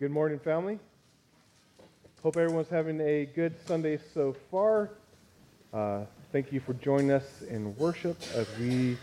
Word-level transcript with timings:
Good 0.00 0.12
morning, 0.12 0.38
family. 0.38 0.78
Hope 2.22 2.38
everyone's 2.38 2.70
having 2.70 3.02
a 3.02 3.26
good 3.26 3.54
Sunday 3.66 3.98
so 4.14 4.34
far. 4.50 4.88
Uh, 5.74 6.04
thank 6.32 6.54
you 6.54 6.58
for 6.58 6.72
joining 6.72 7.10
us 7.10 7.42
in 7.42 7.76
worship 7.76 8.16
as 8.34 8.46
we 8.58 8.96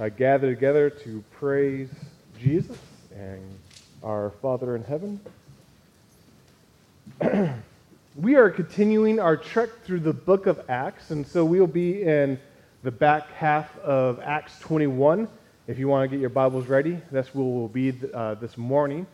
uh, 0.00 0.08
gather 0.08 0.52
together 0.52 0.90
to 0.90 1.22
praise 1.30 1.88
Jesus 2.36 2.76
and 3.14 3.40
our 4.02 4.30
Father 4.42 4.74
in 4.74 4.82
heaven. 4.82 5.20
we 8.16 8.34
are 8.34 8.50
continuing 8.50 9.20
our 9.20 9.36
trek 9.36 9.70
through 9.84 10.00
the 10.00 10.12
book 10.12 10.48
of 10.48 10.68
Acts, 10.68 11.12
and 11.12 11.24
so 11.24 11.44
we'll 11.44 11.68
be 11.68 12.02
in 12.02 12.40
the 12.82 12.90
back 12.90 13.30
half 13.34 13.78
of 13.78 14.18
Acts 14.18 14.58
21. 14.58 15.28
If 15.68 15.78
you 15.78 15.86
want 15.86 16.10
to 16.10 16.16
get 16.16 16.20
your 16.20 16.28
Bibles 16.28 16.66
ready, 16.66 17.00
that's 17.12 17.32
where 17.36 17.44
we'll 17.44 17.68
be 17.68 17.94
uh, 18.12 18.34
this 18.34 18.58
morning. 18.58 19.06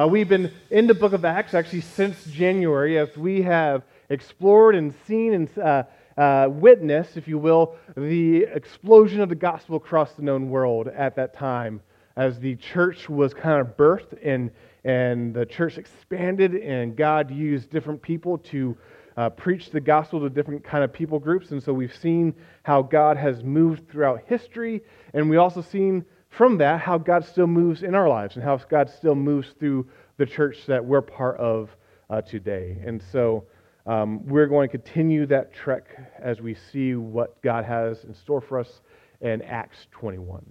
Uh, 0.00 0.06
we've 0.06 0.30
been 0.30 0.50
in 0.70 0.86
the 0.86 0.94
book 0.94 1.12
of 1.12 1.26
Acts 1.26 1.52
actually 1.52 1.82
since 1.82 2.24
January 2.24 2.96
as 2.96 3.14
we 3.18 3.42
have 3.42 3.82
explored 4.08 4.74
and 4.74 4.94
seen 5.06 5.34
and 5.34 5.58
uh, 5.58 5.82
uh, 6.16 6.48
witnessed, 6.48 7.18
if 7.18 7.28
you 7.28 7.36
will, 7.36 7.76
the 7.98 8.44
explosion 8.44 9.20
of 9.20 9.28
the 9.28 9.34
gospel 9.34 9.76
across 9.76 10.12
the 10.14 10.22
known 10.22 10.48
world 10.48 10.88
at 10.88 11.16
that 11.16 11.34
time 11.34 11.82
as 12.16 12.38
the 12.38 12.56
church 12.56 13.10
was 13.10 13.34
kind 13.34 13.60
of 13.60 13.76
birthed 13.76 14.18
and, 14.22 14.50
and 14.84 15.34
the 15.34 15.44
church 15.44 15.76
expanded 15.76 16.54
and 16.54 16.96
God 16.96 17.30
used 17.30 17.68
different 17.68 18.00
people 18.00 18.38
to 18.38 18.74
uh, 19.18 19.28
preach 19.28 19.70
the 19.70 19.80
gospel 19.80 20.18
to 20.20 20.30
different 20.30 20.64
kind 20.64 20.82
of 20.82 20.90
people 20.94 21.18
groups. 21.18 21.50
And 21.50 21.62
so 21.62 21.74
we've 21.74 21.94
seen 21.94 22.34
how 22.62 22.80
God 22.80 23.18
has 23.18 23.42
moved 23.42 23.90
throughout 23.90 24.22
history, 24.26 24.80
and 25.12 25.28
we 25.28 25.36
also 25.36 25.60
seen 25.60 26.06
from 26.30 26.58
that 26.58 26.80
how 26.80 26.96
God 26.96 27.24
still 27.24 27.46
moves 27.46 27.82
in 27.82 27.94
our 27.94 28.08
lives 28.08 28.36
and 28.36 28.44
how 28.44 28.56
God 28.56 28.88
still 28.88 29.14
moves 29.14 29.48
through 29.58 29.86
the 30.16 30.26
church 30.26 30.66
that 30.66 30.84
we're 30.84 31.02
part 31.02 31.38
of 31.38 31.70
uh, 32.08 32.22
today. 32.22 32.78
And 32.84 33.02
so 33.12 33.44
um, 33.86 34.26
we're 34.26 34.46
going 34.46 34.68
to 34.68 34.78
continue 34.78 35.26
that 35.26 35.52
trek 35.52 35.84
as 36.22 36.40
we 36.40 36.54
see 36.54 36.94
what 36.94 37.40
God 37.42 37.64
has 37.64 38.04
in 38.04 38.14
store 38.14 38.40
for 38.40 38.60
us 38.60 38.80
in 39.20 39.42
Acts 39.42 39.86
21. 39.90 40.44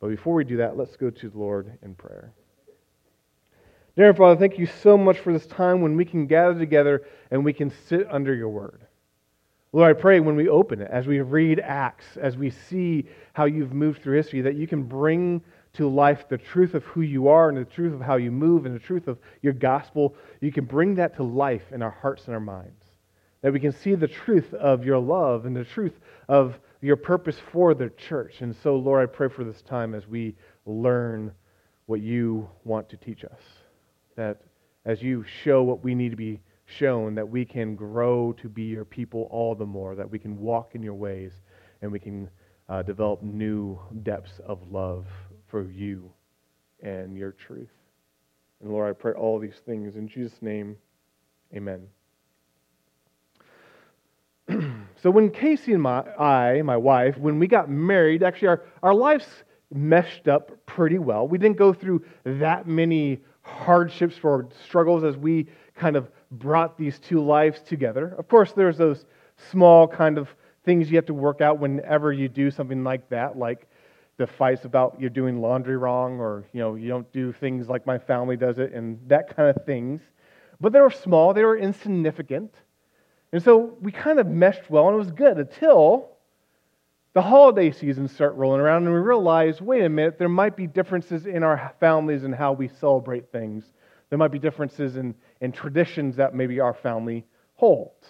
But 0.00 0.08
before 0.08 0.34
we 0.34 0.44
do 0.44 0.56
that, 0.58 0.76
let's 0.76 0.96
go 0.96 1.10
to 1.10 1.28
the 1.28 1.38
Lord 1.38 1.78
in 1.82 1.94
prayer. 1.94 2.32
Dear 3.96 4.14
Father, 4.14 4.38
thank 4.38 4.58
you 4.58 4.66
so 4.66 4.96
much 4.96 5.18
for 5.18 5.32
this 5.32 5.46
time 5.46 5.82
when 5.82 5.96
we 5.96 6.04
can 6.04 6.26
gather 6.26 6.58
together 6.58 7.02
and 7.30 7.44
we 7.44 7.52
can 7.52 7.72
sit 7.86 8.06
under 8.10 8.34
your 8.34 8.48
word. 8.48 8.86
Lord, 9.72 9.96
I 9.96 10.00
pray 10.00 10.18
when 10.18 10.34
we 10.34 10.48
open 10.48 10.80
it, 10.80 10.90
as 10.90 11.06
we 11.06 11.20
read 11.20 11.60
Acts, 11.60 12.16
as 12.16 12.36
we 12.36 12.50
see 12.50 13.06
how 13.34 13.44
you've 13.44 13.72
moved 13.72 14.02
through 14.02 14.16
history, 14.16 14.40
that 14.40 14.56
you 14.56 14.66
can 14.66 14.82
bring 14.82 15.42
to 15.74 15.88
life 15.88 16.28
the 16.28 16.38
truth 16.38 16.74
of 16.74 16.82
who 16.84 17.02
you 17.02 17.28
are 17.28 17.48
and 17.48 17.56
the 17.56 17.64
truth 17.64 17.94
of 17.94 18.00
how 18.00 18.16
you 18.16 18.32
move 18.32 18.66
and 18.66 18.74
the 18.74 18.80
truth 18.80 19.06
of 19.06 19.18
your 19.42 19.52
gospel. 19.52 20.16
You 20.40 20.50
can 20.50 20.64
bring 20.64 20.96
that 20.96 21.14
to 21.16 21.22
life 21.22 21.62
in 21.70 21.82
our 21.82 21.90
hearts 21.90 22.24
and 22.24 22.34
our 22.34 22.40
minds. 22.40 22.84
That 23.42 23.52
we 23.52 23.60
can 23.60 23.70
see 23.70 23.94
the 23.94 24.08
truth 24.08 24.52
of 24.54 24.84
your 24.84 24.98
love 24.98 25.46
and 25.46 25.56
the 25.56 25.64
truth 25.64 26.00
of 26.28 26.58
your 26.80 26.96
purpose 26.96 27.36
for 27.52 27.72
the 27.72 27.90
church. 27.90 28.40
And 28.40 28.54
so, 28.56 28.74
Lord, 28.74 29.08
I 29.08 29.12
pray 29.12 29.28
for 29.28 29.44
this 29.44 29.62
time 29.62 29.94
as 29.94 30.08
we 30.08 30.34
learn 30.66 31.32
what 31.86 32.00
you 32.00 32.48
want 32.64 32.88
to 32.88 32.96
teach 32.96 33.24
us 33.24 33.40
that 34.16 34.42
as 34.84 35.02
you 35.02 35.24
show 35.42 35.62
what 35.62 35.84
we 35.84 35.94
need 35.94 36.10
to 36.10 36.16
be 36.16 36.40
shown, 36.70 37.14
that 37.14 37.28
we 37.28 37.44
can 37.44 37.74
grow 37.74 38.32
to 38.34 38.48
be 38.48 38.62
your 38.62 38.84
people 38.84 39.28
all 39.30 39.54
the 39.54 39.66
more, 39.66 39.94
that 39.94 40.10
we 40.10 40.18
can 40.18 40.38
walk 40.38 40.74
in 40.74 40.82
your 40.82 40.94
ways, 40.94 41.32
and 41.82 41.90
we 41.90 41.98
can 41.98 42.28
uh, 42.68 42.82
develop 42.82 43.22
new 43.22 43.78
depths 44.02 44.40
of 44.46 44.58
love 44.70 45.06
for 45.48 45.62
you 45.70 46.10
and 46.82 47.16
your 47.16 47.32
truth. 47.32 47.70
And 48.60 48.70
Lord, 48.70 48.90
I 48.90 48.92
pray 48.92 49.12
all 49.12 49.38
these 49.38 49.60
things 49.66 49.96
in 49.96 50.08
Jesus' 50.08 50.40
name. 50.40 50.76
Amen. 51.54 51.86
so 55.02 55.10
when 55.10 55.30
Casey 55.30 55.72
and 55.72 55.82
my, 55.82 56.00
I, 56.16 56.62
my 56.62 56.76
wife, 56.76 57.16
when 57.18 57.38
we 57.38 57.46
got 57.46 57.70
married, 57.70 58.22
actually 58.22 58.48
our, 58.48 58.62
our 58.82 58.94
lives 58.94 59.26
meshed 59.72 60.28
up 60.28 60.64
pretty 60.66 60.98
well. 60.98 61.26
We 61.26 61.38
didn't 61.38 61.56
go 61.56 61.72
through 61.72 62.04
that 62.24 62.66
many 62.66 63.20
hardships 63.42 64.16
or 64.22 64.48
struggles 64.66 65.04
as 65.04 65.16
we 65.16 65.48
kind 65.74 65.96
of 65.96 66.10
brought 66.30 66.78
these 66.78 66.98
two 66.98 67.20
lives 67.20 67.60
together. 67.62 68.14
Of 68.18 68.28
course, 68.28 68.52
there's 68.52 68.78
those 68.78 69.06
small 69.50 69.88
kind 69.88 70.18
of 70.18 70.28
things 70.64 70.90
you 70.90 70.96
have 70.96 71.06
to 71.06 71.14
work 71.14 71.40
out 71.40 71.58
whenever 71.58 72.12
you 72.12 72.28
do 72.28 72.50
something 72.50 72.84
like 72.84 73.08
that, 73.08 73.38
like 73.38 73.66
the 74.20 74.26
fights 74.26 74.66
about 74.66 75.00
you're 75.00 75.08
doing 75.08 75.40
laundry 75.40 75.78
wrong 75.78 76.20
or 76.20 76.44
you 76.52 76.60
know 76.60 76.74
you 76.74 76.88
don't 76.88 77.10
do 77.10 77.32
things 77.32 77.70
like 77.70 77.86
my 77.86 77.96
family 77.96 78.36
does 78.36 78.58
it 78.58 78.72
and 78.74 78.98
that 79.08 79.34
kind 79.34 79.48
of 79.48 79.64
things. 79.64 80.02
But 80.60 80.72
they 80.72 80.80
were 80.80 80.90
small, 80.90 81.32
they 81.32 81.44
were 81.44 81.56
insignificant. 81.56 82.54
And 83.32 83.42
so 83.42 83.76
we 83.80 83.90
kind 83.90 84.20
of 84.20 84.26
meshed 84.26 84.68
well 84.68 84.88
and 84.88 84.94
it 84.94 84.98
was 84.98 85.10
good 85.10 85.38
until 85.38 86.10
the 87.14 87.22
holiday 87.22 87.70
seasons 87.70 88.12
start 88.12 88.34
rolling 88.34 88.60
around 88.60 88.84
and 88.84 88.92
we 88.92 89.00
realize 89.00 89.60
wait 89.62 89.84
a 89.84 89.88
minute, 89.88 90.18
there 90.18 90.28
might 90.28 90.54
be 90.54 90.66
differences 90.66 91.26
in 91.26 91.42
our 91.42 91.72
families 91.80 92.24
and 92.24 92.34
how 92.34 92.52
we 92.52 92.68
celebrate 92.68 93.32
things. 93.32 93.72
There 94.10 94.18
might 94.18 94.32
be 94.32 94.38
differences 94.38 94.96
in, 94.96 95.14
in 95.40 95.52
traditions 95.52 96.16
that 96.16 96.34
maybe 96.34 96.60
our 96.60 96.74
family 96.74 97.24
holds. 97.54 98.06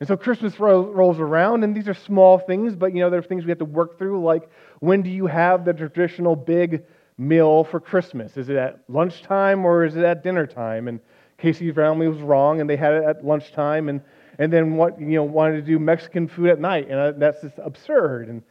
And 0.00 0.06
so 0.06 0.16
Christmas 0.16 0.60
rolls 0.60 1.18
around, 1.18 1.64
and 1.64 1.76
these 1.76 1.88
are 1.88 1.94
small 1.94 2.38
things, 2.38 2.76
but 2.76 2.94
you 2.94 3.00
know, 3.00 3.10
there 3.10 3.18
are 3.18 3.22
things 3.22 3.44
we 3.44 3.50
have 3.50 3.58
to 3.58 3.64
work 3.64 3.98
through, 3.98 4.22
like 4.22 4.48
when 4.78 5.02
do 5.02 5.10
you 5.10 5.26
have 5.26 5.64
the 5.64 5.72
traditional 5.72 6.36
big 6.36 6.84
meal 7.16 7.64
for 7.64 7.80
Christmas? 7.80 8.36
Is 8.36 8.48
it 8.48 8.56
at 8.56 8.84
lunchtime 8.88 9.64
or 9.64 9.84
is 9.84 9.96
it 9.96 10.04
at 10.04 10.22
dinner 10.22 10.46
time? 10.46 10.86
And 10.86 11.00
Casey's 11.38 11.74
family 11.74 12.08
was 12.08 12.20
wrong, 12.20 12.60
and 12.60 12.68
they 12.68 12.76
had 12.76 12.94
it 12.94 13.04
at 13.04 13.24
lunchtime, 13.24 13.88
and 13.88 14.00
and 14.40 14.52
then 14.52 14.74
what 14.74 15.00
you 15.00 15.06
know 15.06 15.24
wanted 15.24 15.56
to 15.56 15.62
do 15.62 15.78
Mexican 15.78 16.28
food 16.28 16.50
at 16.50 16.60
night, 16.60 16.88
and 16.90 16.98
uh, 16.98 17.12
that's 17.12 17.40
just 17.42 17.54
absurd, 17.58 18.28
and 18.28 18.42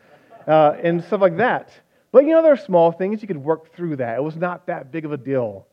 uh, 0.48 0.76
and 0.82 1.04
stuff 1.04 1.22
like 1.22 1.38
that. 1.38 1.70
But 2.12 2.24
you 2.24 2.32
know, 2.32 2.42
there 2.42 2.54
are 2.54 2.58
small 2.58 2.94
things 2.94 3.22
you 3.22 3.28
could 3.28 3.44
work 3.44 3.76
through 3.76 3.98
that. 3.98 4.18
It 4.18 4.24
was 4.24 4.38
not 4.38 4.68
that 4.68 4.92
big 4.92 5.04
of 5.04 5.12
a 5.12 5.18
deal. 5.18 5.68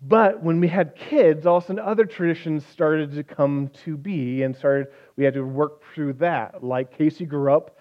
But 0.00 0.42
when 0.42 0.60
we 0.60 0.68
had 0.68 0.94
kids, 0.94 1.44
all 1.44 1.56
of 1.56 1.64
a 1.64 1.66
sudden 1.66 1.82
other 1.84 2.04
traditions 2.04 2.64
started 2.66 3.12
to 3.14 3.24
come 3.24 3.70
to 3.84 3.96
be, 3.96 4.42
and 4.42 4.54
started 4.54 4.88
we 5.16 5.24
had 5.24 5.34
to 5.34 5.42
work 5.42 5.82
through 5.92 6.14
that. 6.14 6.62
Like 6.62 6.96
Casey 6.96 7.26
grew 7.26 7.52
up 7.52 7.78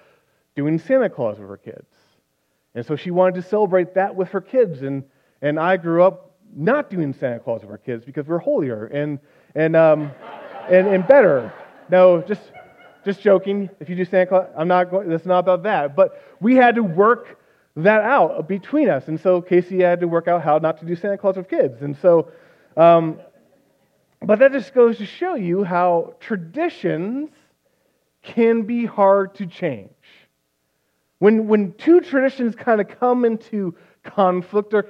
doing 0.56 0.80
Santa 0.80 1.10
Claus 1.10 1.38
with 1.38 1.48
her 1.48 1.58
kids, 1.58 1.86
and 2.74 2.84
so 2.84 2.96
she 2.96 3.12
wanted 3.12 3.36
to 3.36 3.44
celebrate 3.44 3.94
that 3.94 4.16
with 4.16 4.30
her 4.30 4.42
kids, 4.42 4.82
and 4.82 5.04
and 5.44 5.60
I 5.60 5.78
grew 5.78 6.04
up 6.04 6.32
not 6.56 6.90
doing 6.90 7.14
Santa 7.14 7.40
Claus 7.40 7.62
with 7.62 7.70
her 7.70 7.78
kids 7.78 8.04
because 8.04 8.26
we're 8.26 8.40
holier 8.40 8.88
and 8.88 9.20
and 9.54 9.76
um, 9.76 10.12
and, 10.70 10.88
and 10.88 11.08
better. 11.08 11.54
No, 11.90 12.22
just 12.22 12.42
just 13.06 13.22
joking. 13.22 13.70
If 13.80 13.90
you 13.90 13.96
do 13.96 14.06
Santa 14.06 14.26
Claus, 14.26 14.48
I'm 14.58 14.68
not 14.68 14.90
going. 14.90 15.08
That's 15.08 15.26
not 15.28 15.40
about 15.40 15.62
that. 15.64 15.96
But 15.96 16.20
we 16.40 16.56
had 16.56 16.74
to 16.76 16.84
work 16.84 17.40
that 17.78 18.02
out 18.02 18.48
between 18.48 18.90
us, 18.90 19.08
and 19.08 19.20
so 19.20 19.42
Casey 19.42 19.82
had 19.82 20.02
to 20.02 20.08
work 20.08 20.28
out 20.28 20.44
how 20.44 20.58
not 20.58 20.80
to 20.80 20.86
do 20.86 20.96
Santa 20.96 21.18
Claus 21.18 21.38
with 21.38 21.50
kids, 21.50 21.82
and 21.82 21.96
so. 21.98 22.32
Um, 22.76 23.20
but 24.22 24.40
that 24.40 24.52
just 24.52 24.74
goes 24.74 24.98
to 24.98 25.06
show 25.06 25.36
you 25.36 25.64
how 25.64 26.16
traditions 26.20 27.30
can 28.24 28.64
be 28.64 28.86
hard 28.86 29.36
to 29.36 29.46
change. 29.46 29.92
When, 31.20 31.48
when 31.48 31.74
two 31.74 32.02
traditions 32.02 32.56
kind 32.56 32.82
of 32.82 32.88
come 32.88 33.26
into 33.26 33.76
conflict 34.04 34.74
or, 34.74 34.86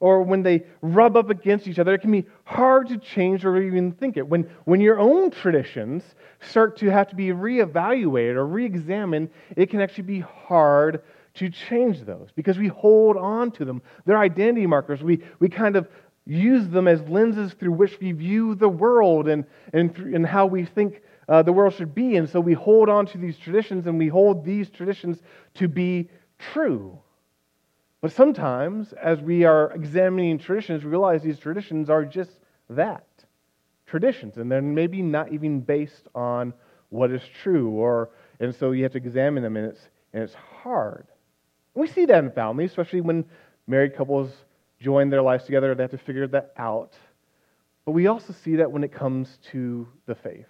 or 0.00 0.22
when 0.22 0.42
they 0.42 0.64
rub 0.80 1.16
up 1.16 1.30
against 1.30 1.66
each 1.66 1.78
other, 1.78 1.94
it 1.94 2.00
can 2.00 2.12
be 2.12 2.26
hard 2.44 2.88
to 2.88 2.98
change 2.98 3.44
or 3.44 3.60
even 3.60 3.92
think 3.92 4.16
it. 4.16 4.26
When, 4.26 4.48
when 4.64 4.80
your 4.80 4.98
own 4.98 5.30
traditions 5.30 6.02
start 6.40 6.76
to 6.78 6.90
have 6.90 7.08
to 7.08 7.16
be 7.16 7.28
reevaluated 7.28 8.36
or 8.36 8.46
reexamined, 8.46 9.30
it 9.56 9.70
can 9.70 9.80
actually 9.80 10.04
be 10.04 10.20
hard 10.20 11.02
to 11.34 11.50
change 11.50 12.02
those 12.04 12.28
because 12.34 12.58
we 12.58 12.68
hold 12.68 13.16
on 13.16 13.50
to 13.52 13.64
them. 13.64 13.82
They're 14.04 14.18
identity 14.18 14.66
markers. 14.66 15.02
We, 15.02 15.22
we 15.38 15.48
kind 15.48 15.76
of 15.76 15.88
use 16.26 16.68
them 16.68 16.86
as 16.86 17.00
lenses 17.02 17.52
through 17.54 17.72
which 17.72 17.98
we 18.00 18.12
view 18.12 18.54
the 18.54 18.68
world 18.68 19.28
and, 19.28 19.44
and, 19.72 19.96
and 19.96 20.26
how 20.26 20.46
we 20.46 20.64
think 20.64 21.02
uh, 21.28 21.42
the 21.42 21.52
world 21.52 21.74
should 21.74 21.94
be. 21.94 22.16
And 22.16 22.28
so 22.28 22.40
we 22.40 22.52
hold 22.52 22.88
on 22.88 23.06
to 23.06 23.18
these 23.18 23.38
traditions 23.38 23.86
and 23.86 23.98
we 23.98 24.08
hold 24.08 24.44
these 24.44 24.70
traditions 24.70 25.22
to 25.54 25.68
be 25.68 26.10
true. 26.52 26.98
But 28.00 28.12
sometimes, 28.12 28.92
as 28.94 29.20
we 29.20 29.44
are 29.44 29.70
examining 29.72 30.38
traditions, 30.38 30.82
we 30.82 30.90
realize 30.90 31.22
these 31.22 31.38
traditions 31.38 31.88
are 31.88 32.04
just 32.04 32.32
that 32.68 33.06
traditions, 33.86 34.38
and 34.38 34.50
they're 34.50 34.62
maybe 34.62 35.02
not 35.02 35.32
even 35.32 35.60
based 35.60 36.08
on 36.14 36.52
what 36.88 37.10
is 37.10 37.22
true, 37.42 37.70
or 37.70 38.10
and 38.40 38.54
so 38.54 38.72
you 38.72 38.82
have 38.82 38.92
to 38.92 38.98
examine 38.98 39.42
them, 39.42 39.56
and 39.56 39.66
it's 39.66 39.88
and 40.12 40.22
it's 40.22 40.34
hard. 40.34 41.06
We 41.74 41.86
see 41.86 42.04
that 42.06 42.22
in 42.22 42.30
families, 42.30 42.70
especially 42.70 43.00
when 43.00 43.24
married 43.66 43.96
couples 43.96 44.30
join 44.80 45.10
their 45.10 45.22
lives 45.22 45.44
together, 45.44 45.74
they 45.74 45.84
have 45.84 45.90
to 45.92 45.98
figure 45.98 46.26
that 46.28 46.52
out. 46.56 46.94
But 47.84 47.92
we 47.92 48.06
also 48.06 48.32
see 48.32 48.56
that 48.56 48.70
when 48.70 48.84
it 48.84 48.92
comes 48.92 49.38
to 49.50 49.88
the 50.06 50.14
faith. 50.14 50.46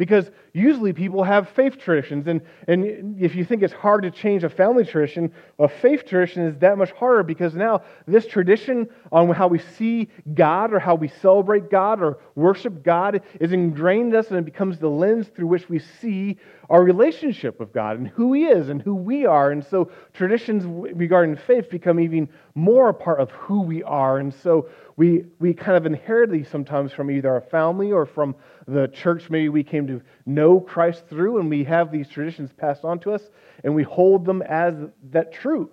Because 0.00 0.30
usually 0.54 0.94
people 0.94 1.22
have 1.24 1.50
faith 1.50 1.76
traditions. 1.76 2.26
And, 2.26 2.40
and 2.66 3.20
if 3.20 3.34
you 3.34 3.44
think 3.44 3.62
it's 3.62 3.74
hard 3.74 4.02
to 4.04 4.10
change 4.10 4.44
a 4.44 4.48
family 4.48 4.82
tradition, 4.82 5.30
a 5.58 5.68
faith 5.68 6.06
tradition 6.06 6.46
is 6.46 6.56
that 6.60 6.78
much 6.78 6.90
harder 6.92 7.22
because 7.22 7.54
now 7.54 7.82
this 8.06 8.26
tradition 8.26 8.88
on 9.12 9.28
how 9.28 9.46
we 9.46 9.58
see 9.58 10.08
God 10.32 10.72
or 10.72 10.78
how 10.78 10.94
we 10.94 11.08
celebrate 11.08 11.70
God 11.70 12.00
or 12.00 12.18
worship 12.34 12.82
God 12.82 13.20
is 13.40 13.52
ingrained 13.52 14.14
in 14.14 14.18
us 14.18 14.28
and 14.28 14.38
it 14.38 14.46
becomes 14.46 14.78
the 14.78 14.88
lens 14.88 15.28
through 15.28 15.48
which 15.48 15.68
we 15.68 15.78
see 15.78 16.38
our 16.70 16.84
relationship 16.84 17.58
with 17.58 17.72
God 17.72 17.98
and 17.98 18.06
who 18.06 18.32
He 18.32 18.44
is 18.44 18.68
and 18.68 18.80
who 18.80 18.94
we 18.94 19.26
are. 19.26 19.50
And 19.50 19.62
so 19.62 19.90
traditions 20.14 20.64
regarding 20.94 21.36
faith 21.36 21.68
become 21.68 21.98
even 21.98 22.28
more 22.54 22.88
a 22.88 22.94
part 22.94 23.20
of 23.20 23.30
who 23.32 23.62
we 23.62 23.82
are. 23.82 24.18
And 24.18 24.32
so 24.32 24.68
we, 24.96 25.24
we 25.40 25.52
kind 25.52 25.76
of 25.76 25.84
inherit 25.84 26.30
these 26.30 26.48
sometimes 26.48 26.92
from 26.92 27.10
either 27.10 27.28
our 27.28 27.40
family 27.40 27.90
or 27.90 28.06
from 28.06 28.36
the 28.68 28.86
church 28.86 29.28
maybe 29.30 29.48
we 29.48 29.64
came 29.64 29.88
to 29.88 30.00
know 30.26 30.60
Christ 30.60 31.04
through, 31.08 31.38
and 31.38 31.50
we 31.50 31.64
have 31.64 31.90
these 31.90 32.08
traditions 32.08 32.52
passed 32.56 32.84
on 32.84 33.00
to 33.00 33.12
us, 33.12 33.22
and 33.64 33.74
we 33.74 33.82
hold 33.82 34.24
them 34.24 34.40
as 34.42 34.74
that 35.10 35.32
truth. 35.32 35.70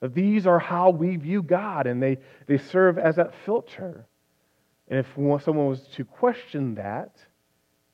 That 0.00 0.14
these 0.14 0.46
are 0.46 0.58
how 0.58 0.90
we 0.90 1.16
view 1.16 1.42
God, 1.42 1.86
and 1.86 2.02
they, 2.02 2.18
they 2.46 2.58
serve 2.58 2.98
as 2.98 3.16
that 3.16 3.32
filter. 3.46 4.04
And 4.88 4.98
if 4.98 5.06
someone 5.42 5.68
was 5.68 5.86
to 5.94 6.04
question 6.04 6.74
that, 6.74 7.16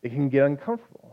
it 0.02 0.08
can 0.08 0.28
get 0.28 0.44
uncomfortable. 0.44 1.07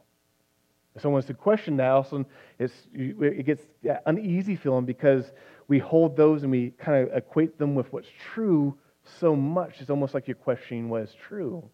If 0.96 1.02
someone 1.02 1.18
was 1.18 1.26
to 1.26 1.34
question 1.34 1.78
that, 1.78 1.90
also 1.90 2.26
it 2.58 3.46
gets 3.46 3.64
an 3.84 4.00
uneasy 4.06 4.56
feeling 4.56 4.86
because 4.86 5.32
we 5.68 5.80
hold 5.80 6.16
those 6.16 6.44
and 6.44 6.52
we 6.52 6.72
kind 6.72 7.08
of 7.08 7.16
equate 7.16 7.58
them 7.58 7.76
with 7.76 7.92
what's 7.92 8.08
true 8.34 8.78
so 9.20 9.36
much. 9.36 9.82
It's 9.82 9.90
almost 9.90 10.14
like 10.14 10.28
you're 10.28 10.36
questioning 10.36 10.90
what 10.90 11.02
is 11.04 11.14
true. 11.28 11.70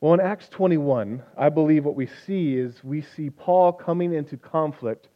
Well, 0.00 0.14
in 0.14 0.20
Acts 0.20 0.48
21, 0.48 1.22
I 1.36 1.48
believe 1.48 1.84
what 1.84 1.94
we 1.94 2.08
see 2.26 2.56
is 2.56 2.82
we 2.82 3.02
see 3.02 3.28
Paul 3.28 3.72
coming 3.72 4.14
into 4.14 4.36
conflict 4.36 5.08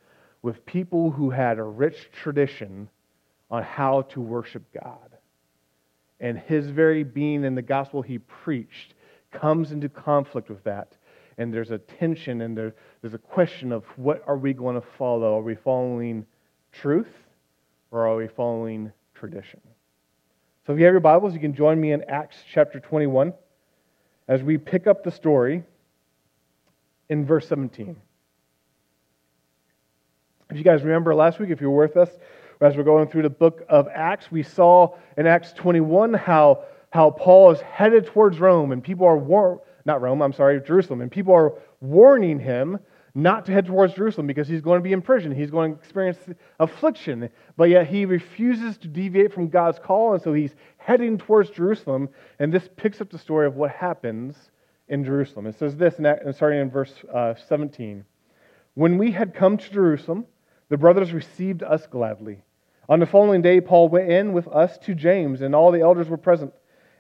with 0.43 0.65
people 0.67 1.11
who 1.11 1.31
had 1.31 1.59
a 1.59 1.63
rich 1.63 2.11
tradition 2.13 2.91
on 3.51 3.63
how 3.63 4.03
to 4.03 4.21
worship 4.21 4.63
God. 4.83 5.17
And 6.21 6.39
his 6.39 6.67
very 6.69 7.03
being 7.03 7.45
and 7.45 7.57
the 7.57 7.63
gospel 7.63 8.03
he 8.03 8.19
preached 8.19 8.95
comes 9.31 9.73
into 9.73 9.89
conflict 9.89 10.51
with 10.51 10.63
that. 10.65 10.97
And 11.39 11.53
there's 11.53 11.71
a 11.71 11.79
tension 11.79 12.43
and 12.43 12.57
there, 12.57 12.75
there's 13.01 13.15
a 13.15 13.19
question 13.19 13.73
of 13.73 13.85
what 13.97 14.23
are 14.27 14.37
we 14.37 14.53
going 14.53 14.81
to 14.81 14.87
follow? 14.99 15.39
Are 15.39 15.43
we 15.43 15.55
following 15.55 16.27
truth 16.73 17.13
or 17.91 18.07
are 18.07 18.17
we 18.17 18.29
following 18.29 18.93
tradition? 19.15 19.61
So 20.67 20.73
if 20.73 20.79
you 20.79 20.85
have 20.85 20.95
your 20.95 21.01
Bibles, 21.01 21.35
you 21.35 21.41
can 21.41 21.55
join 21.55 21.81
me 21.81 21.93
in 21.93 22.05
Acts 22.09 22.37
chapter 22.53 22.81
21 22.81 23.35
as 24.29 24.43
we 24.43 24.57
pick 24.57 24.87
up 24.87 25.05
the 25.05 25.11
story 25.11 25.63
in 27.09 27.27
verse 27.27 27.47
17. 27.49 27.97
If 30.51 30.57
you 30.57 30.65
guys 30.65 30.83
remember 30.83 31.15
last 31.15 31.39
week, 31.39 31.51
if 31.51 31.61
you 31.61 31.71
were 31.71 31.87
with 31.87 31.97
us, 31.97 32.11
as 32.61 32.77
we're 32.77 32.85
going 32.85 33.09
through 33.09 33.23
the 33.23 33.31
book 33.31 33.65
of 33.69 33.89
Acts, 33.89 34.31
we 34.31 34.43
saw 34.43 34.95
in 35.17 35.27
Acts 35.27 35.53
21 35.53 36.15
how, 36.15 36.65
how 36.91 37.11
Paul 37.11 37.51
is 37.51 37.61
headed 37.61 38.07
towards 38.07 38.39
Rome, 38.39 38.73
and 38.73 38.83
people 38.83 39.07
are, 39.07 39.17
war- 39.17 39.61
not 39.85 40.01
Rome, 40.01 40.23
I'm 40.23 40.33
sorry, 40.33 40.61
Jerusalem, 40.61 41.01
and 41.01 41.11
people 41.11 41.35
are 41.35 41.55
warning 41.81 42.39
him 42.39 42.79
not 43.15 43.47
to 43.47 43.53
head 43.53 43.67
towards 43.67 43.95
Jerusalem 43.95 44.27
because 44.27 44.49
he's 44.49 44.61
going 44.61 44.81
to 44.81 44.83
be 44.83 44.93
in 44.93 45.01
prison. 45.01 45.33
He's 45.33 45.51
going 45.51 45.75
to 45.75 45.79
experience 45.79 46.19
affliction. 46.59 47.29
But 47.57 47.69
yet 47.69 47.87
he 47.87 48.07
refuses 48.07 48.77
to 48.79 48.89
deviate 48.89 49.33
from 49.33 49.49
God's 49.49 49.79
call, 49.79 50.15
and 50.15 50.23
so 50.23 50.33
he's 50.33 50.55
heading 50.79 51.17
towards 51.19 51.51
Jerusalem. 51.51 52.09
And 52.41 52.53
this 52.53 52.69
picks 52.77 53.01
up 53.01 53.11
the 53.11 53.19
story 53.19 53.47
of 53.47 53.55
what 53.55 53.71
happens 53.71 54.51
in 54.89 55.05
Jerusalem. 55.05 55.47
It 55.47 55.59
says 55.59 55.77
this, 55.77 55.99
and 55.99 56.35
starting 56.35 56.61
in 56.61 56.71
verse 56.71 56.93
uh, 57.13 57.35
17 57.49 58.05
When 58.75 58.99
we 58.99 59.13
had 59.13 59.35
come 59.35 59.57
to 59.59 59.71
Jerusalem, 59.71 60.27
the 60.69 60.77
brothers 60.77 61.13
received 61.13 61.63
us 61.63 61.87
gladly. 61.87 62.43
On 62.89 62.99
the 62.99 63.07
following 63.07 63.43
day, 63.43 63.61
Paul 63.61 63.89
went 63.89 64.11
in 64.11 64.33
with 64.33 64.49
us 64.49 64.77
to 64.79 64.95
James, 64.95 65.41
and 65.41 65.55
all 65.55 65.71
the 65.71 65.81
elders 65.81 66.09
were 66.09 66.19
present. 66.19 66.53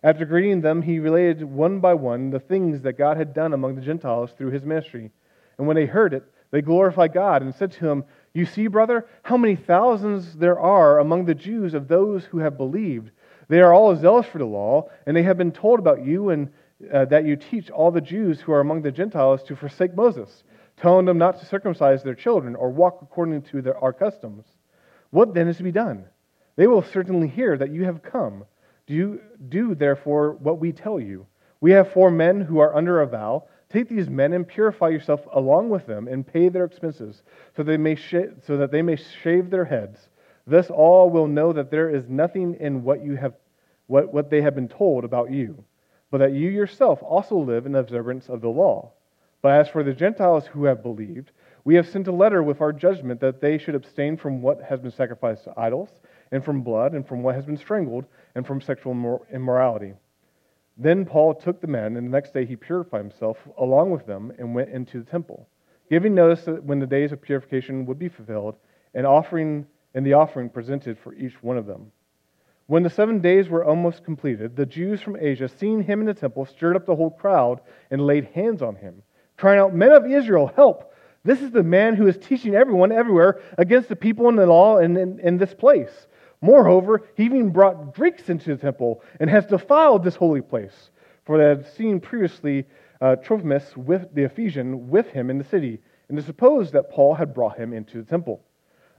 After 0.05 0.25
greeting 0.25 0.61
them, 0.61 0.83
he 0.83 1.01
related 1.01 1.43
one 1.43 1.81
by 1.81 1.95
one 1.95 2.31
the 2.31 2.39
things 2.39 2.83
that 2.83 2.99
God 2.99 3.17
had 3.17 3.35
done 3.35 3.53
among 3.53 3.75
the 3.75 3.81
Gentiles 3.81 4.31
through 4.37 4.51
his 4.51 4.65
ministry 4.65 5.11
and 5.59 5.67
when 5.67 5.77
they 5.77 5.87
heard 5.87 6.15
it, 6.15 6.25
they 6.51 6.62
glorified 6.62 7.12
God 7.12 7.43
and 7.43 7.55
said 7.55 7.73
to 7.73 7.89
him, 7.89 8.05
You 8.33 8.47
see, 8.47 8.67
brother, 8.67 9.06
how 9.23 9.37
many 9.37 9.56
thousands 9.56 10.35
there 10.35 10.59
are 10.59 10.99
among 10.99 11.25
the 11.25 11.35
Jews 11.35 11.75
of 11.75 11.89
those 11.89 12.25
who 12.25 12.39
have 12.39 12.56
believed. 12.56 13.11
They 13.49 13.61
are 13.61 13.73
all 13.73 13.95
zealous 13.97 14.27
for 14.27 14.39
the 14.39 14.47
law, 14.47 14.89
and 15.06 15.17
they 15.17 15.23
have 15.23 15.37
been 15.37 15.53
told 15.53 15.79
about 15.79 16.05
you 16.05 16.31
and 16.31 16.50
uh, 16.93 17.05
that 17.07 17.25
you 17.25 17.37
teach 17.37 17.71
all 17.71 17.91
the 17.91 18.00
Jews 18.00 18.41
who 18.41 18.53
are 18.53 18.61
among 18.61 18.83
the 18.83 18.91
Gentiles 18.91 19.43
to 19.45 19.57
forsake 19.57 19.95
Moses, 19.95 20.45
telling 20.77 21.07
them 21.07 21.19
not 21.19 21.39
to 21.41 21.47
circumcise 21.47 22.03
their 22.03 22.15
children 22.15 22.55
or 22.57 22.71
walk 22.71 22.99
according 23.03 23.43
to 23.43 23.62
their, 23.62 23.79
our 23.79 23.93
customs. 23.93 24.45
What 25.11 25.35
then 25.35 25.49
is 25.49 25.59
to 25.59 25.62
be 25.62 25.73
done? 25.73 26.07
They 26.57 26.67
will 26.67 26.83
certainly 26.83 27.29
hear 27.29 27.57
that 27.57 27.71
you 27.73 27.85
have 27.85 28.03
come. 28.03 28.45
Do, 28.87 29.21
do 29.49 29.75
therefore 29.75 30.33
what 30.33 30.59
we 30.59 30.73
tell 30.73 31.01
you. 31.01 31.27
We 31.61 31.71
have 31.73 31.93
four 31.93 32.11
men 32.11 32.41
who 32.41 32.59
are 32.59 32.77
under 32.77 33.01
a 33.01 33.07
vow 33.07 33.45
Take 33.75 33.89
these 33.89 34.09
men 34.09 34.33
and 34.35 34.47
purify 34.47 34.91
yourself 34.91 35.27
along 35.33 35.69
with 35.69 35.85
them, 35.85 36.07
and 36.07 36.25
pay 36.25 36.49
their 36.49 36.65
expenses, 36.65 37.25
so, 37.57 37.65
they 37.65 37.77
may 37.77 37.97
sh- 37.97 38.31
so 38.43 38.57
that 38.57 38.71
they 38.71 38.83
may 38.83 38.95
shave 38.95 39.51
their 39.51 39.65
heads. 39.65 40.11
Thus 40.47 40.71
all 40.71 41.11
will 41.11 41.27
know 41.27 41.53
that 41.53 41.73
there 41.73 41.91
is 41.91 42.09
nothing 42.09 42.55
in 42.61 42.85
what 42.85 43.05
you 43.05 43.17
have 43.17 43.35
what, 43.89 44.15
what 44.15 44.31
they 44.31 44.43
have 44.43 44.55
been 44.55 44.69
told 44.69 45.03
about 45.03 45.33
you, 45.33 45.65
but 46.13 46.19
that 46.19 46.35
you 46.35 46.51
yourself 46.51 47.03
also 47.03 47.37
live 47.37 47.67
in 47.67 47.75
observance 47.75 48.29
of 48.29 48.41
the 48.41 48.49
law. 48.49 48.93
But 49.43 49.61
as 49.61 49.69
for 49.69 49.83
the 49.83 49.93
Gentiles 49.93 50.47
who 50.47 50.67
have 50.67 50.81
believed, 50.81 51.33
we 51.65 51.75
have 51.75 51.89
sent 51.89 52.07
a 52.07 52.13
letter 52.13 52.45
with 52.45 52.61
our 52.61 52.73
judgment 52.73 53.21
that 53.23 53.41
they 53.41 53.59
should 53.59 53.75
abstain 53.75 54.17
from 54.17 54.41
what 54.41 54.63
has 54.63 54.79
been 54.79 54.93
sacrificed 54.93 55.45
to 55.45 55.55
idols, 55.59 55.91
and 56.35 56.45
from 56.45 56.63
blood, 56.63 56.95
and 56.95 57.07
from 57.07 57.23
what 57.23 57.37
has 57.37 57.47
been 57.47 57.57
strangled, 57.57 58.05
and 58.35 58.45
from 58.45 58.61
sexual 58.61 59.25
immorality. 59.33 59.95
Then 60.77 61.05
Paul 61.05 61.33
took 61.33 61.61
the 61.61 61.69
men, 61.69 61.97
and 61.97 62.09
the 62.09 62.11
next 62.11 62.35
day 62.35 62.45
he 62.45 62.57
purified 62.57 63.03
himself 63.03 63.39
along 63.57 63.93
with 63.93 64.05
them 64.05 64.33
and 64.37 64.53
went 64.53 64.71
into 64.71 64.99
the 64.99 65.09
temple, 65.09 65.49
giving 65.89 66.13
notice 66.13 66.45
that 66.47 66.65
when 66.65 66.81
the 66.81 66.89
days 66.89 67.13
of 67.13 67.23
purification 67.23 67.87
would 67.87 68.01
be 68.01 68.09
fulfilled, 68.09 68.57
and 68.95 69.07
offering 69.07 69.65
and 69.95 70.05
the 70.05 70.15
offering 70.15 70.49
presented 70.49 70.99
for 70.99 71.15
each 71.15 71.41
one 71.41 71.57
of 71.57 71.67
them. 71.67 71.93
When 72.67 72.83
the 72.83 72.91
seven 72.91 73.21
days 73.21 73.49
were 73.49 73.65
almost 73.65 74.05
completed, 74.05 74.57
the 74.57 74.67
Jews 74.67 75.01
from 75.01 75.17
Asia, 75.17 75.49
seeing 75.49 75.85
him 75.85 76.01
in 76.01 76.07
the 76.07 76.15
temple, 76.15 76.47
stirred 76.47 76.75
up 76.75 76.85
the 76.85 76.97
whole 76.97 77.13
crowd 77.13 77.61
and 77.93 78.05
laid 78.05 78.25
hands 78.35 78.61
on 78.61 78.75
him, 78.75 79.05
crying 79.37 79.61
out, 79.61 79.73
Men 79.73 79.93
of 79.93 80.11
Israel, 80.11 80.51
help! 80.57 80.93
This 81.23 81.41
is 81.41 81.53
the 81.53 81.63
man 81.63 81.95
who 81.95 82.09
is 82.09 82.19
teaching 82.19 82.57
everyone 82.57 82.91
everywhere 82.91 83.41
against 83.57 83.89
the 83.89 83.97
people 83.97 84.29
in 84.29 84.35
the 84.35 84.47
law 84.47 84.79
and 84.79 84.99
in, 84.99 85.21
in 85.21 85.39
this 85.39 85.55
place. 85.55 86.09
Moreover, 86.44 87.05
he 87.14 87.25
even 87.25 87.49
brought 87.49 87.94
Greeks 87.94 88.29
into 88.29 88.55
the 88.55 88.61
temple 88.61 89.02
and 89.19 89.31
has 89.31 89.46
defiled 89.46 90.05
this 90.05 90.14
holy 90.14 90.43
place. 90.43 90.91
For 91.25 91.38
they 91.38 91.45
had 91.45 91.66
seen 91.75 92.00
previously 92.00 92.66
uh, 93.00 93.16
Trophimus 93.16 93.75
with 93.78 94.14
the 94.14 94.25
Ephesian 94.25 94.90
with 94.90 95.09
him 95.09 95.30
in 95.30 95.38
the 95.38 95.45
city, 95.45 95.80
and 96.07 96.19
they 96.19 96.23
supposed 96.23 96.75
that 96.75 96.90
Paul 96.90 97.14
had 97.14 97.33
brought 97.33 97.57
him 97.57 97.73
into 97.73 97.97
the 97.97 98.04
temple. 98.04 98.45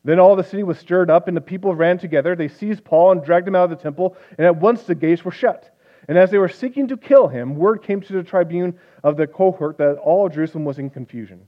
Then 0.03 0.19
all 0.19 0.35
the 0.35 0.43
city 0.43 0.63
was 0.63 0.79
stirred 0.79 1.11
up, 1.11 1.27
and 1.27 1.37
the 1.37 1.41
people 1.41 1.75
ran 1.75 1.99
together. 1.99 2.35
They 2.35 2.47
seized 2.47 2.83
Paul 2.83 3.11
and 3.11 3.23
dragged 3.23 3.47
him 3.47 3.55
out 3.55 3.71
of 3.71 3.77
the 3.77 3.83
temple, 3.83 4.17
and 4.39 4.47
at 4.47 4.57
once 4.57 4.81
the 4.81 4.95
gates 4.95 5.23
were 5.23 5.31
shut. 5.31 5.69
And 6.07 6.17
as 6.17 6.31
they 6.31 6.39
were 6.39 6.49
seeking 6.49 6.87
to 6.87 6.97
kill 6.97 7.27
him, 7.27 7.55
word 7.57 7.83
came 7.83 8.01
to 8.01 8.13
the 8.13 8.23
tribune 8.23 8.79
of 9.03 9.17
the 9.17 9.27
cohort 9.27 9.77
that 9.77 9.97
all 9.97 10.29
Jerusalem 10.29 10.65
was 10.65 10.79
in 10.79 10.89
confusion. 10.89 11.47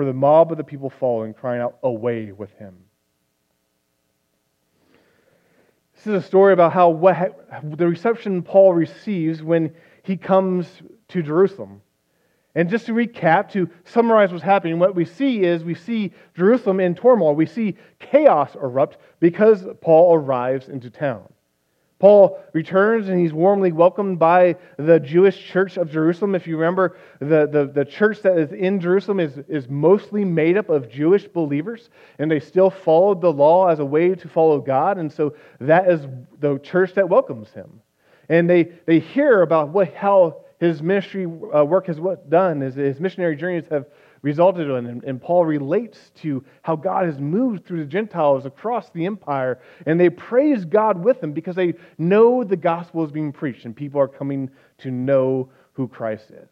for 0.00 0.06
the 0.06 0.14
mob 0.14 0.50
of 0.50 0.56
the 0.56 0.64
people 0.64 0.88
following, 0.88 1.34
crying 1.34 1.60
out, 1.60 1.76
Away 1.82 2.32
with 2.32 2.50
him. 2.52 2.74
This 5.94 6.06
is 6.06 6.24
a 6.24 6.26
story 6.26 6.54
about 6.54 6.72
how 6.72 6.88
what, 6.88 7.50
the 7.62 7.86
reception 7.86 8.42
Paul 8.42 8.72
receives 8.72 9.42
when 9.42 9.74
he 10.02 10.16
comes 10.16 10.66
to 11.08 11.22
Jerusalem. 11.22 11.82
And 12.54 12.70
just 12.70 12.86
to 12.86 12.92
recap, 12.92 13.50
to 13.50 13.68
summarize 13.84 14.32
what's 14.32 14.42
happening, 14.42 14.78
what 14.78 14.94
we 14.94 15.04
see 15.04 15.42
is 15.42 15.64
we 15.64 15.74
see 15.74 16.14
Jerusalem 16.34 16.80
in 16.80 16.94
turmoil. 16.94 17.34
We 17.34 17.44
see 17.44 17.76
chaos 17.98 18.54
erupt 18.54 18.96
because 19.20 19.66
Paul 19.82 20.14
arrives 20.14 20.70
into 20.70 20.88
town. 20.88 21.30
Paul 22.00 22.42
returns 22.54 23.10
and 23.10 23.20
he's 23.20 23.32
warmly 23.32 23.72
welcomed 23.72 24.18
by 24.18 24.56
the 24.78 24.98
Jewish 24.98 25.38
church 25.38 25.76
of 25.76 25.90
Jerusalem. 25.90 26.34
If 26.34 26.46
you 26.46 26.56
remember, 26.56 26.96
the, 27.20 27.46
the, 27.46 27.70
the 27.72 27.84
church 27.84 28.22
that 28.22 28.38
is 28.38 28.52
in 28.52 28.80
Jerusalem 28.80 29.20
is, 29.20 29.38
is 29.48 29.68
mostly 29.68 30.24
made 30.24 30.56
up 30.56 30.70
of 30.70 30.90
Jewish 30.90 31.28
believers, 31.28 31.90
and 32.18 32.30
they 32.30 32.40
still 32.40 32.70
followed 32.70 33.20
the 33.20 33.30
law 33.30 33.68
as 33.68 33.80
a 33.80 33.84
way 33.84 34.14
to 34.14 34.28
follow 34.28 34.60
God. 34.60 34.96
And 34.96 35.12
so 35.12 35.34
that 35.60 35.90
is 35.90 36.00
the 36.40 36.58
church 36.60 36.94
that 36.94 37.06
welcomes 37.06 37.50
him. 37.50 37.82
And 38.30 38.48
they, 38.48 38.72
they 38.86 38.98
hear 38.98 39.42
about 39.42 39.68
what, 39.68 39.94
how 39.94 40.44
his 40.58 40.82
ministry 40.82 41.26
uh, 41.26 41.64
work 41.64 41.86
has 41.86 41.98
done, 42.30 42.62
his, 42.62 42.76
his 42.76 42.98
missionary 42.98 43.36
journeys 43.36 43.64
have 43.70 43.86
resulted 44.22 44.68
in. 44.68 44.86
And, 44.86 45.04
and 45.04 45.20
Paul 45.20 45.44
relates 45.44 46.10
to 46.16 46.44
how 46.62 46.76
God 46.76 47.06
has 47.06 47.18
moved 47.18 47.66
through 47.66 47.80
the 47.80 47.90
Gentiles 47.90 48.46
across 48.46 48.90
the 48.90 49.06
empire, 49.06 49.60
and 49.86 49.98
they 49.98 50.10
praise 50.10 50.64
God 50.64 51.02
with 51.02 51.20
them 51.20 51.32
because 51.32 51.56
they 51.56 51.74
know 51.98 52.44
the 52.44 52.56
gospel 52.56 53.04
is 53.04 53.10
being 53.10 53.32
preached 53.32 53.64
and 53.64 53.74
people 53.74 54.00
are 54.00 54.08
coming 54.08 54.50
to 54.78 54.90
know 54.90 55.48
who 55.72 55.88
Christ 55.88 56.30
is. 56.30 56.48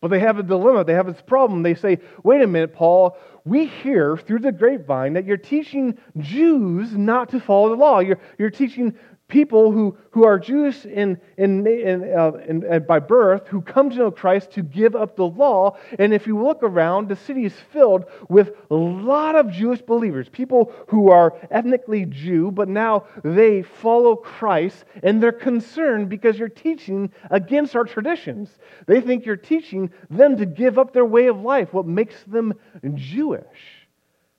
But 0.00 0.08
they 0.08 0.20
have 0.20 0.38
a 0.38 0.44
dilemma. 0.44 0.84
They 0.84 0.94
have 0.94 1.06
this 1.06 1.20
problem. 1.22 1.64
They 1.64 1.74
say, 1.74 1.98
wait 2.22 2.40
a 2.40 2.46
minute, 2.46 2.72
Paul, 2.72 3.16
we 3.44 3.66
hear 3.66 4.16
through 4.16 4.40
the 4.40 4.52
grapevine 4.52 5.14
that 5.14 5.24
you're 5.24 5.36
teaching 5.36 5.98
Jews 6.18 6.96
not 6.96 7.30
to 7.30 7.40
follow 7.40 7.70
the 7.70 7.74
law. 7.74 7.98
You're, 7.98 8.20
you're 8.38 8.50
teaching 8.50 8.96
people 9.28 9.70
who, 9.70 9.96
who 10.10 10.24
are 10.24 10.38
Jews 10.38 10.86
in, 10.86 11.20
in, 11.36 11.66
in, 11.66 12.02
uh, 12.18 12.32
in, 12.48 12.64
in, 12.64 12.84
by 12.84 12.98
birth 12.98 13.46
who 13.46 13.60
come 13.60 13.90
to 13.90 13.96
know 13.96 14.10
Christ 14.10 14.50
to 14.52 14.62
give 14.62 14.96
up 14.96 15.16
the 15.16 15.26
law. 15.26 15.76
And 15.98 16.14
if 16.14 16.26
you 16.26 16.42
look 16.42 16.62
around, 16.62 17.08
the 17.08 17.16
city 17.16 17.44
is 17.44 17.52
filled 17.70 18.06
with 18.30 18.52
a 18.70 18.74
lot 18.74 19.36
of 19.36 19.50
Jewish 19.50 19.82
believers, 19.82 20.28
people 20.30 20.72
who 20.88 21.10
are 21.10 21.34
ethnically 21.50 22.06
Jew, 22.06 22.50
but 22.50 22.68
now 22.68 23.04
they 23.22 23.62
follow 23.62 24.16
Christ 24.16 24.86
and 25.02 25.22
they're 25.22 25.30
concerned 25.32 26.08
because 26.08 26.38
you're 26.38 26.48
teaching 26.48 27.12
against 27.30 27.76
our 27.76 27.84
traditions. 27.84 28.50
They 28.86 29.02
think 29.02 29.26
you're 29.26 29.36
teaching 29.36 29.90
them 30.08 30.38
to 30.38 30.46
give 30.46 30.78
up 30.78 30.94
their 30.94 31.04
way 31.04 31.26
of 31.26 31.42
life, 31.42 31.74
what 31.74 31.86
makes 31.86 32.16
them 32.26 32.54
Jewish. 32.94 33.77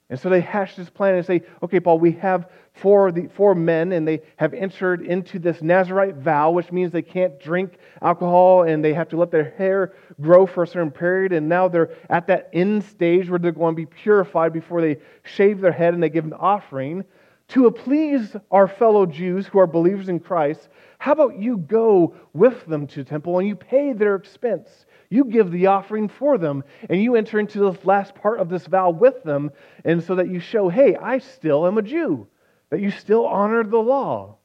And 0.10 0.20
so 0.20 0.28
they 0.30 0.42
hash 0.42 0.76
this 0.76 0.90
plan 0.90 1.14
and 1.16 1.26
say, 1.26 1.44
okay, 1.62 1.80
Paul, 1.80 2.00
we 2.00 2.14
have 2.14 2.50
four, 2.74 3.12
the, 3.12 3.28
four 3.28 3.54
men, 3.54 3.92
and 3.92 4.08
they 4.08 4.22
have 4.38 4.56
entered 4.56 5.06
into 5.06 5.38
this 5.38 5.62
Nazarite 5.62 6.16
vow, 6.16 6.50
which 6.50 6.72
means 6.72 6.92
they 6.92 7.04
can't 7.04 7.40
drink 7.40 7.78
alcohol 8.02 8.64
and 8.64 8.84
they 8.84 8.94
have 8.94 9.10
to 9.10 9.18
let 9.18 9.30
their 9.30 9.52
hair 9.52 9.94
grow 10.20 10.48
for 10.48 10.64
a 10.64 10.68
certain 10.68 10.90
period. 10.90 11.32
And 11.32 11.48
now 11.48 11.68
they're 11.68 11.92
at 12.10 12.26
that 12.28 12.50
end 12.54 12.84
stage 12.86 13.30
where 13.30 13.38
they're 13.38 13.52
going 13.52 13.76
to 13.76 13.80
be 13.80 13.86
purified 13.86 14.52
before 14.52 14.82
they 14.82 14.98
shave 15.24 15.62
their 15.62 15.72
head 15.72 15.94
and 15.94 16.02
they 16.02 16.10
give 16.10 16.26
an 16.26 16.34
offering. 16.34 17.06
To 17.50 17.70
please 17.70 18.36
our 18.52 18.68
fellow 18.68 19.06
Jews 19.06 19.46
who 19.46 19.60
are 19.60 19.68
believers 19.68 20.10
in 20.10 20.20
Christ, 20.20 20.70
how 20.98 21.14
about 21.14 21.38
you 21.38 21.58
go 21.58 22.16
with 22.34 22.66
them 22.66 22.88
to 22.88 23.04
the 23.04 23.10
temple 23.10 23.40
and 23.40 23.48
you 23.48 23.56
pay 23.56 23.94
their 23.94 24.16
expense? 24.16 24.86
You 25.10 25.26
give 25.26 25.52
the 25.52 25.68
offering 25.68 26.08
for 26.08 26.38
them, 26.38 26.64
and 26.90 27.02
you 27.02 27.16
enter 27.16 27.40
into 27.40 27.60
the 27.60 27.78
last 27.84 28.14
part 28.16 28.40
of 28.40 28.50
this 28.50 28.68
vow 28.68 28.92
with 28.92 29.24
them, 29.24 29.52
and 29.84 30.04
so 30.04 30.16
that 30.16 30.30
you 30.30 30.40
show, 30.40 30.70
hey, 30.70 30.96
I 30.96 31.18
still 31.18 31.66
am 31.66 31.78
a 31.78 31.82
Jew, 31.82 32.28
that 32.70 32.80
you 32.80 32.92
still 32.92 33.26
honor 33.26 33.64
the 33.64 33.78
law. 33.78 34.38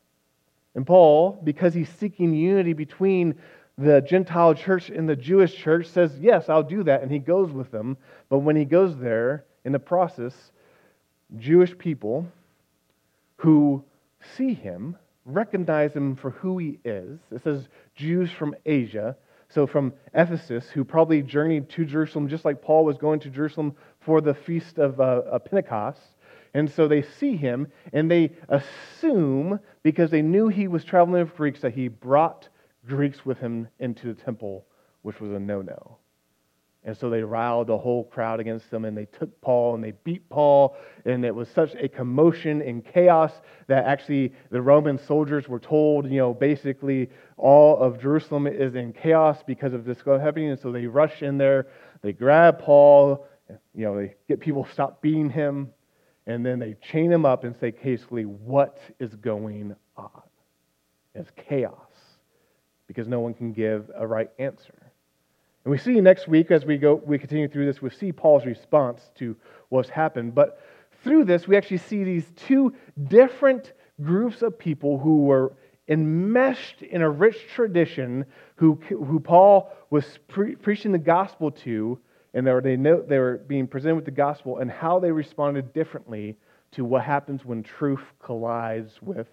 And 0.75 0.87
Paul, 0.87 1.39
because 1.45 1.75
he's 1.75 1.91
seeking 1.91 2.35
unity 2.35 2.73
between 2.73 3.35
the 3.77 4.01
Gentile 4.01 4.55
church 4.55 4.89
and 4.89 5.09
the 5.09 5.17
Jewish 5.17 5.55
church, 5.55 5.87
says, 5.87 6.19
Yes, 6.19 6.49
I'll 6.49 6.63
do 6.63 6.83
that. 6.85 7.03
And 7.03 7.11
he 7.13 7.19
goes 7.19 7.53
with 7.53 7.71
them. 7.71 7.97
But 8.29 8.39
when 8.39 8.57
he 8.57 8.65
goes 8.65 8.97
there, 8.97 9.45
in 9.65 9.73
the 9.73 9.79
process, 9.79 10.53
Jewish 11.39 11.77
people 11.77 12.27
who 13.37 13.85
see 14.37 14.55
him 14.55 14.97
recognize 15.25 15.93
him 15.95 16.17
for 16.17 16.31
who 16.31 16.59
he 16.59 16.79
is. 16.85 17.19
It 17.31 17.43
says 17.43 17.69
Jews 17.95 18.31
from 18.31 18.55
Asia 18.67 19.17
so, 19.55 19.69
from 19.69 19.93
Ephesus, 20.15 20.69
who 20.69 20.85
probably 20.85 21.23
journeyed 21.23 21.71
to 21.71 21.85
Jerusalem 21.85 22.29
just 22.29 22.45
like 22.45 22.61
Paul 22.61 22.85
was 22.85 22.99
going 22.99 23.21
to 23.21 23.31
Jerusalem 23.31 23.77
for 24.01 24.21
the 24.21 24.35
feast 24.35 24.79
of 24.79 25.01
uh, 25.01 25.39
Pentecost. 25.39 26.01
And 26.55 26.69
so 26.69 26.89
they 26.89 27.03
see 27.03 27.37
him 27.37 27.69
and 27.93 28.11
they 28.11 28.33
assume, 28.49 29.61
because 29.85 30.11
they 30.11 30.23
knew 30.23 30.49
he 30.49 30.67
was 30.67 30.85
traveling 30.85 31.23
with 31.23 31.37
Greeks, 31.37 31.61
that 31.61 31.73
he 31.73 31.87
brought 31.87 32.49
Greeks 32.87 33.25
with 33.25 33.39
him 33.39 33.69
into 33.79 34.13
the 34.13 34.21
temple, 34.21 34.67
which 35.03 35.21
was 35.21 35.31
a 35.31 35.39
no 35.39 35.63
no. 35.63 35.99
And 36.87 36.95
so 36.95 37.09
they 37.09 37.23
riled 37.23 37.69
the 37.69 37.79
whole 37.79 38.05
crowd 38.05 38.41
against 38.41 38.71
them, 38.71 38.85
and 38.85 38.97
they 38.97 39.07
took 39.07 39.41
Paul 39.41 39.75
and 39.75 39.83
they 39.83 39.93
beat 40.05 40.29
Paul. 40.29 40.77
And 41.07 41.25
it 41.25 41.35
was 41.35 41.49
such 41.49 41.75
a 41.77 41.89
commotion 41.89 42.61
and 42.61 42.85
chaos 42.85 43.33
that 43.69 43.87
actually 43.87 44.35
the 44.51 44.61
Roman 44.61 44.99
soldiers 44.99 45.49
were 45.49 45.59
told, 45.59 46.11
you 46.11 46.19
know, 46.19 46.35
basically 46.35 47.09
all 47.39 47.79
of 47.79 48.01
Jerusalem 48.01 48.47
is 48.47 48.75
in 48.75 48.93
chaos 48.93 49.43
because 49.47 49.73
of 49.73 49.87
this 49.87 49.99
happening. 50.05 50.51
And 50.51 50.61
so 50.61 50.73
they 50.73 50.87
rush 50.87 51.23
in 51.23 51.39
there, 51.39 51.69
they 52.03 52.13
grab 52.13 52.59
Paul, 52.59 53.27
you 53.75 53.87
know, 53.87 53.97
they 53.97 54.15
get 54.29 54.41
people 54.41 54.65
to 54.65 54.73
stop 54.73 55.01
beating 55.01 55.31
him, 55.31 55.71
and 56.27 56.45
then 56.45 56.59
they 56.59 56.77
chain 56.93 57.11
him 57.11 57.25
up 57.25 57.45
and 57.45 57.55
say, 57.61 57.71
basically, 57.71 58.25
what 58.25 58.79
is 59.01 59.15
going 59.15 59.75
on? 59.97 60.23
It's 61.15 61.31
chaos 61.49 61.79
because 62.87 63.09
no 63.09 63.21
one 63.21 63.33
can 63.33 63.53
give 63.53 63.91
a 63.97 64.07
right 64.07 64.31
answer. 64.39 64.84
And 65.65 65.71
we 65.71 65.79
see 65.79 66.01
next 66.01 66.29
week 66.29 66.51
as 66.51 66.65
we 66.65 66.77
go, 66.77 66.95
we 66.95 67.19
continue 67.19 67.49
through 67.49 67.67
this, 67.67 67.81
we 67.81 67.91
see 67.91 68.13
Paul's 68.13 68.45
response 68.45 69.11
to 69.17 69.35
what's 69.71 69.89
happened. 69.89 70.35
But 70.35 70.61
through 71.03 71.25
this, 71.25 71.49
we 71.49 71.57
actually 71.57 71.79
see 71.79 72.05
these 72.05 72.31
two 72.37 72.75
different 73.09 73.73
groups 74.03 74.43
of 74.43 74.59
people 74.59 74.99
who 74.99 75.23
were 75.23 75.55
enmeshed 75.89 76.83
in 76.83 77.03
a 77.03 77.09
rich 77.11 77.47
tradition, 77.55 78.25
who, 78.57 78.75
who 78.89 79.21
Paul 79.21 79.73
was 79.91 80.19
pre- 80.29 80.57
preaching 80.57 80.93
the 80.93 80.99
gospel 80.99 81.51
to, 81.51 81.99
and 82.35 82.47
they 82.47 82.53
were, 82.53 82.61
they, 82.61 82.77
know, 82.77 83.03
they 83.03 83.19
were 83.19 83.39
being 83.47 83.67
presented 83.67 83.97
with 83.97 84.05
the 84.05 84.11
gospel, 84.11 84.59
and 84.59 84.71
how 84.71 84.99
they 84.99 85.13
responded 85.13 85.73
differently 85.73 86.37
to 86.73 86.85
what 86.85 87.05
happens 87.05 87.45
when 87.45 87.63
truth 87.63 88.03
collides 88.19 89.01
with 89.01 89.29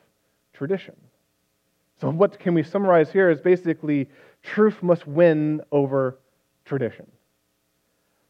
tradition. 0.53 0.95
So, 1.99 2.09
what 2.09 2.39
can 2.39 2.53
we 2.53 2.63
summarize 2.63 3.11
here 3.11 3.29
is 3.29 3.39
basically 3.41 4.09
truth 4.43 4.81
must 4.81 5.07
win 5.07 5.61
over 5.71 6.17
tradition. 6.71 7.05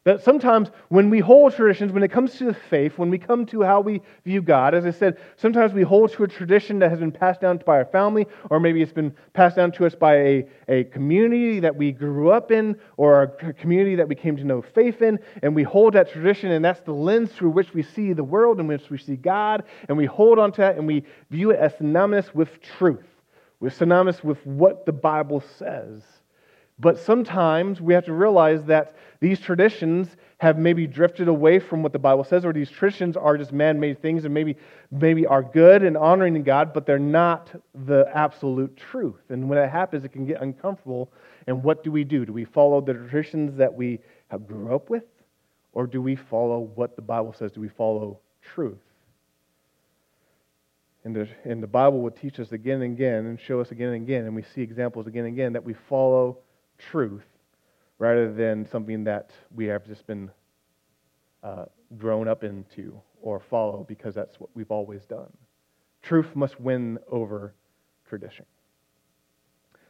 That 0.04 0.20
sometimes 0.24 0.68
when 0.88 1.10
we 1.10 1.20
hold 1.20 1.54
traditions, 1.54 1.92
when 1.92 2.02
it 2.02 2.10
comes 2.10 2.34
to 2.38 2.44
the 2.44 2.54
faith, 2.54 2.98
when 2.98 3.08
we 3.08 3.18
come 3.18 3.46
to 3.46 3.62
how 3.62 3.80
we 3.80 4.02
view 4.24 4.42
God, 4.42 4.74
as 4.74 4.84
I 4.84 4.90
said, 4.90 5.18
sometimes 5.36 5.72
we 5.72 5.82
hold 5.82 6.12
to 6.14 6.24
a 6.24 6.26
tradition 6.26 6.80
that 6.80 6.90
has 6.90 6.98
been 6.98 7.12
passed 7.12 7.40
down 7.40 7.62
by 7.64 7.76
our 7.76 7.84
family, 7.84 8.26
or 8.50 8.58
maybe 8.58 8.82
it's 8.82 8.92
been 8.92 9.14
passed 9.32 9.54
down 9.54 9.70
to 9.72 9.86
us 9.86 9.94
by 9.94 10.14
a, 10.16 10.48
a 10.66 10.84
community 10.84 11.60
that 11.60 11.76
we 11.76 11.92
grew 11.92 12.32
up 12.32 12.50
in, 12.50 12.76
or 12.96 13.22
a 13.22 13.52
community 13.52 13.94
that 13.94 14.08
we 14.08 14.16
came 14.16 14.36
to 14.36 14.42
know 14.42 14.60
faith 14.60 15.02
in, 15.02 15.20
and 15.40 15.54
we 15.54 15.62
hold 15.62 15.92
that 15.92 16.10
tradition, 16.10 16.50
and 16.50 16.64
that's 16.64 16.80
the 16.80 16.92
lens 16.92 17.30
through 17.30 17.50
which 17.50 17.72
we 17.72 17.84
see 17.84 18.12
the 18.12 18.24
world, 18.24 18.58
in 18.58 18.66
which 18.66 18.90
we 18.90 18.98
see 18.98 19.14
God, 19.14 19.62
and 19.88 19.96
we 19.96 20.06
hold 20.06 20.40
on 20.40 20.50
to 20.50 20.62
that, 20.62 20.76
and 20.76 20.84
we 20.84 21.04
view 21.30 21.52
it 21.52 21.60
as 21.60 21.76
synonymous 21.76 22.34
with 22.34 22.60
truth, 22.60 23.06
with 23.60 23.72
synonymous 23.72 24.24
with 24.24 24.44
what 24.44 24.84
the 24.84 24.92
Bible 24.92 25.44
says. 25.58 26.02
But 26.78 26.98
sometimes 26.98 27.80
we 27.80 27.94
have 27.94 28.04
to 28.06 28.12
realize 28.12 28.64
that 28.64 28.96
these 29.20 29.38
traditions 29.38 30.16
have 30.38 30.58
maybe 30.58 30.86
drifted 30.88 31.28
away 31.28 31.60
from 31.60 31.82
what 31.82 31.92
the 31.92 31.98
Bible 31.98 32.24
says, 32.24 32.44
or 32.44 32.52
these 32.52 32.70
traditions 32.70 33.16
are 33.16 33.38
just 33.38 33.52
man 33.52 33.78
made 33.78 34.02
things 34.02 34.24
and 34.24 34.34
maybe, 34.34 34.56
maybe 34.90 35.24
are 35.24 35.42
good 35.42 35.84
and 35.84 35.96
honoring 35.96 36.34
to 36.34 36.40
God, 36.40 36.74
but 36.74 36.84
they're 36.84 36.98
not 36.98 37.48
the 37.86 38.10
absolute 38.12 38.76
truth. 38.76 39.20
And 39.28 39.48
when 39.48 39.58
that 39.58 39.70
happens, 39.70 40.04
it 40.04 40.08
can 40.08 40.26
get 40.26 40.42
uncomfortable. 40.42 41.12
And 41.46 41.62
what 41.62 41.84
do 41.84 41.92
we 41.92 42.02
do? 42.02 42.26
Do 42.26 42.32
we 42.32 42.44
follow 42.44 42.80
the 42.80 42.94
traditions 42.94 43.56
that 43.58 43.72
we 43.72 44.00
have 44.28 44.48
grew 44.48 44.74
up 44.74 44.90
with, 44.90 45.04
or 45.72 45.86
do 45.86 46.02
we 46.02 46.16
follow 46.16 46.70
what 46.74 46.96
the 46.96 47.02
Bible 47.02 47.32
says? 47.32 47.52
Do 47.52 47.60
we 47.60 47.68
follow 47.68 48.18
truth? 48.42 48.78
And 51.04 51.14
the, 51.14 51.28
and 51.44 51.62
the 51.62 51.68
Bible 51.68 52.00
will 52.00 52.10
teach 52.10 52.40
us 52.40 52.50
again 52.52 52.82
and 52.82 52.94
again 52.94 53.26
and 53.26 53.38
show 53.38 53.60
us 53.60 53.70
again 53.70 53.88
and 53.90 54.02
again, 54.02 54.24
and 54.24 54.34
we 54.34 54.42
see 54.42 54.62
examples 54.62 55.06
again 55.06 55.26
and 55.26 55.34
again 55.34 55.52
that 55.52 55.64
we 55.64 55.74
follow 55.88 56.38
truth 56.90 57.24
rather 57.98 58.32
than 58.32 58.66
something 58.66 59.04
that 59.04 59.30
we 59.54 59.66
have 59.66 59.86
just 59.86 60.06
been 60.06 60.30
uh, 61.42 61.66
grown 61.96 62.28
up 62.28 62.44
into 62.44 63.00
or 63.20 63.40
follow 63.40 63.84
because 63.88 64.14
that's 64.14 64.40
what 64.40 64.50
we've 64.54 64.70
always 64.70 65.04
done. 65.06 65.32
Truth 66.02 66.34
must 66.34 66.60
win 66.60 66.98
over 67.10 67.54
tradition. 68.08 68.44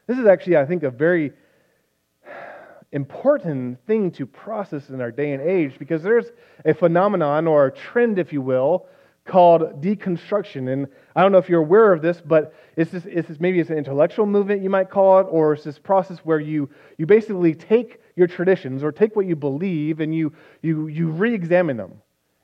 This 0.07 0.19
is 0.19 0.27
actually, 0.27 0.57
I 0.57 0.67
think, 0.67 0.83
a 0.83 0.91
very 0.91 1.33
important 2.93 3.79
thing 3.87 4.11
to 4.13 4.27
process 4.27 4.91
in 4.91 5.01
our 5.01 5.11
day 5.11 5.33
and 5.33 5.43
age 5.43 5.79
because 5.79 6.03
there's 6.03 6.27
a 6.65 6.75
phenomenon 6.75 7.47
or 7.47 7.67
a 7.67 7.73
trend, 7.73 8.19
if 8.19 8.33
you 8.33 8.43
will, 8.43 8.87
called 9.25 9.81
deconstruction. 9.81 10.73
And 10.73 10.87
I 11.15 11.23
don't 11.23 11.33
know 11.33 11.39
if 11.39 11.49
you're 11.49 11.61
aware 11.61 11.93
of 11.93 12.03
this, 12.03 12.21
but 12.21 12.55
it's 12.77 12.91
this, 12.91 13.05
it's 13.07 13.41
maybe 13.41 13.61
it's 13.61 13.71
an 13.71 13.79
intellectual 13.79 14.27
movement, 14.27 14.63
you 14.63 14.71
might 14.71 14.91
call 14.91 15.21
it, 15.21 15.27
or 15.31 15.53
it's 15.53 15.65
this 15.65 15.79
process 15.79 16.19
where 16.19 16.41
you, 16.41 16.69
you 16.99 17.07
basically 17.07 17.55
take 17.55 18.01
your 18.17 18.27
traditions 18.27 18.83
or 18.83 18.91
take 18.93 19.15
what 19.15 19.27
you 19.27 19.37
believe 19.37 20.01
and 20.01 20.15
you, 20.15 20.33
you, 20.63 20.89
you 20.89 21.09
re 21.09 21.35
examine 21.35 21.77
them. 21.77 21.93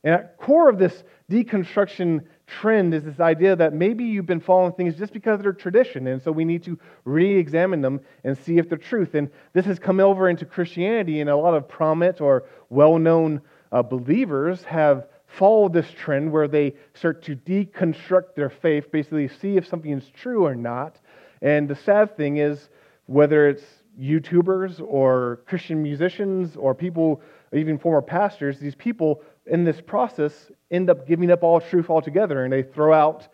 And 0.05 0.15
at 0.15 0.39
core 0.39 0.69
of 0.69 0.79
this 0.79 1.03
deconstruction 1.31 2.25
trend 2.47 2.95
is 2.95 3.05
this 3.05 3.21
idea 3.21 3.57
that 3.57 3.75
maybe 3.75 4.05
you've 4.05 4.27
been 4.27 4.41
following 4.41 4.73
things 4.73 4.95
just 4.95 5.13
because 5.13 5.41
they're 5.41 5.53
tradition, 5.53 6.07
and 6.07 6.23
so 6.23 6.31
we 6.31 6.45
need 6.45 6.63
to 6.63 6.79
re 7.05 7.37
examine 7.37 7.83
them 7.83 8.01
and 8.25 8.39
see 8.39 8.59
if 8.59 8.69
they're 8.69 8.79
truth. 8.79 9.15
And 9.15 9.29
this 9.53 9.67
has 9.67 9.79
come 9.79 10.01
over 10.01 10.29
into 10.29 10.47
Christianity, 10.47 11.21
and 11.21 11.29
a 11.29 11.37
lot 11.37 11.55
of 11.55 11.69
prominent 11.69 12.21
or 12.21 12.45
well 12.71 12.99
known 12.99 13.43
uh, 13.73 13.83
believers 13.83 14.63
have 14.65 15.09
followed 15.29 15.73
this 15.73 15.91
trend 15.91 16.33
where 16.33 16.49
they 16.49 16.75
start 16.95 17.23
to 17.23 17.37
deconstruct 17.37 18.35
their 18.35 18.51
faith, 18.51 18.91
basically 18.91 19.29
see 19.29 19.57
if 19.57 19.67
something 19.67 19.93
is 19.93 20.11
true 20.11 20.45
or 20.45 20.55
not. 20.55 20.99
And 21.43 21.69
the 21.69 21.77
sad 21.77 22.17
thing 22.17 22.39
is, 22.39 22.69
whether 23.07 23.49
it's 23.49 23.65
YouTubers 24.01 24.81
or 24.87 25.41
Christian 25.47 25.83
musicians 25.83 26.57
or 26.57 26.75
people, 26.75 27.21
even 27.53 27.79
former 27.79 28.03
pastors, 28.03 28.59
these 28.59 28.75
people 28.75 29.23
in 29.47 29.65
this 29.65 29.81
process 29.81 30.51
end 30.71 30.91
up 30.91 31.07
giving 31.07 31.31
up 31.31 31.43
all 31.43 31.61
truth 31.61 31.91
altogether 31.91 32.45
and 32.45 32.53
they 32.53 32.63
throw 32.63 32.93
out 32.93 33.29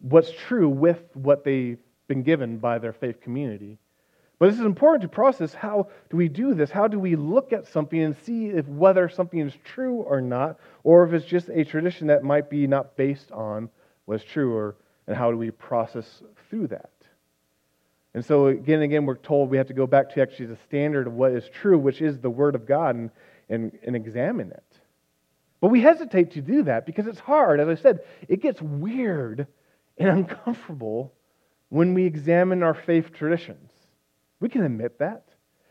what's 0.00 0.30
true 0.30 0.68
with 0.68 1.00
what 1.14 1.44
they've 1.44 1.78
been 2.08 2.22
given 2.22 2.58
by 2.58 2.78
their 2.78 2.92
faith 2.92 3.20
community. 3.20 3.78
But 4.40 4.46
this 4.46 4.58
is 4.58 4.64
important 4.64 5.02
to 5.02 5.08
process. 5.08 5.52
How 5.52 5.88
do 6.08 6.16
we 6.16 6.28
do 6.28 6.54
this? 6.54 6.70
How 6.70 6.88
do 6.88 6.98
we 6.98 7.14
look 7.14 7.52
at 7.52 7.66
something 7.66 8.00
and 8.00 8.16
see 8.24 8.46
if 8.46 8.66
whether 8.66 9.06
something 9.10 9.38
is 9.38 9.52
true 9.64 9.96
or 9.96 10.22
not, 10.22 10.58
or 10.82 11.06
if 11.06 11.12
it's 11.12 11.26
just 11.26 11.50
a 11.50 11.62
tradition 11.62 12.06
that 12.06 12.24
might 12.24 12.48
be 12.48 12.66
not 12.66 12.96
based 12.96 13.30
on 13.32 13.68
what's 14.06 14.24
true, 14.24 14.56
or 14.56 14.76
and 15.06 15.14
how 15.14 15.30
do 15.30 15.36
we 15.36 15.50
process 15.50 16.22
through 16.48 16.68
that? 16.68 16.90
And 18.14 18.24
so 18.24 18.46
again 18.46 18.76
and 18.76 18.84
again, 18.84 19.04
we're 19.04 19.16
told 19.16 19.50
we 19.50 19.58
have 19.58 19.68
to 19.68 19.74
go 19.74 19.86
back 19.86 20.08
to 20.14 20.22
actually 20.22 20.46
the 20.46 20.58
standard 20.66 21.06
of 21.06 21.12
what 21.12 21.32
is 21.32 21.46
true, 21.50 21.78
which 21.78 22.00
is 22.00 22.18
the 22.18 22.30
Word 22.30 22.54
of 22.54 22.64
God, 22.64 22.96
and, 22.96 23.10
and, 23.50 23.78
and 23.84 23.94
examine 23.94 24.50
it. 24.52 24.80
But 25.60 25.68
we 25.68 25.82
hesitate 25.82 26.32
to 26.32 26.40
do 26.40 26.62
that 26.62 26.86
because 26.86 27.06
it's 27.06 27.20
hard. 27.20 27.60
As 27.60 27.68
I 27.68 27.74
said, 27.74 28.00
it 28.26 28.40
gets 28.40 28.62
weird 28.62 29.46
and 29.98 30.08
uncomfortable 30.08 31.12
when 31.68 31.92
we 31.92 32.06
examine 32.06 32.62
our 32.62 32.72
faith 32.72 33.12
traditions. 33.12 33.70
We 34.40 34.48
can 34.48 34.64
admit 34.64 34.98
that. 34.98 35.24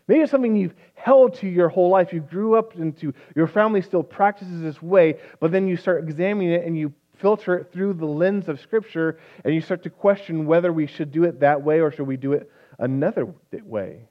Maybe 0.07 0.21
it's 0.21 0.31
something 0.31 0.55
you've 0.55 0.75
held 0.95 1.35
to 1.35 1.47
your 1.47 1.69
whole 1.69 1.89
life. 1.89 2.13
You 2.13 2.21
grew 2.21 2.55
up 2.55 2.75
into, 2.75 3.13
your 3.35 3.47
family 3.47 3.81
still 3.81 4.01
practices 4.01 4.61
this 4.61 4.81
way, 4.81 5.19
but 5.39 5.51
then 5.51 5.67
you 5.67 5.77
start 5.77 6.03
examining 6.03 6.51
it 6.51 6.65
and 6.65 6.77
you 6.77 6.93
filter 7.17 7.57
it 7.57 7.71
through 7.71 7.93
the 7.93 8.05
lens 8.05 8.47
of 8.47 8.59
Scripture 8.59 9.19
and 9.43 9.53
you 9.53 9.61
start 9.61 9.83
to 9.83 9.89
question 9.89 10.45
whether 10.45 10.73
we 10.73 10.87
should 10.87 11.11
do 11.11 11.25
it 11.25 11.41
that 11.41 11.61
way 11.61 11.79
or 11.79 11.91
should 11.91 12.07
we 12.07 12.17
do 12.17 12.33
it 12.33 12.49
another 12.79 13.27
way. 13.63 14.07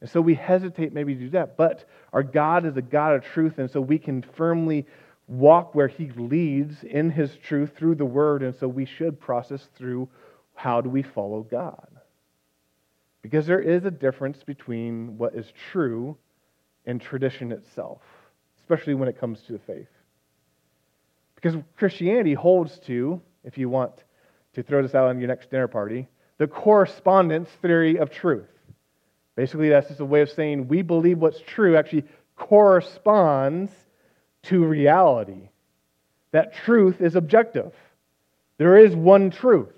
And 0.00 0.08
so 0.08 0.20
we 0.20 0.34
hesitate 0.34 0.92
maybe 0.92 1.14
to 1.14 1.20
do 1.20 1.30
that. 1.30 1.56
But 1.56 1.84
our 2.12 2.22
God 2.22 2.66
is 2.66 2.76
a 2.76 2.82
God 2.82 3.14
of 3.14 3.24
truth, 3.24 3.58
and 3.58 3.70
so 3.70 3.80
we 3.80 3.98
can 3.98 4.22
firmly 4.22 4.86
walk 5.26 5.74
where 5.74 5.88
He 5.88 6.10
leads 6.10 6.84
in 6.84 7.10
His 7.10 7.36
truth 7.36 7.76
through 7.76 7.96
the 7.96 8.04
Word, 8.04 8.42
and 8.42 8.54
so 8.54 8.68
we 8.68 8.84
should 8.84 9.20
process 9.20 9.68
through 9.76 10.08
how 10.54 10.80
do 10.80 10.88
we 10.88 11.02
follow 11.02 11.42
God. 11.42 11.87
Because 13.28 13.46
there 13.46 13.60
is 13.60 13.84
a 13.84 13.90
difference 13.90 14.38
between 14.42 15.18
what 15.18 15.34
is 15.34 15.52
true 15.70 16.16
and 16.86 16.98
tradition 16.98 17.52
itself, 17.52 18.00
especially 18.58 18.94
when 18.94 19.06
it 19.06 19.20
comes 19.20 19.42
to 19.42 19.52
the 19.52 19.58
faith. 19.58 19.90
Because 21.34 21.54
Christianity 21.76 22.32
holds 22.32 22.78
to, 22.86 23.20
if 23.44 23.58
you 23.58 23.68
want 23.68 23.92
to 24.54 24.62
throw 24.62 24.80
this 24.80 24.94
out 24.94 25.08
on 25.08 25.18
your 25.18 25.28
next 25.28 25.50
dinner 25.50 25.68
party, 25.68 26.08
the 26.38 26.46
correspondence 26.46 27.50
theory 27.60 27.98
of 27.98 28.10
truth. 28.10 28.48
Basically, 29.36 29.68
that's 29.68 29.88
just 29.88 30.00
a 30.00 30.06
way 30.06 30.22
of 30.22 30.30
saying 30.30 30.66
we 30.66 30.80
believe 30.80 31.18
what's 31.18 31.40
true 31.40 31.76
actually 31.76 32.04
corresponds 32.34 33.70
to 34.44 34.64
reality. 34.64 35.50
That 36.30 36.54
truth 36.54 37.02
is 37.02 37.14
objective. 37.14 37.74
There 38.56 38.78
is 38.78 38.96
one 38.96 39.30
truth, 39.30 39.76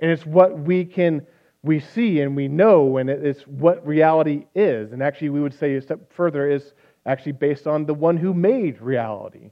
and 0.00 0.10
it's 0.10 0.26
what 0.26 0.58
we 0.58 0.84
can 0.84 1.24
we 1.62 1.80
see 1.80 2.20
and 2.20 2.34
we 2.34 2.48
know, 2.48 2.96
and 2.96 3.10
it's 3.10 3.42
what 3.42 3.86
reality 3.86 4.46
is. 4.54 4.92
And 4.92 5.02
actually, 5.02 5.28
we 5.30 5.40
would 5.40 5.54
say 5.54 5.74
a 5.74 5.82
step 5.82 6.12
further 6.12 6.48
is 6.48 6.72
actually 7.06 7.32
based 7.32 7.66
on 7.66 7.84
the 7.84 7.94
one 7.94 8.16
who 8.16 8.32
made 8.32 8.80
reality. 8.80 9.50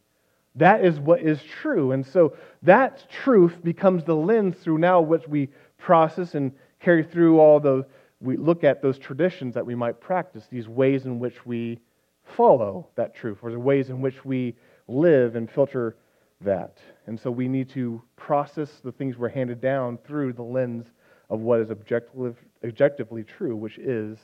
That 0.55 0.85
is 0.85 0.99
what 0.99 1.21
is 1.21 1.43
true. 1.43 1.93
And 1.93 2.05
so 2.05 2.37
that 2.62 3.09
truth 3.11 3.62
becomes 3.62 4.05
the 4.05 4.17
lens 4.17 4.57
through 4.57 4.79
now 4.79 5.00
which 5.00 5.29
we 5.29 5.50
process 5.77 6.35
and 6.35 6.53
carry 6.81 7.05
through 7.05 7.38
all 7.38 7.61
the, 7.61 7.87
we 8.21 8.37
look 8.37 8.65
at 8.65 8.83
those 8.83 8.99
traditions 8.99 9.55
that 9.55 9.65
we 9.65 9.75
might 9.75 10.00
practice, 10.00 10.47
these 10.50 10.69
ways 10.69 11.05
in 11.05 11.19
which 11.19 11.47
we 11.47 11.79
follow 12.25 12.88
that 12.97 13.15
truth, 13.15 13.38
or 13.43 13.53
the 13.53 13.59
ways 13.59 13.91
in 13.91 14.00
which 14.00 14.25
we 14.25 14.55
live 14.88 15.37
and 15.37 15.50
filter 15.50 15.97
that. 16.41 16.78
And 17.06 17.19
so 17.19 17.30
we 17.30 17.49
need 17.49 17.69
to 17.71 18.02
process 18.17 18.80
the 18.82 18.93
things 18.93 19.17
we're 19.17 19.28
handed 19.28 19.61
down 19.61 19.99
through 20.06 20.32
the 20.32 20.43
lens 20.43 20.87
of 21.30 21.41
what 21.41 21.60
is 21.60 21.71
objective, 21.71 22.36
objectively 22.64 23.23
true, 23.23 23.56
which 23.56 23.78
is 23.78 24.19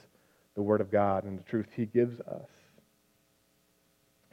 the 0.55 0.63
Word 0.63 0.81
of 0.81 0.91
God 0.91 1.25
and 1.25 1.39
the 1.39 1.43
truth 1.43 1.67
He 1.75 1.87
gives 1.87 2.21
us. 2.21 2.49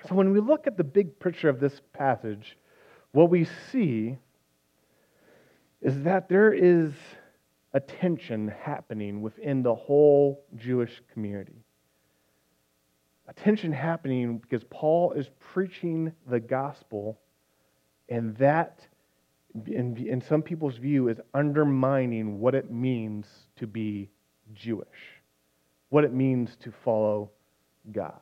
So 0.07 0.15
when 0.15 0.31
we 0.31 0.39
look 0.39 0.67
at 0.67 0.77
the 0.77 0.83
big 0.83 1.19
picture 1.19 1.49
of 1.49 1.59
this 1.59 1.81
passage, 1.93 2.57
what 3.11 3.29
we 3.29 3.47
see 3.71 4.17
is 5.81 6.03
that 6.03 6.29
there 6.29 6.53
is 6.53 6.91
a 7.73 7.79
tension 7.79 8.47
happening 8.47 9.21
within 9.21 9.63
the 9.63 9.75
whole 9.75 10.43
Jewish 10.55 11.01
community 11.13 11.63
a 13.31 13.33
tension 13.33 13.71
happening 13.71 14.39
because 14.39 14.63
Paul 14.69 15.13
is 15.13 15.29
preaching 15.39 16.11
the 16.29 16.39
gospel, 16.39 17.17
and 18.09 18.35
that, 18.37 18.85
in, 19.67 19.97
in 19.97 20.21
some 20.27 20.41
people's 20.41 20.77
view, 20.77 21.09
is 21.09 21.17
undermining 21.33 22.39
what 22.39 22.55
it 22.55 22.71
means 22.71 23.25
to 23.57 23.67
be 23.67 24.09
Jewish, 24.53 24.87
what 25.89 26.03
it 26.03 26.13
means 26.13 26.55
to 26.63 26.73
follow 26.83 27.31
God. 27.91 28.19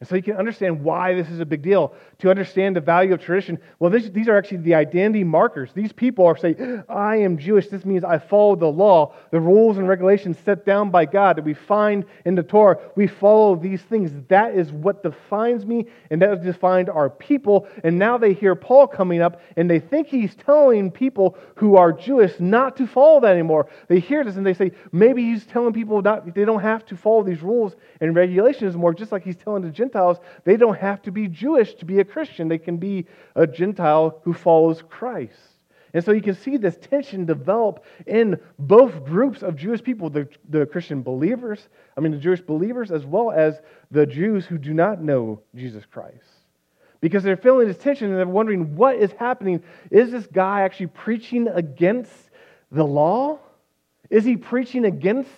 And 0.00 0.08
so 0.08 0.14
you 0.14 0.22
can 0.22 0.36
understand 0.36 0.84
why 0.84 1.14
this 1.14 1.28
is 1.28 1.40
a 1.40 1.44
big 1.44 1.60
deal. 1.60 1.92
To 2.18 2.30
understand 2.30 2.76
the 2.76 2.80
value 2.80 3.14
of 3.14 3.20
tradition, 3.20 3.58
well, 3.80 3.90
this, 3.90 4.08
these 4.10 4.28
are 4.28 4.38
actually 4.38 4.58
the 4.58 4.76
identity 4.76 5.24
markers. 5.24 5.72
These 5.74 5.92
people 5.92 6.24
are 6.24 6.36
saying, 6.36 6.84
I 6.88 7.16
am 7.16 7.36
Jewish. 7.36 7.66
This 7.66 7.84
means 7.84 8.04
I 8.04 8.18
follow 8.18 8.54
the 8.54 8.68
law, 8.68 9.14
the 9.32 9.40
rules 9.40 9.76
and 9.76 9.88
regulations 9.88 10.36
set 10.44 10.64
down 10.64 10.90
by 10.90 11.04
God 11.04 11.36
that 11.36 11.44
we 11.44 11.54
find 11.54 12.04
in 12.24 12.36
the 12.36 12.44
Torah. 12.44 12.78
We 12.94 13.08
follow 13.08 13.56
these 13.56 13.82
things. 13.82 14.12
That 14.28 14.54
is 14.54 14.70
what 14.70 15.02
defines 15.02 15.66
me, 15.66 15.86
and 16.10 16.22
that 16.22 16.30
has 16.30 16.40
defined 16.40 16.88
our 16.90 17.10
people. 17.10 17.66
And 17.82 17.98
now 17.98 18.18
they 18.18 18.34
hear 18.34 18.54
Paul 18.54 18.86
coming 18.86 19.20
up, 19.20 19.40
and 19.56 19.68
they 19.68 19.80
think 19.80 20.06
he's 20.06 20.36
telling 20.36 20.92
people 20.92 21.36
who 21.56 21.74
are 21.74 21.92
Jewish 21.92 22.38
not 22.38 22.76
to 22.76 22.86
follow 22.86 23.18
that 23.20 23.32
anymore. 23.32 23.68
They 23.88 23.98
hear 23.98 24.22
this, 24.22 24.36
and 24.36 24.46
they 24.46 24.54
say, 24.54 24.70
maybe 24.92 25.24
he's 25.24 25.44
telling 25.44 25.72
people 25.72 26.00
not, 26.02 26.32
they 26.36 26.44
don't 26.44 26.62
have 26.62 26.86
to 26.86 26.96
follow 26.96 27.24
these 27.24 27.42
rules 27.42 27.74
and 28.00 28.14
regulations 28.14 28.76
more, 28.76 28.94
just 28.94 29.10
like 29.10 29.24
he's 29.24 29.34
telling 29.34 29.62
the 29.62 29.70
Gentiles 29.70 29.87
Gentiles, 29.88 30.18
they 30.44 30.58
don't 30.58 30.78
have 30.78 31.00
to 31.02 31.10
be 31.10 31.28
Jewish 31.28 31.74
to 31.76 31.86
be 31.86 32.00
a 32.00 32.04
Christian. 32.04 32.48
They 32.48 32.58
can 32.58 32.76
be 32.76 33.06
a 33.34 33.46
Gentile 33.46 34.20
who 34.22 34.34
follows 34.34 34.82
Christ. 34.88 35.38
And 35.94 36.04
so 36.04 36.12
you 36.12 36.20
can 36.20 36.34
see 36.34 36.58
this 36.58 36.76
tension 36.76 37.24
develop 37.24 37.84
in 38.06 38.38
both 38.58 39.06
groups 39.06 39.42
of 39.42 39.56
Jewish 39.56 39.82
people 39.82 40.10
the, 40.10 40.28
the 40.50 40.66
Christian 40.66 41.02
believers, 41.02 41.68
I 41.96 42.00
mean, 42.00 42.12
the 42.12 42.18
Jewish 42.18 42.42
believers, 42.42 42.90
as 42.90 43.06
well 43.06 43.30
as 43.30 43.60
the 43.90 44.04
Jews 44.04 44.44
who 44.44 44.58
do 44.58 44.74
not 44.74 45.00
know 45.00 45.40
Jesus 45.54 45.84
Christ. 45.90 46.28
Because 47.00 47.22
they're 47.22 47.38
feeling 47.38 47.68
this 47.68 47.78
tension 47.78 48.08
and 48.10 48.18
they're 48.18 48.26
wondering 48.26 48.76
what 48.76 48.96
is 48.96 49.12
happening. 49.12 49.62
Is 49.90 50.10
this 50.10 50.26
guy 50.26 50.62
actually 50.62 50.88
preaching 50.88 51.48
against 51.48 52.12
the 52.70 52.84
law? 52.84 53.38
Is 54.10 54.26
he 54.26 54.36
preaching 54.36 54.84
against 54.84 55.30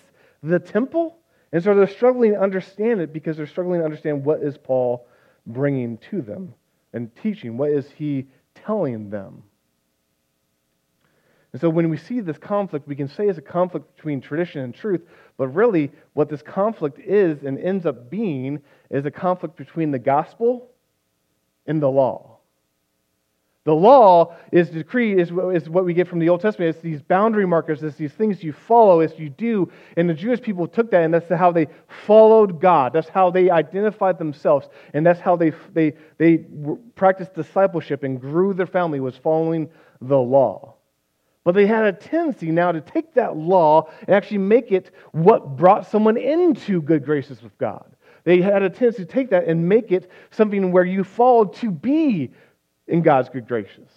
the 0.43 0.59
temple? 0.59 1.20
And 1.51 1.63
so 1.63 1.75
they're 1.75 1.87
struggling 1.87 2.33
to 2.33 2.39
understand 2.39 3.01
it 3.01 3.11
because 3.11 3.37
they're 3.37 3.47
struggling 3.47 3.79
to 3.79 3.85
understand 3.85 4.23
what 4.23 4.41
is 4.41 4.57
Paul 4.57 5.05
bringing 5.45 5.97
to 6.09 6.21
them 6.21 6.53
and 6.93 7.13
teaching. 7.21 7.57
What 7.57 7.71
is 7.71 7.89
he 7.95 8.27
telling 8.55 9.09
them? 9.09 9.43
And 11.51 11.59
so 11.59 11.69
when 11.69 11.89
we 11.89 11.97
see 11.97 12.21
this 12.21 12.37
conflict, 12.37 12.87
we 12.87 12.95
can 12.95 13.09
say 13.09 13.27
it's 13.27 13.37
a 13.37 13.41
conflict 13.41 13.95
between 13.97 14.21
tradition 14.21 14.61
and 14.61 14.73
truth, 14.73 15.01
but 15.37 15.49
really 15.49 15.91
what 16.13 16.29
this 16.29 16.41
conflict 16.41 16.99
is 16.99 17.43
and 17.43 17.59
ends 17.59 17.85
up 17.85 18.09
being 18.09 18.61
is 18.89 19.05
a 19.05 19.11
conflict 19.11 19.57
between 19.57 19.91
the 19.91 19.99
gospel 19.99 20.69
and 21.67 21.81
the 21.81 21.89
law. 21.89 22.30
The 23.63 23.75
law 23.75 24.35
is 24.51 24.71
decreed, 24.71 25.19
is, 25.19 25.29
is 25.29 25.69
what 25.69 25.85
we 25.85 25.93
get 25.93 26.07
from 26.07 26.17
the 26.17 26.29
Old 26.29 26.41
Testament. 26.41 26.75
It's 26.75 26.83
these 26.83 27.01
boundary 27.01 27.45
markers, 27.45 27.83
it's 27.83 27.95
these 27.95 28.11
things 28.11 28.43
you 28.43 28.53
follow 28.53 29.01
as 29.01 29.13
you 29.19 29.29
do. 29.29 29.71
And 29.97 30.09
the 30.09 30.15
Jewish 30.15 30.41
people 30.41 30.67
took 30.67 30.89
that, 30.91 31.03
and 31.03 31.13
that's 31.13 31.29
how 31.29 31.51
they 31.51 31.67
followed 32.07 32.59
God. 32.59 32.91
That's 32.91 33.09
how 33.09 33.29
they 33.29 33.51
identified 33.51 34.17
themselves. 34.17 34.67
And 34.95 35.05
that's 35.05 35.19
how 35.19 35.35
they, 35.35 35.51
they, 35.73 35.93
they 36.17 36.37
practiced 36.95 37.35
discipleship 37.35 38.01
and 38.01 38.19
grew 38.19 38.55
their 38.55 38.65
family, 38.65 38.99
was 38.99 39.15
following 39.15 39.69
the 40.01 40.17
law. 40.17 40.73
But 41.43 41.53
they 41.53 41.67
had 41.67 41.85
a 41.85 41.93
tendency 41.93 42.51
now 42.51 42.71
to 42.71 42.81
take 42.81 43.13
that 43.13 43.37
law 43.37 43.89
and 44.07 44.15
actually 44.15 44.39
make 44.39 44.71
it 44.71 44.89
what 45.11 45.55
brought 45.55 45.85
someone 45.85 46.17
into 46.17 46.81
good 46.81 47.05
graces 47.05 47.43
with 47.43 47.55
God. 47.59 47.85
They 48.23 48.41
had 48.41 48.61
a 48.61 48.69
tendency 48.69 49.05
to 49.05 49.11
take 49.11 49.29
that 49.31 49.47
and 49.47 49.67
make 49.67 49.91
it 49.91 50.09
something 50.31 50.71
where 50.71 50.85
you 50.85 51.03
followed 51.03 51.53
to 51.55 51.71
be 51.71 52.31
in 52.87 53.01
God's 53.01 53.29
good 53.29 53.47
graces. 53.47 53.89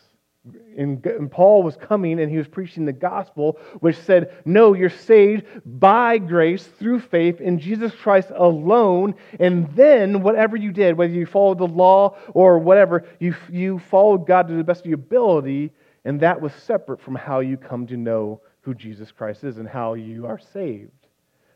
And, 0.76 1.04
and 1.06 1.30
Paul 1.30 1.62
was 1.62 1.76
coming 1.76 2.20
and 2.20 2.30
he 2.30 2.36
was 2.36 2.48
preaching 2.48 2.84
the 2.84 2.92
gospel, 2.92 3.58
which 3.80 3.96
said, 3.96 4.34
No, 4.44 4.74
you're 4.74 4.90
saved 4.90 5.46
by 5.64 6.18
grace 6.18 6.66
through 6.66 7.00
faith 7.00 7.40
in 7.40 7.58
Jesus 7.58 7.94
Christ 7.94 8.30
alone. 8.34 9.14
And 9.40 9.74
then, 9.74 10.22
whatever 10.22 10.56
you 10.56 10.70
did, 10.70 10.98
whether 10.98 11.12
you 11.12 11.24
followed 11.24 11.58
the 11.58 11.66
law 11.66 12.18
or 12.34 12.58
whatever, 12.58 13.06
you, 13.20 13.34
you 13.50 13.78
followed 13.78 14.26
God 14.26 14.48
to 14.48 14.54
the 14.54 14.64
best 14.64 14.80
of 14.80 14.86
your 14.86 14.96
ability. 14.96 15.72
And 16.04 16.20
that 16.20 16.38
was 16.38 16.52
separate 16.52 17.00
from 17.00 17.14
how 17.14 17.40
you 17.40 17.56
come 17.56 17.86
to 17.86 17.96
know 17.96 18.42
who 18.60 18.74
Jesus 18.74 19.10
Christ 19.10 19.44
is 19.44 19.56
and 19.56 19.66
how 19.66 19.94
you 19.94 20.26
are 20.26 20.38
saved. 20.38 20.90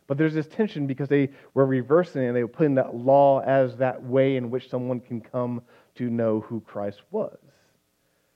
But 0.06 0.16
there's 0.16 0.32
this 0.32 0.48
tension 0.48 0.86
because 0.86 1.10
they 1.10 1.28
were 1.52 1.66
reversing 1.66 2.24
and 2.24 2.34
they 2.34 2.42
were 2.42 2.48
putting 2.48 2.76
that 2.76 2.94
law 2.94 3.40
as 3.40 3.76
that 3.76 4.02
way 4.02 4.36
in 4.36 4.50
which 4.50 4.70
someone 4.70 5.00
can 5.00 5.20
come 5.20 5.60
to 5.98 6.10
know 6.10 6.40
who 6.40 6.60
Christ 6.60 7.02
was. 7.10 7.36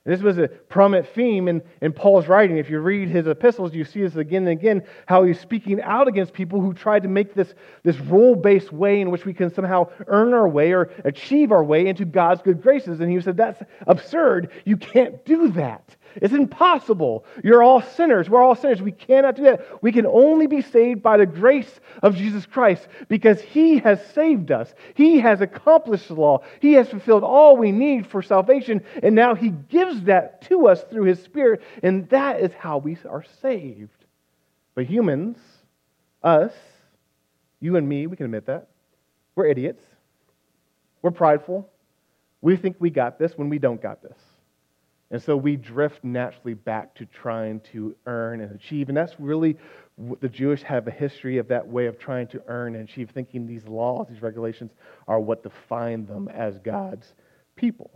This 0.05 0.21
was 0.21 0.37
a 0.37 0.49
prominent 0.49 1.07
theme 1.15 1.47
in, 1.47 1.63
in 1.81 1.93
Paul's 1.93 2.27
writing. 2.27 2.57
If 2.57 2.69
you 2.69 2.81
read 2.81 3.09
his 3.09 3.29
epistles, 3.29 3.73
you 3.73 3.85
see 3.85 4.03
this 4.03 4.17
again 4.17 4.49
and 4.49 4.59
again, 4.59 4.83
how 5.07 5.23
he's 5.23 5.39
speaking 5.39 5.81
out 5.81 6.09
against 6.09 6.33
people 6.33 6.61
who 6.61 6.75
tried 6.75 7.05
to 7.05 7.09
make 7.09 7.35
this, 7.35 7.55
this 7.85 7.97
rule 8.01 8.35
based 8.35 8.73
way 8.73 9.01
in 9.01 9.13
which 9.13 9.25
we 9.25 9.33
can 9.33 9.55
somehow 9.55 9.89
earn 10.09 10.35
our 10.35 10.49
way 10.49 10.73
or 10.73 10.91
achieve 11.05 11.53
our 11.53 11.63
way 11.63 11.87
into 11.87 12.05
God's 12.05 12.43
good 12.43 12.61
graces. 12.63 12.99
And 12.99 13.13
he 13.13 13.21
said, 13.21 13.37
That's 13.37 13.63
absurd. 13.87 14.51
You 14.65 14.77
can't 14.77 15.25
do 15.25 15.53
that. 15.53 15.95
It's 16.17 16.35
impossible. 16.35 17.25
You're 17.43 17.63
all 17.63 17.81
sinners. 17.81 18.29
We're 18.29 18.43
all 18.43 18.55
sinners. 18.55 18.83
We 18.83 18.93
cannot 18.93 19.37
do 19.37 19.45
that. 19.45 19.83
We 19.83 19.93
can 19.93 20.07
only 20.07 20.47
be 20.47 20.63
saved 20.63 21.03
by 21.03 21.17
the 21.17 21.27
grace 21.27 21.81
of 22.03 22.17
Jesus 22.17 22.47
Christ 22.47 22.89
because 23.09 23.41
He 23.41 23.79
has 23.79 24.05
saved 24.13 24.51
us. 24.51 24.75
He 24.95 25.21
has 25.21 25.41
accomplished 25.41 26.09
the 26.09 26.15
law. 26.15 26.43
He 26.61 26.75
has 26.75 26.89
fulfilled 26.89 27.25
all 27.25 27.57
we 27.57 27.73
need 27.73 28.07
for 28.07 28.23
salvation. 28.23 28.85
And 29.03 29.15
now 29.15 29.35
He 29.35 29.51
gives 29.51 30.03
that 30.03 30.43
to 30.49 30.69
us 30.69 30.83
through 30.85 31.05
His 31.05 31.23
Spirit. 31.23 31.63
And 31.83 32.09
that 32.11 32.41
is 32.41 32.53
how 32.53 32.79
we 32.79 32.97
are 33.09 33.25
saved. 33.41 33.91
But 34.75 34.87
humans, 34.87 35.39
us, 36.23 36.53
you 37.61 37.77
and 37.77 37.89
me, 37.89 38.07
we 38.07 38.17
can 38.17 38.27
admit 38.27 38.47
that. 38.47 38.69
We're 39.35 39.47
idiots. 39.47 39.83
We're 41.01 41.11
prideful. 41.11 41.69
We 42.41 42.57
think 42.57 42.77
we 42.79 42.91
got 42.91 43.19
this 43.19 43.37
when 43.37 43.49
we 43.49 43.59
don't 43.59 43.81
got 43.81 44.03
this. 44.03 44.19
And 45.13 45.23
so 45.23 45.37
we 45.37 45.57
drift 45.57 46.03
naturally 46.03 46.55
back 46.55 46.95
to 46.95 47.05
trying 47.05 47.61
to 47.73 47.95
earn 48.07 48.41
and 48.41 48.51
achieve. 48.53 48.89
And 48.89 48.97
that's 48.97 49.21
really 49.21 49.59
the 50.21 50.29
Jewish 50.29 50.63
have 50.63 50.89
a 50.89 50.91
history 50.91 51.37
of 51.37 51.49
that 51.49 51.69
way 51.69 51.87
of 51.87 51.99
trying 51.99 52.29
to 52.29 52.43
earn 52.47 52.75
and 52.75 52.89
achieve, 52.89 53.11
thinking 53.11 53.47
these 53.47 53.69
laws, 53.69 54.07
these 54.09 54.23
regulations 54.23 54.73
are 55.07 55.21
what 55.21 55.43
define 55.43 56.07
them 56.07 56.29
as 56.29 56.59
God's 56.59 57.15
people. 57.57 57.91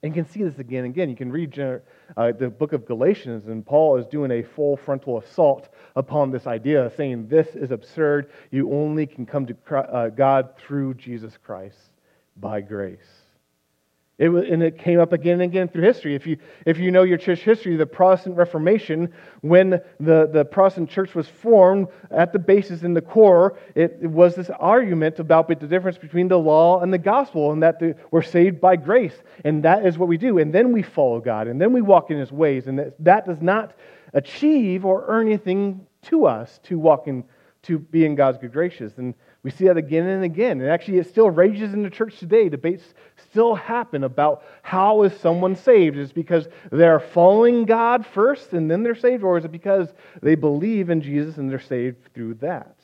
And 0.00 0.14
you 0.14 0.22
can 0.22 0.30
see 0.30 0.44
this 0.44 0.60
again 0.60 0.84
and 0.84 0.94
again. 0.94 1.10
You 1.10 1.16
can 1.16 1.32
read 1.32 1.58
uh, 1.58 2.30
the 2.30 2.48
book 2.48 2.72
of 2.72 2.86
Galatians, 2.86 3.48
and 3.48 3.66
Paul 3.66 3.96
is 3.96 4.06
doing 4.06 4.30
a 4.30 4.44
full 4.44 4.76
frontal 4.76 5.18
assault 5.18 5.68
upon 5.96 6.30
this 6.30 6.46
idea, 6.46 6.92
saying 6.96 7.26
this 7.26 7.48
is 7.56 7.72
absurd. 7.72 8.30
You 8.52 8.72
only 8.72 9.06
can 9.06 9.26
come 9.26 9.46
to 9.46 9.56
uh, 9.74 10.10
God 10.10 10.50
through 10.56 10.94
Jesus 10.94 11.36
Christ 11.42 11.90
by 12.36 12.60
grace. 12.60 13.27
It 14.18 14.30
was, 14.30 14.44
and 14.50 14.64
it 14.64 14.78
came 14.78 14.98
up 14.98 15.12
again 15.12 15.34
and 15.34 15.42
again 15.42 15.68
through 15.68 15.84
history. 15.84 16.16
If 16.16 16.26
you, 16.26 16.38
if 16.66 16.76
you 16.76 16.90
know 16.90 17.04
your 17.04 17.18
church 17.18 17.38
history, 17.38 17.76
the 17.76 17.86
Protestant 17.86 18.36
Reformation, 18.36 19.12
when 19.42 19.70
the, 20.00 20.28
the 20.32 20.44
Protestant 20.44 20.90
church 20.90 21.14
was 21.14 21.28
formed, 21.28 21.86
at 22.10 22.32
the 22.32 22.38
basis 22.40 22.82
in 22.82 22.94
the 22.94 23.00
core, 23.00 23.56
it, 23.76 23.96
it 24.02 24.10
was 24.10 24.34
this 24.34 24.50
argument 24.58 25.20
about 25.20 25.46
the 25.46 25.54
difference 25.54 25.98
between 25.98 26.26
the 26.26 26.38
law 26.38 26.80
and 26.80 26.92
the 26.92 26.98
gospel, 26.98 27.52
and 27.52 27.62
that 27.62 27.78
the, 27.78 27.94
we're 28.10 28.22
saved 28.22 28.60
by 28.60 28.74
grace. 28.74 29.14
And 29.44 29.62
that 29.62 29.86
is 29.86 29.96
what 29.96 30.08
we 30.08 30.18
do. 30.18 30.38
And 30.38 30.52
then 30.52 30.72
we 30.72 30.82
follow 30.82 31.20
God, 31.20 31.46
and 31.46 31.60
then 31.60 31.72
we 31.72 31.80
walk 31.80 32.10
in 32.10 32.18
his 32.18 32.32
ways. 32.32 32.66
And 32.66 32.76
that, 32.80 33.04
that 33.04 33.24
does 33.24 33.40
not 33.40 33.74
achieve 34.14 34.84
or 34.84 35.04
earn 35.06 35.28
anything 35.28 35.86
to 36.02 36.26
us 36.26 36.58
to 36.64 36.76
walk 36.76 37.06
in, 37.06 37.22
to 37.62 37.78
be 37.78 38.04
in 38.04 38.16
God's 38.16 38.38
good 38.38 38.52
graces. 38.52 38.94
And 38.96 39.14
we 39.48 39.52
see 39.52 39.64
that 39.64 39.78
again 39.78 40.06
and 40.06 40.24
again. 40.24 40.60
And 40.60 40.68
actually, 40.68 40.98
it 40.98 41.08
still 41.08 41.30
rages 41.30 41.72
in 41.72 41.82
the 41.82 41.88
church 41.88 42.18
today. 42.18 42.50
Debates 42.50 42.84
still 43.30 43.54
happen 43.54 44.04
about 44.04 44.42
how 44.60 45.04
is 45.04 45.18
someone 45.20 45.56
saved. 45.56 45.96
Is 45.96 46.10
it 46.10 46.14
because 46.14 46.48
they're 46.70 47.00
following 47.00 47.64
God 47.64 48.04
first 48.04 48.52
and 48.52 48.70
then 48.70 48.82
they're 48.82 48.94
saved, 48.94 49.24
or 49.24 49.38
is 49.38 49.46
it 49.46 49.50
because 49.50 49.88
they 50.20 50.34
believe 50.34 50.90
in 50.90 51.00
Jesus 51.00 51.38
and 51.38 51.48
they're 51.48 51.58
saved 51.58 52.12
through 52.12 52.34
that? 52.34 52.76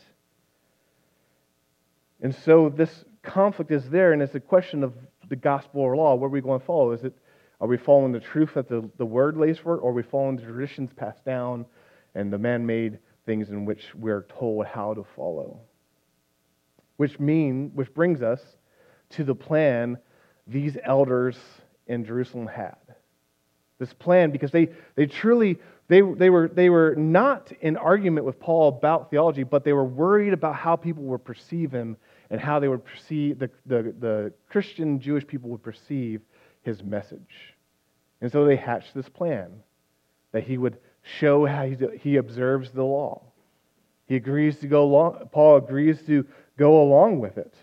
And 2.22 2.34
so 2.34 2.70
this 2.70 3.04
conflict 3.22 3.70
is 3.70 3.90
there, 3.90 4.14
and 4.14 4.22
it's 4.22 4.34
a 4.34 4.40
question 4.40 4.82
of 4.82 4.94
the 5.28 5.36
gospel 5.36 5.82
or 5.82 5.94
law. 5.94 6.14
What 6.14 6.28
are 6.28 6.30
we 6.30 6.40
going 6.40 6.60
to 6.60 6.64
follow? 6.64 6.92
Is 6.92 7.04
it 7.04 7.12
are 7.60 7.68
we 7.68 7.76
following 7.76 8.12
the 8.12 8.20
truth 8.20 8.54
that 8.54 8.70
the, 8.70 8.88
the 8.96 9.04
word 9.04 9.36
lays 9.36 9.58
for, 9.58 9.76
or 9.76 9.90
are 9.90 9.92
we 9.92 10.02
following 10.02 10.36
the 10.36 10.42
traditions 10.42 10.94
passed 10.96 11.26
down 11.26 11.66
and 12.14 12.32
the 12.32 12.38
man 12.38 12.64
made 12.64 13.00
things 13.26 13.50
in 13.50 13.66
which 13.66 13.94
we're 13.94 14.22
told 14.22 14.64
how 14.64 14.94
to 14.94 15.04
follow? 15.14 15.60
Which 16.96 17.18
mean 17.18 17.70
which 17.74 17.92
brings 17.94 18.22
us 18.22 18.40
to 19.10 19.24
the 19.24 19.34
plan 19.34 19.98
these 20.46 20.76
elders 20.82 21.36
in 21.86 22.04
Jerusalem 22.04 22.46
had. 22.46 22.76
This 23.78 23.92
plan 23.92 24.30
because 24.30 24.50
they, 24.50 24.70
they 24.94 25.06
truly 25.06 25.58
they, 25.88 26.00
they, 26.00 26.30
were, 26.30 26.48
they 26.48 26.70
were 26.70 26.94
not 26.96 27.52
in 27.60 27.76
argument 27.76 28.24
with 28.24 28.40
Paul 28.40 28.68
about 28.68 29.10
theology, 29.10 29.42
but 29.42 29.64
they 29.64 29.74
were 29.74 29.84
worried 29.84 30.32
about 30.32 30.56
how 30.56 30.76
people 30.76 31.02
would 31.04 31.24
perceive 31.24 31.70
him 31.70 31.96
and 32.30 32.40
how 32.40 32.58
they 32.58 32.68
would 32.68 32.84
perceive 32.84 33.38
the, 33.38 33.50
the, 33.66 33.94
the 33.98 34.32
Christian 34.48 34.98
Jewish 34.98 35.26
people 35.26 35.50
would 35.50 35.62
perceive 35.62 36.22
his 36.62 36.82
message. 36.82 37.54
And 38.22 38.32
so 38.32 38.46
they 38.46 38.56
hatched 38.56 38.94
this 38.94 39.08
plan 39.10 39.50
that 40.32 40.44
he 40.44 40.56
would 40.56 40.78
show 41.02 41.44
how 41.44 41.66
he, 41.66 41.76
he 42.00 42.16
observes 42.16 42.70
the 42.70 42.82
law. 42.82 43.22
He 44.06 44.16
agrees 44.16 44.58
to 44.60 44.66
go 44.66 45.28
Paul 45.32 45.56
agrees 45.56 46.02
to 46.06 46.26
go 46.56 46.82
along 46.82 47.20
with 47.20 47.38
it. 47.38 47.54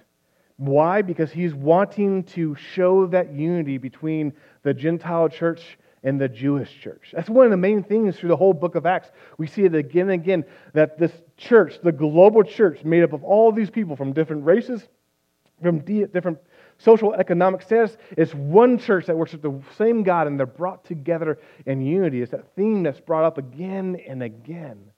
Why? 0.58 1.02
Because 1.02 1.32
he's 1.32 1.56
wanting 1.56 2.24
to 2.26 2.56
show 2.56 3.08
that 3.08 3.34
unity 3.34 3.78
between 3.78 4.34
the 4.64 4.74
Gentile 4.74 5.28
church 5.28 5.78
and 6.04 6.20
the 6.20 6.30
Jewish 6.30 6.80
church. 6.80 7.12
That's 7.14 7.30
one 7.30 7.46
of 7.46 7.52
the 7.52 7.58
main 7.58 7.84
things 7.84 8.18
through 8.18 8.30
the 8.30 8.38
whole 8.38 8.54
book 8.54 8.76
of 8.76 8.86
Acts. 8.86 9.10
We 9.38 9.48
see 9.48 9.64
it 9.64 9.76
again 9.76 10.10
and 10.10 10.22
again 10.22 10.46
that 10.74 10.98
this 10.98 11.12
church, 11.38 11.80
the 11.84 11.92
global 11.92 12.44
church, 12.44 12.84
made 12.84 13.04
up 13.04 13.14
of 13.14 13.24
all 13.24 13.52
these 13.52 13.70
people 13.70 13.96
from 13.96 14.14
different 14.14 14.46
races, 14.46 14.88
from 15.62 15.80
different 15.80 16.40
social 16.80 17.14
economic 17.14 17.62
status, 17.62 17.98
it's 18.18 18.34
one 18.34 18.80
church 18.80 19.06
that 19.06 19.16
worships 19.16 19.44
the 19.44 19.62
same 19.78 20.02
God 20.02 20.26
and 20.26 20.40
they're 20.40 20.48
brought 20.48 20.84
together 20.84 21.40
in 21.68 21.82
unity. 21.82 22.22
It's 22.22 22.32
that 22.32 22.56
theme 22.56 22.82
that's 22.82 23.00
brought 23.00 23.24
up 23.24 23.38
again 23.38 24.00
and 24.08 24.24
again 24.24 24.91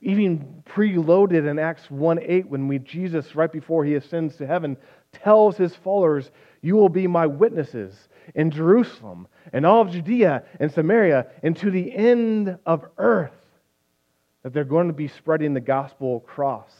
even 0.00 0.62
preloaded 0.66 1.48
in 1.48 1.58
Acts 1.58 1.88
1:8 1.88 2.46
when 2.46 2.68
we, 2.68 2.78
Jesus, 2.78 3.34
right 3.34 3.52
before 3.52 3.84
he 3.84 3.94
ascends 3.94 4.36
to 4.36 4.46
heaven, 4.46 4.76
tells 5.12 5.56
his 5.56 5.74
followers, 5.74 6.30
You 6.62 6.76
will 6.76 6.88
be 6.88 7.06
my 7.06 7.26
witnesses 7.26 8.08
in 8.34 8.50
Jerusalem 8.50 9.28
and 9.52 9.66
all 9.66 9.82
of 9.82 9.90
Judea 9.90 10.44
and 10.58 10.72
Samaria 10.72 11.26
and 11.42 11.56
to 11.58 11.70
the 11.70 11.94
end 11.94 12.58
of 12.64 12.84
earth. 12.98 13.32
That 14.42 14.54
they're 14.54 14.64
going 14.64 14.88
to 14.88 14.94
be 14.94 15.08
spreading 15.08 15.52
the 15.52 15.60
gospel 15.60 16.16
across. 16.16 16.72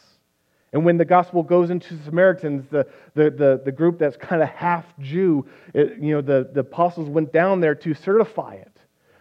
And 0.73 0.85
when 0.85 0.97
the 0.97 1.05
gospel 1.05 1.43
goes 1.43 1.71
into 1.71 1.99
Samaritans, 2.05 2.67
the, 2.71 2.87
the, 3.15 3.31
the, 3.31 3.63
the 3.65 3.73
group 3.73 3.99
that's 3.99 4.17
kind 4.17 4.41
of 4.41 4.49
half 4.49 4.87
Jew, 5.01 5.47
it, 5.75 5.99
you 5.99 6.15
know, 6.15 6.21
the, 6.23 6.49
the 6.53 6.61
apostles 6.61 7.09
went 7.09 7.33
down 7.33 7.61
there 7.61 7.75
to 7.75 7.93
certify 7.93 8.55
it. 8.55 8.70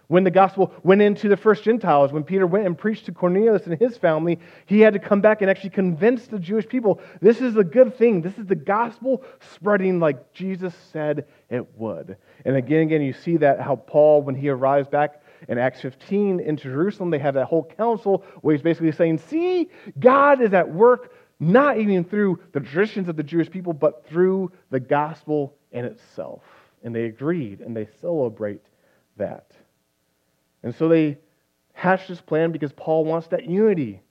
When 0.09 0.23
the 0.23 0.31
gospel 0.31 0.73
went 0.81 1.03
into 1.03 1.29
the 1.29 1.37
first 1.37 1.63
Gentiles, 1.63 2.11
when 2.11 2.23
Peter 2.23 2.47
went 2.47 2.65
and 2.65 2.75
preached 2.75 3.05
to 3.05 3.11
Cornelius 3.11 3.67
and 3.67 3.79
his 3.79 3.95
family, 3.95 4.39
he 4.65 4.79
had 4.79 4.93
to 4.93 4.99
come 4.99 5.21
back 5.21 5.41
and 5.41 5.51
actually 5.51 5.69
convince 5.69 6.25
the 6.25 6.39
Jewish 6.39 6.67
people 6.67 6.99
this 7.21 7.41
is 7.41 7.55
a 7.57 7.63
good 7.63 7.95
thing. 7.95 8.23
This 8.23 8.35
is 8.39 8.47
the 8.47 8.55
gospel 8.55 9.23
spreading 9.53 9.99
like 9.99 10.33
Jesus 10.33 10.73
said 10.91 11.27
it 11.51 11.63
would. 11.77 12.17
And 12.43 12.55
again, 12.55 12.81
again, 12.81 13.03
you 13.03 13.13
see 13.13 13.37
that 13.37 13.61
how 13.61 13.75
Paul, 13.75 14.23
when 14.23 14.33
he 14.33 14.49
arrives 14.49 14.87
back 14.87 15.21
in 15.47 15.59
Acts 15.59 15.81
15 15.81 16.39
in 16.39 16.57
Jerusalem, 16.57 17.11
they 17.11 17.19
have 17.19 17.35
that 17.35 17.45
whole 17.45 17.65
council 17.77 18.25
where 18.41 18.55
he's 18.55 18.63
basically 18.63 18.91
saying, 18.91 19.19
See, 19.19 19.69
God 19.99 20.41
is 20.41 20.53
at 20.53 20.67
work 20.67 21.13
not 21.39 21.77
even 21.77 22.03
through 22.03 22.39
the 22.51 22.61
traditions 22.61 23.09
of 23.09 23.15
the 23.15 23.21
Jewish 23.21 23.51
people, 23.51 23.73
but 23.73 24.07
through 24.07 24.51
the 24.71 24.79
gospel 24.79 25.55
in 25.71 25.85
itself. 25.85 26.41
And 26.83 26.95
they 26.95 27.03
agreed 27.03 27.61
and 27.61 27.77
they 27.77 27.87
celebrate 28.01 28.65
that. 29.17 29.51
And 30.63 30.75
so 30.75 30.87
they 30.87 31.17
hatch 31.73 32.07
this 32.07 32.21
plan 32.21 32.51
because 32.51 32.73
Paul 32.73 33.05
wants 33.05 33.27
that 33.27 33.45
unity. 33.45 34.01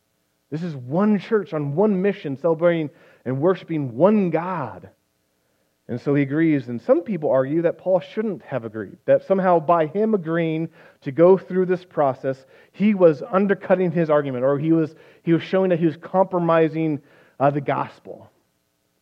This 0.50 0.62
is 0.62 0.74
one 0.74 1.18
church 1.18 1.52
on 1.52 1.74
one 1.74 2.00
mission, 2.00 2.36
celebrating 2.36 2.90
and 3.24 3.40
worshiping 3.40 3.94
one 3.94 4.30
God. 4.30 4.90
And 5.88 6.00
so 6.00 6.14
he 6.14 6.22
agrees. 6.22 6.68
And 6.68 6.80
some 6.80 7.02
people 7.02 7.30
argue 7.30 7.62
that 7.62 7.78
Paul 7.78 8.00
shouldn't 8.00 8.42
have 8.42 8.64
agreed, 8.64 8.98
that 9.06 9.26
somehow 9.26 9.58
by 9.58 9.86
him 9.86 10.14
agreeing 10.14 10.68
to 11.02 11.12
go 11.12 11.38
through 11.38 11.66
this 11.66 11.84
process, 11.84 12.44
he 12.72 12.94
was 12.94 13.22
undercutting 13.30 13.90
his 13.90 14.10
argument, 14.10 14.44
or 14.44 14.58
he 14.58 14.72
was, 14.72 14.94
he 15.22 15.32
was 15.32 15.42
showing 15.42 15.70
that 15.70 15.78
he 15.78 15.86
was 15.86 15.96
compromising 15.96 17.00
uh, 17.40 17.50
the 17.50 17.60
gospel. 17.60 18.30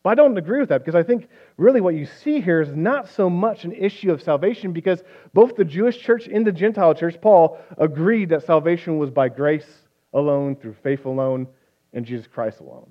I 0.07 0.15
don't 0.15 0.37
agree 0.37 0.61
with 0.61 0.69
that 0.69 0.85
because 0.85 0.95
I 0.95 1.03
think 1.03 1.29
really 1.57 1.81
what 1.81 1.95
you 1.95 2.07
see 2.07 2.41
here 2.41 2.61
is 2.61 2.75
not 2.75 3.09
so 3.09 3.31
much 3.31 3.65
an 3.65 3.73
issue 3.73 4.13
of 4.13 4.23
salvation 4.23 4.73
because 4.73 5.03
both 5.33 5.57
the 5.57 5.65
Jewish 5.65 5.99
church 5.99 6.27
and 6.27 6.47
the 6.47 6.53
Gentile 6.53 6.95
church, 6.95 7.21
Paul, 7.21 7.59
agreed 7.79 8.29
that 8.31 8.45
salvation 8.45 8.99
was 8.99 9.11
by 9.11 9.29
grace 9.29 9.67
alone, 10.13 10.57
through 10.57 10.77
faith 10.83 11.05
alone, 11.05 11.47
in 11.93 12.05
Jesus 12.05 12.27
Christ 12.27 12.61
alone. 12.61 12.89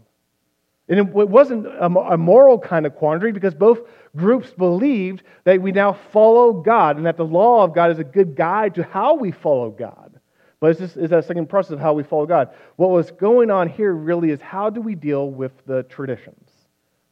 And 0.88 1.00
it 1.00 1.08
wasn't 1.08 1.66
a 1.66 2.18
moral 2.18 2.60
kind 2.60 2.86
of 2.86 2.96
quandary 2.96 3.32
because 3.32 3.56
both 3.56 3.80
groups 4.16 4.52
believed 4.52 5.24
that 5.44 5.60
we 5.60 5.72
now 5.72 5.94
follow 6.12 6.54
God 6.54 6.98
and 6.98 7.08
that 7.08 7.18
the 7.18 7.26
law 7.26 7.64
of 7.64 7.74
God 7.74 7.90
is 7.90 7.98
a 7.98 8.04
good 8.04 8.36
guide 8.36 8.76
to 8.76 8.84
how 8.84 9.16
we 9.16 9.32
follow 9.32 9.72
God. 9.72 10.20
But 10.60 10.72
it's, 10.72 10.80
just, 10.80 10.98
it's 10.98 11.10
that 11.10 11.26
second 11.26 11.50
process 11.50 11.72
of 11.72 11.80
how 11.80 11.94
we 11.94 12.04
follow 12.04 12.28
God. 12.28 12.50
What 12.76 12.92
was 12.92 13.10
going 13.10 13.50
on 13.50 13.68
here 13.68 13.94
really 13.94 14.30
is 14.30 14.42
how 14.42 14.70
do 14.70 14.80
we 14.80 14.94
deal 14.94 15.30
with 15.30 15.52
the 15.66 15.84
traditions, 15.84 16.45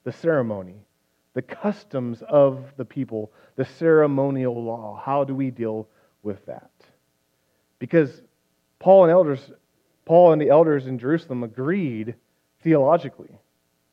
the 0.03 0.11
ceremony, 0.11 0.75
the 1.33 1.41
customs 1.41 2.21
of 2.27 2.65
the 2.77 2.85
people, 2.85 3.31
the 3.55 3.65
ceremonial 3.65 4.63
law? 4.63 5.01
How 5.03 5.23
do 5.23 5.35
we 5.35 5.51
deal 5.51 5.87
with 6.21 6.45
that? 6.45 6.71
Because 7.79 8.21
Paul 8.79 9.03
and 9.03 9.11
elders, 9.11 9.51
Paul 10.05 10.33
and 10.33 10.41
the 10.41 10.49
elders 10.49 10.87
in 10.87 10.99
Jerusalem 10.99 11.43
agreed 11.43 12.15
theologically 12.61 13.39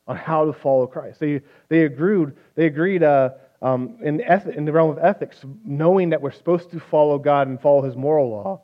on 0.06 0.16
how 0.16 0.44
to 0.46 0.52
follow 0.52 0.86
Christ. 0.86 1.20
They, 1.20 1.40
they 1.68 1.84
agreed, 1.84 2.32
they 2.56 2.66
agreed 2.66 3.02
uh, 3.02 3.30
um, 3.62 3.98
in, 4.02 4.20
eth- 4.22 4.48
in 4.48 4.64
the 4.64 4.72
realm 4.72 4.90
of 4.90 4.98
ethics, 4.98 5.38
knowing 5.64 6.10
that 6.10 6.22
we're 6.22 6.32
supposed 6.32 6.70
to 6.72 6.80
follow 6.80 7.18
God 7.18 7.48
and 7.48 7.60
follow 7.60 7.82
his 7.82 7.96
moral 7.96 8.30
law, 8.30 8.62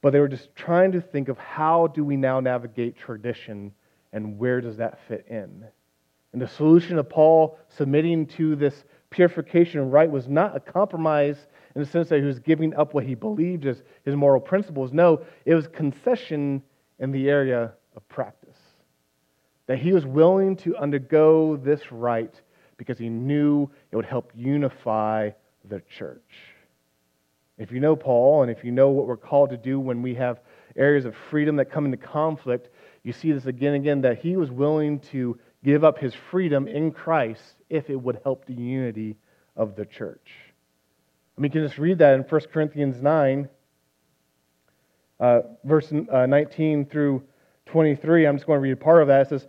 but 0.00 0.12
they 0.12 0.20
were 0.20 0.28
just 0.28 0.54
trying 0.54 0.92
to 0.92 1.00
think 1.00 1.28
of 1.28 1.38
how 1.38 1.86
do 1.86 2.04
we 2.04 2.16
now 2.16 2.40
navigate 2.40 2.96
tradition 2.96 3.72
and 4.12 4.38
where 4.38 4.60
does 4.60 4.76
that 4.78 4.98
fit 5.08 5.26
in. 5.28 5.64
And 6.32 6.40
the 6.40 6.48
solution 6.48 6.98
of 6.98 7.08
Paul 7.08 7.58
submitting 7.68 8.26
to 8.28 8.56
this 8.56 8.84
purification 9.10 9.90
rite 9.90 10.10
was 10.10 10.28
not 10.28 10.56
a 10.56 10.60
compromise 10.60 11.46
in 11.74 11.82
the 11.82 11.88
sense 11.88 12.08
that 12.08 12.20
he 12.20 12.24
was 12.24 12.38
giving 12.38 12.74
up 12.74 12.94
what 12.94 13.04
he 13.04 13.14
believed 13.14 13.66
as 13.66 13.82
his 14.04 14.16
moral 14.16 14.40
principles. 14.40 14.92
No, 14.92 15.22
it 15.44 15.54
was 15.54 15.68
concession 15.68 16.62
in 16.98 17.10
the 17.10 17.28
area 17.28 17.72
of 17.96 18.08
practice 18.08 18.56
that 19.66 19.78
he 19.78 19.92
was 19.92 20.04
willing 20.04 20.56
to 20.56 20.76
undergo 20.76 21.56
this 21.56 21.92
rite 21.92 22.40
because 22.76 22.98
he 22.98 23.08
knew 23.08 23.70
it 23.90 23.96
would 23.96 24.04
help 24.04 24.32
unify 24.34 25.30
the 25.68 25.80
church. 25.96 26.20
If 27.58 27.70
you 27.70 27.80
know 27.80 27.94
Paul 27.94 28.42
and 28.42 28.50
if 28.50 28.64
you 28.64 28.72
know 28.72 28.90
what 28.90 29.06
we're 29.06 29.16
called 29.16 29.50
to 29.50 29.56
do 29.56 29.78
when 29.78 30.02
we 30.02 30.14
have 30.16 30.40
areas 30.76 31.04
of 31.04 31.14
freedom 31.30 31.56
that 31.56 31.66
come 31.66 31.84
into 31.84 31.96
conflict, 31.96 32.70
you 33.04 33.12
see 33.12 33.30
this 33.32 33.46
again 33.46 33.74
and 33.74 33.84
again 33.84 34.00
that 34.00 34.18
he 34.18 34.36
was 34.36 34.50
willing 34.50 34.98
to 35.00 35.38
give 35.64 35.84
up 35.84 35.98
his 35.98 36.14
freedom 36.30 36.66
in 36.68 36.92
Christ 36.92 37.42
if 37.70 37.88
it 37.90 37.96
would 37.96 38.20
help 38.24 38.46
the 38.46 38.54
unity 38.54 39.16
of 39.56 39.76
the 39.76 39.84
church. 39.84 40.30
I 41.36 41.40
mean, 41.40 41.50
you 41.50 41.60
can 41.60 41.66
just 41.66 41.78
read 41.78 41.98
that 41.98 42.14
in 42.14 42.22
1 42.22 42.40
Corinthians 42.52 43.00
9, 43.00 43.48
uh, 45.20 45.40
verse 45.64 45.92
uh, 45.92 46.26
19 46.26 46.86
through 46.86 47.22
23. 47.66 48.26
I'm 48.26 48.36
just 48.36 48.46
going 48.46 48.58
to 48.58 48.60
read 48.60 48.80
part 48.80 49.02
of 49.02 49.08
that. 49.08 49.22
It 49.22 49.28
says, 49.28 49.46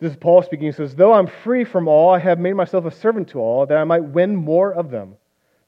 This 0.00 0.10
is 0.12 0.16
Paul 0.16 0.42
speaking. 0.42 0.66
He 0.66 0.72
says, 0.72 0.94
Though 0.94 1.12
I'm 1.12 1.28
free 1.44 1.64
from 1.64 1.88
all, 1.88 2.14
I 2.14 2.18
have 2.18 2.38
made 2.38 2.54
myself 2.54 2.84
a 2.84 2.90
servant 2.90 3.28
to 3.28 3.38
all, 3.38 3.66
that 3.66 3.78
I 3.78 3.84
might 3.84 4.04
win 4.04 4.34
more 4.36 4.72
of 4.72 4.90
them. 4.90 5.14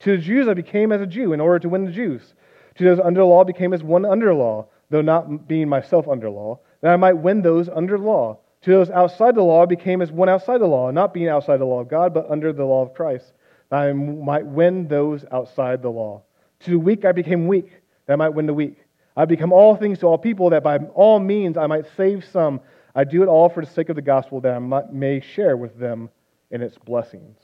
To 0.00 0.16
the 0.16 0.22
Jews 0.22 0.48
I 0.48 0.54
became 0.54 0.92
as 0.92 1.00
a 1.00 1.06
Jew 1.06 1.32
in 1.32 1.40
order 1.40 1.60
to 1.60 1.68
win 1.68 1.84
the 1.84 1.92
Jews. 1.92 2.34
To 2.76 2.84
those 2.84 3.00
under 3.00 3.24
law 3.24 3.44
became 3.44 3.72
as 3.72 3.82
one 3.82 4.04
under 4.04 4.34
law, 4.34 4.66
though 4.90 5.00
not 5.00 5.48
being 5.48 5.68
myself 5.68 6.06
under 6.06 6.28
law, 6.28 6.60
that 6.82 6.92
I 6.92 6.96
might 6.96 7.14
win 7.14 7.40
those 7.40 7.68
under 7.68 7.98
law. 7.98 8.38
To 8.66 8.72
those 8.72 8.90
outside 8.90 9.36
the 9.36 9.42
law 9.42 9.64
became 9.64 10.02
as 10.02 10.10
one 10.10 10.28
outside 10.28 10.58
the 10.58 10.66
law, 10.66 10.90
not 10.90 11.14
being 11.14 11.28
outside 11.28 11.58
the 11.58 11.64
law 11.64 11.78
of 11.78 11.88
God, 11.88 12.12
but 12.12 12.28
under 12.28 12.52
the 12.52 12.64
law 12.64 12.82
of 12.82 12.94
Christ, 12.94 13.32
that 13.70 13.76
I 13.76 13.92
might 13.92 14.44
win 14.44 14.88
those 14.88 15.24
outside 15.30 15.82
the 15.82 15.88
law. 15.88 16.24
To 16.64 16.72
the 16.72 16.78
weak 16.80 17.04
I 17.04 17.12
became 17.12 17.46
weak, 17.46 17.70
that 18.06 18.14
I 18.14 18.16
might 18.16 18.30
win 18.30 18.46
the 18.46 18.54
weak. 18.54 18.76
I 19.16 19.24
become 19.24 19.52
all 19.52 19.76
things 19.76 20.00
to 20.00 20.06
all 20.06 20.18
people, 20.18 20.50
that 20.50 20.64
by 20.64 20.78
all 20.78 21.20
means 21.20 21.56
I 21.56 21.68
might 21.68 21.84
save 21.96 22.24
some. 22.24 22.60
I 22.92 23.04
do 23.04 23.22
it 23.22 23.28
all 23.28 23.48
for 23.48 23.64
the 23.64 23.70
sake 23.70 23.88
of 23.88 23.94
the 23.94 24.02
gospel, 24.02 24.40
that 24.40 24.56
I 24.56 24.82
may 24.90 25.20
share 25.20 25.56
with 25.56 25.78
them 25.78 26.10
in 26.50 26.60
its 26.60 26.76
blessings. 26.76 27.38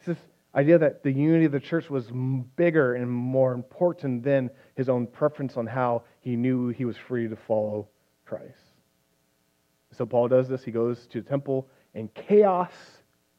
It's 0.00 0.06
this 0.08 0.18
idea 0.54 0.76
that 0.76 1.02
the 1.02 1.12
unity 1.12 1.46
of 1.46 1.52
the 1.52 1.60
church 1.60 1.88
was 1.88 2.10
bigger 2.56 2.94
and 2.94 3.10
more 3.10 3.54
important 3.54 4.22
than 4.22 4.50
his 4.74 4.90
own 4.90 5.06
preference 5.06 5.56
on 5.56 5.66
how 5.66 6.02
he 6.20 6.36
knew 6.36 6.68
he 6.68 6.84
was 6.84 6.98
free 7.08 7.26
to 7.26 7.36
follow 7.36 7.88
Christ. 8.26 8.65
So 9.96 10.06
Paul 10.06 10.28
does 10.28 10.48
this. 10.48 10.62
He 10.62 10.70
goes 10.70 11.06
to 11.08 11.20
the 11.20 11.28
temple, 11.28 11.68
and 11.94 12.12
chaos 12.14 12.72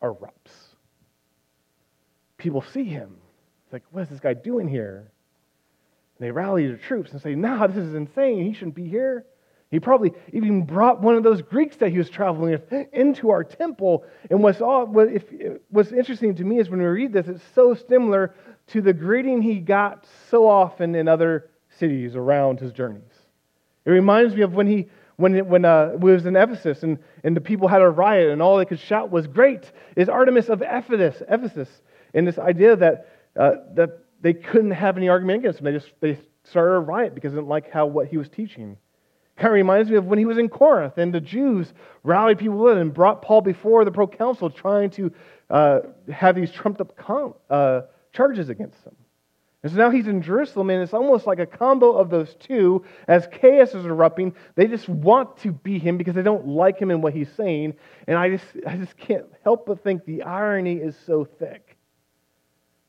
erupts. 0.02 0.52
People 2.38 2.62
see 2.62 2.84
him. 2.84 3.18
It's 3.66 3.74
like, 3.74 3.84
what 3.92 4.04
is 4.04 4.10
this 4.10 4.20
guy 4.20 4.34
doing 4.34 4.68
here? 4.68 5.12
they 6.20 6.32
rally 6.32 6.68
the 6.68 6.78
troops 6.78 7.12
and 7.12 7.22
say, 7.22 7.36
nah, 7.36 7.68
this 7.68 7.78
is 7.78 7.94
insane. 7.94 8.44
He 8.44 8.54
shouldn't 8.54 8.76
be 8.76 8.88
here. 8.88 9.26
He 9.70 9.80
probably 9.80 10.14
even 10.32 10.64
brought 10.64 11.02
one 11.02 11.16
of 11.16 11.24
those 11.24 11.42
Greeks 11.42 11.76
that 11.78 11.92
he 11.92 11.98
was 11.98 12.10
traveling 12.10 12.52
with 12.52 12.74
into 12.94 13.30
our 13.30 13.44
temple. 13.44 14.06
And 14.30 14.42
what's, 14.42 14.62
all, 14.62 14.86
what 14.86 15.10
if, 15.10 15.26
what's 15.70 15.92
interesting 15.92 16.36
to 16.36 16.44
me 16.44 16.60
is 16.60 16.70
when 16.70 16.80
we 16.80 16.86
read 16.86 17.12
this, 17.12 17.28
it's 17.28 17.44
so 17.54 17.76
similar 17.76 18.34
to 18.68 18.82
the 18.82 18.94
greeting 18.94 19.42
he 19.42 19.60
got 19.60 20.08
so 20.32 20.48
often 20.48 20.96
in 20.96 21.08
other 21.08 21.50
cities 21.78 22.16
around 22.16 22.60
his 22.60 22.72
journeys. 22.72 23.04
It 23.86 23.92
reminds 23.92 24.36
me 24.36 24.42
of 24.42 24.54
when 24.54 24.68
he 24.68 24.88
when, 25.18 25.36
it, 25.36 25.46
when 25.46 25.66
uh, 25.66 25.92
it 25.94 26.00
was 26.00 26.26
in 26.26 26.36
Ephesus 26.36 26.84
and, 26.84 26.98
and 27.24 27.36
the 27.36 27.42
people 27.42 27.68
had 27.68 27.82
a 27.82 27.90
riot 27.90 28.30
and 28.30 28.42
all 28.42 28.58
they 28.58 28.66
could 28.66 28.80
shout 28.80 29.12
was, 29.12 29.28
Great 29.28 29.72
is 29.96 30.10
Artemis 30.10 30.50
of 30.50 30.62
Ephesus. 30.62 31.22
Ephesus. 31.28 31.70
And 32.14 32.28
this 32.28 32.40
idea 32.40 32.76
that, 32.76 33.10
uh, 33.36 33.52
that 33.74 34.00
they 34.22 34.34
couldn't 34.34 34.72
have 34.72 34.98
any 34.98 35.10
argument 35.10 35.40
against 35.40 35.60
him. 35.60 35.66
They 35.66 35.72
just 35.74 35.92
they 36.00 36.20
started 36.44 36.74
a 36.74 36.80
riot 36.80 37.16
because 37.16 37.34
they 37.34 37.38
didn't 37.38 37.50
like 37.50 37.72
how 37.72 37.86
what 37.86 38.08
he 38.08 38.18
was 38.18 38.30
teaching. 38.30 38.78
Kind 39.36 39.50
of 39.50 39.54
reminds 39.54 39.90
me 39.90 39.98
of 39.98 40.06
when 40.06 40.18
he 40.18 40.26
was 40.26 40.40
in 40.40 40.50
Corinth 40.50 40.98
and 40.98 41.14
the 41.14 41.22
Jews 41.22 41.72
rallied 42.04 42.40
people 42.40 42.68
in 42.70 42.80
and 42.80 42.94
brought 42.94 43.22
Paul 43.22 43.42
before 43.42 43.86
the 43.86 43.92
proconsul 43.92 44.50
trying 44.50 44.90
to 44.92 45.12
uh, 45.50 45.80
have 46.12 46.36
these 46.36 46.52
trumped 46.52 46.82
up 46.82 46.98
com- 46.98 47.36
uh, 47.50 47.82
charges 48.14 48.50
against 48.50 48.84
him. 48.84 48.96
And 49.68 49.76
so 49.76 49.82
now 49.82 49.90
he's 49.90 50.08
in 50.08 50.22
Jerusalem, 50.22 50.70
and 50.70 50.82
it's 50.82 50.94
almost 50.94 51.28
like 51.28 51.40
a 51.40 51.46
combo 51.46 51.92
of 51.92 52.10
those 52.10 52.36
two. 52.36 52.86
As 53.10 53.28
chaos 53.30 53.76
is 53.76 53.86
erupting, 53.86 54.34
they 54.56 54.66
just 54.66 54.88
want 54.88 55.36
to 55.40 55.52
be 55.52 55.78
him 55.78 55.98
because 55.98 56.16
they 56.16 56.22
don't 56.22 56.48
like 56.48 56.80
him 56.80 56.90
and 56.90 57.04
what 57.04 57.12
he's 57.12 57.30
saying. 57.34 57.74
And 58.08 58.18
I 58.18 58.30
just, 58.30 58.46
I 58.66 58.78
just 58.78 58.96
can't 58.96 59.26
help 59.44 59.66
but 59.66 59.84
think 59.84 60.06
the 60.06 60.24
irony 60.24 60.76
is 60.76 60.96
so 61.06 61.26
thick 61.26 61.76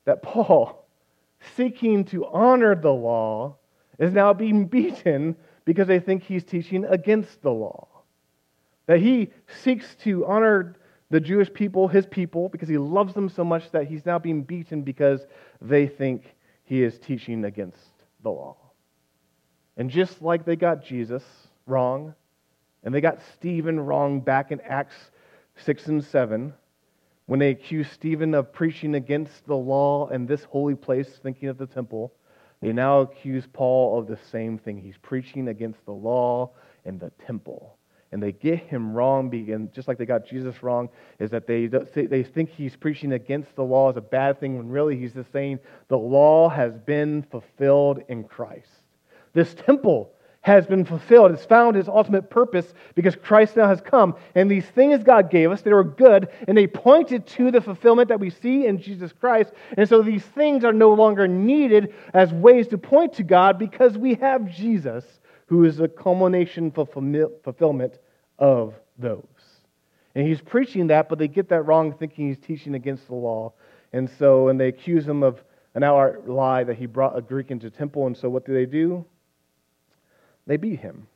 that 0.05 0.23
Paul, 0.23 0.87
seeking 1.57 2.05
to 2.07 2.27
honor 2.27 2.77
the 2.77 2.93
law 2.93 3.57
is 3.99 4.13
now 4.13 4.33
being 4.33 4.69
beaten 4.69 5.35
because 5.65 5.89
they 5.89 5.99
think 5.99 6.23
he's 6.23 6.45
teaching 6.45 6.85
against 6.85 7.43
the 7.43 7.51
law. 7.51 7.89
That 8.87 9.01
he 9.01 9.33
seeks 9.65 9.97
to 10.05 10.25
honor 10.27 10.77
the 11.11 11.19
Jewish 11.19 11.53
people, 11.53 11.89
his 11.89 12.07
people, 12.07 12.49
because 12.49 12.69
he 12.69 12.79
loves 12.79 13.15
them 13.15 13.29
so 13.29 13.43
much 13.43 13.69
that 13.73 13.89
he's 13.89 14.07
now 14.07 14.21
being 14.21 14.45
beaten 14.45 14.83
because 14.83 15.27
they 15.61 15.89
think 15.89 16.37
he 16.69 16.83
is 16.83 16.99
teaching 16.99 17.47
against 17.47 17.79
the 18.23 18.29
law. 18.29 18.55
And 19.79 19.89
just 19.89 20.21
like 20.21 20.45
they 20.45 20.55
got 20.55 20.85
Jesus 20.85 21.23
wrong, 21.67 22.15
and 22.85 22.95
they 22.95 23.01
got 23.01 23.21
Stephen 23.35 23.81
wrong 23.81 24.21
back 24.21 24.53
in 24.53 24.61
Acts 24.61 25.11
6 25.65 25.87
and 25.87 26.05
7, 26.05 26.53
when 27.25 27.41
they 27.41 27.51
accused 27.51 27.93
Stephen 27.93 28.35
of 28.35 28.53
preaching 28.53 28.95
against 28.95 29.47
the 29.47 29.57
law 29.57 30.09
and 30.09 30.29
this 30.29 30.45
holy 30.45 30.75
place, 30.75 31.09
thinking 31.23 31.49
of 31.49 31.57
the 31.57 31.67
temple, 31.67 32.13
they 32.61 32.73
now 32.73 33.01
accuse 33.01 33.45
Paul 33.51 33.99
of 33.99 34.07
the 34.07 34.19
same 34.31 34.59
thing. 34.59 34.77
He's 34.77 34.99
preaching 35.01 35.49
against 35.49 35.83
the 35.87 35.93
law 35.93 36.51
and 36.85 37.01
the 37.01 37.13
temple. 37.27 37.78
And 38.11 38.23
they 38.23 38.33
get 38.33 38.61
him 38.61 38.95
wrong, 38.95 39.33
and 39.51 39.73
just 39.73 39.87
like 39.87 39.99
they 39.99 40.07
got 40.07 40.27
Jesus 40.27 40.63
wrong, 40.63 40.89
is 41.19 41.31
that 41.31 41.47
they, 41.47 41.67
they 41.67 42.23
think 42.23 42.49
he's 42.49 42.75
preaching 42.75 43.13
against 43.13 43.55
the 43.55 43.65
law 43.65 43.91
as 43.91 43.99
a 43.99 44.01
bad 44.01 44.41
thing, 44.41 44.57
when 44.57 44.69
really 44.69 44.97
he's 44.97 45.13
just 45.13 45.31
saying 45.31 45.59
the 45.89 45.99
law 45.99 46.49
has 46.49 46.73
been 46.79 47.23
fulfilled 47.31 48.03
in 48.09 48.25
Christ. 48.25 48.71
This 49.35 49.55
temple 49.55 50.13
has 50.41 50.67
been 50.67 50.85
fulfilled. 50.85 51.33
It's 51.33 51.45
found 51.45 51.77
its 51.77 51.89
ultimate 51.89 52.31
purpose 52.31 52.73
because 52.95 53.15
Christ 53.15 53.57
now 53.57 53.69
has 53.69 53.83
come. 53.83 54.15
And 54.35 54.51
these 54.51 54.65
things 54.65 55.03
God 55.03 55.31
gave 55.31 55.51
us, 55.51 55.61
they 55.61 55.73
were 55.73 55.85
good, 55.85 56.29
and 56.47 56.57
they 56.57 56.67
pointed 56.67 57.27
to 57.27 57.51
the 57.51 57.61
fulfillment 57.61 58.09
that 58.09 58.21
we 58.21 58.31
see 58.31 58.65
in 58.65 58.81
Jesus 58.81 59.13
Christ. 59.13 59.53
And 59.77 59.87
so 59.87 60.01
these 60.01 60.25
things 60.25 60.65
are 60.65 60.73
no 60.73 60.95
longer 60.95 61.29
needed 61.29 61.93
as 62.15 62.33
ways 62.33 62.69
to 62.69 62.79
point 62.79 63.13
to 63.15 63.23
God 63.25 63.59
because 63.59 63.99
we 63.99 64.15
have 64.15 64.51
Jesus, 64.51 65.05
who 65.49 65.65
is 65.65 65.79
the 65.79 65.89
culmination 65.89 66.71
for 66.71 66.87
fulfillment 66.87 67.99
of 68.39 68.75
those. 68.99 69.25
And 70.15 70.27
he's 70.27 70.43
preaching 70.43 70.89
that, 70.89 71.09
but 71.09 71.19
they 71.19 71.29
get 71.29 71.49
that 71.49 71.63
wrong, 71.63 71.95
thinking 71.95 72.29
he's 72.29 72.39
teaching 72.39 72.75
against 72.75 73.07
the 73.07 73.15
law. 73.15 73.55
And 73.93 74.11
so, 74.19 74.49
and 74.49 74.61
they 74.61 74.69
accuse 74.69 75.07
him 75.07 75.23
of 75.23 75.43
an 75.75 75.83
outright 75.83 76.29
lie 76.29 76.65
that 76.65 76.77
he 76.77 76.85
brought 76.85 77.17
a 77.17 77.23
Greek 77.23 77.51
into 77.51 77.71
temple. 77.71 78.07
And 78.07 78.17
so, 78.17 78.29
what 78.29 78.45
do 78.45 78.53
they 78.53 78.67
do? 78.67 79.07
They 80.47 80.59
beat 80.59 80.81
him. 80.81 81.07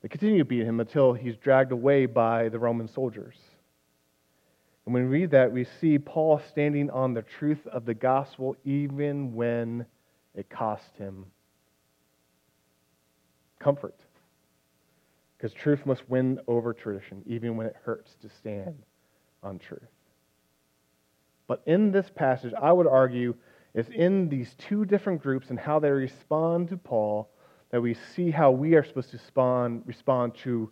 They 0.00 0.08
continue 0.08 0.38
to 0.38 0.44
beat 0.44 0.66
him 0.66 0.80
until 0.80 1.12
he's 1.12 1.36
dragged 1.36 1.70
away 1.70 2.06
by 2.06 2.48
the 2.48 2.58
Roman 2.58 2.88
soldiers. 2.88 3.36
And 4.84 4.94
when 4.94 5.04
we 5.04 5.18
read 5.20 5.30
that, 5.30 5.52
we 5.52 5.64
see 5.80 5.96
Paul 5.96 6.40
standing 6.50 6.90
on 6.90 7.14
the 7.14 7.22
truth 7.22 7.64
of 7.68 7.84
the 7.84 7.94
gospel 7.94 8.56
even 8.64 9.32
when 9.32 9.86
it 10.34 10.50
cost 10.50 10.96
him 10.98 11.26
comfort. 13.62 13.96
Because 15.36 15.52
truth 15.52 15.84
must 15.86 16.08
win 16.08 16.40
over 16.46 16.72
tradition, 16.72 17.22
even 17.26 17.56
when 17.56 17.66
it 17.66 17.76
hurts 17.84 18.14
to 18.22 18.28
stand 18.28 18.82
on 19.42 19.58
truth. 19.58 19.82
But 21.48 21.62
in 21.66 21.90
this 21.90 22.10
passage, 22.14 22.52
I 22.60 22.72
would 22.72 22.86
argue, 22.86 23.34
is 23.74 23.88
in 23.88 24.28
these 24.28 24.54
two 24.58 24.84
different 24.84 25.22
groups 25.22 25.50
and 25.50 25.58
how 25.58 25.78
they 25.78 25.90
respond 25.90 26.68
to 26.68 26.76
Paul 26.76 27.28
that 27.70 27.80
we 27.80 27.94
see 28.14 28.30
how 28.30 28.50
we 28.50 28.74
are 28.74 28.84
supposed 28.84 29.10
to 29.10 29.16
respond, 29.16 29.82
respond 29.86 30.34
to 30.44 30.70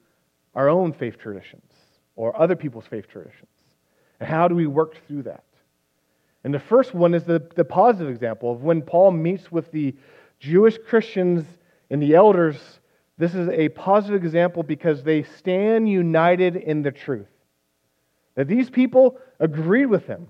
our 0.54 0.68
own 0.68 0.92
faith 0.92 1.18
traditions 1.18 1.72
or 2.14 2.38
other 2.40 2.54
people's 2.54 2.86
faith 2.86 3.08
traditions. 3.08 3.48
And 4.20 4.28
how 4.28 4.48
do 4.48 4.54
we 4.54 4.66
work 4.66 4.96
through 5.08 5.22
that? 5.24 5.44
And 6.44 6.54
the 6.54 6.60
first 6.60 6.94
one 6.94 7.14
is 7.14 7.24
the, 7.24 7.46
the 7.56 7.64
positive 7.64 8.10
example 8.10 8.52
of 8.52 8.62
when 8.62 8.82
Paul 8.82 9.10
meets 9.10 9.50
with 9.50 9.70
the 9.72 9.94
Jewish 10.38 10.78
Christians 10.86 11.44
and 11.90 12.02
the 12.02 12.14
elders. 12.14 12.79
This 13.20 13.34
is 13.34 13.50
a 13.50 13.68
positive 13.68 14.24
example 14.24 14.62
because 14.62 15.02
they 15.02 15.24
stand 15.24 15.86
united 15.86 16.56
in 16.56 16.80
the 16.80 16.90
truth. 16.90 17.28
That 18.34 18.48
these 18.48 18.70
people 18.70 19.18
agreed 19.38 19.86
with 19.86 20.06
him. 20.06 20.28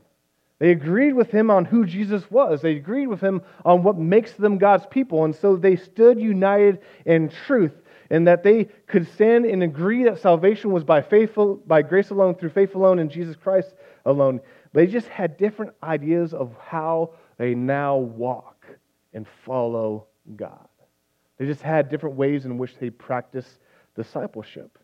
They 0.58 0.72
agreed 0.72 1.12
with 1.12 1.30
him 1.30 1.52
on 1.52 1.64
who 1.64 1.86
Jesus 1.86 2.28
was. 2.32 2.62
They 2.62 2.72
agreed 2.72 3.06
with 3.06 3.20
him 3.20 3.42
on 3.64 3.84
what 3.84 3.96
makes 3.96 4.32
them 4.32 4.58
God's 4.58 4.86
people. 4.86 5.24
And 5.24 5.36
so 5.36 5.54
they 5.54 5.76
stood 5.76 6.18
united 6.18 6.80
in 7.06 7.28
truth 7.46 7.74
and 8.10 8.26
that 8.26 8.42
they 8.42 8.64
could 8.88 9.06
stand 9.14 9.44
and 9.44 9.62
agree 9.62 10.02
that 10.02 10.18
salvation 10.18 10.72
was 10.72 10.82
by 10.82 11.00
faithful 11.00 11.62
by 11.68 11.82
grace 11.82 12.10
alone 12.10 12.34
through 12.34 12.50
faith 12.50 12.74
alone 12.74 12.98
in 12.98 13.08
Jesus 13.08 13.36
Christ 13.36 13.72
alone. 14.04 14.40
They 14.72 14.88
just 14.88 15.06
had 15.06 15.36
different 15.36 15.74
ideas 15.80 16.34
of 16.34 16.56
how 16.58 17.12
they 17.38 17.54
now 17.54 17.98
walk 17.98 18.66
and 19.14 19.28
follow 19.46 20.08
God. 20.34 20.69
They 21.40 21.46
just 21.46 21.62
had 21.62 21.88
different 21.88 22.16
ways 22.16 22.44
in 22.44 22.58
which 22.58 22.76
they 22.76 22.90
practiced 22.90 23.60
discipleship. 23.96 24.78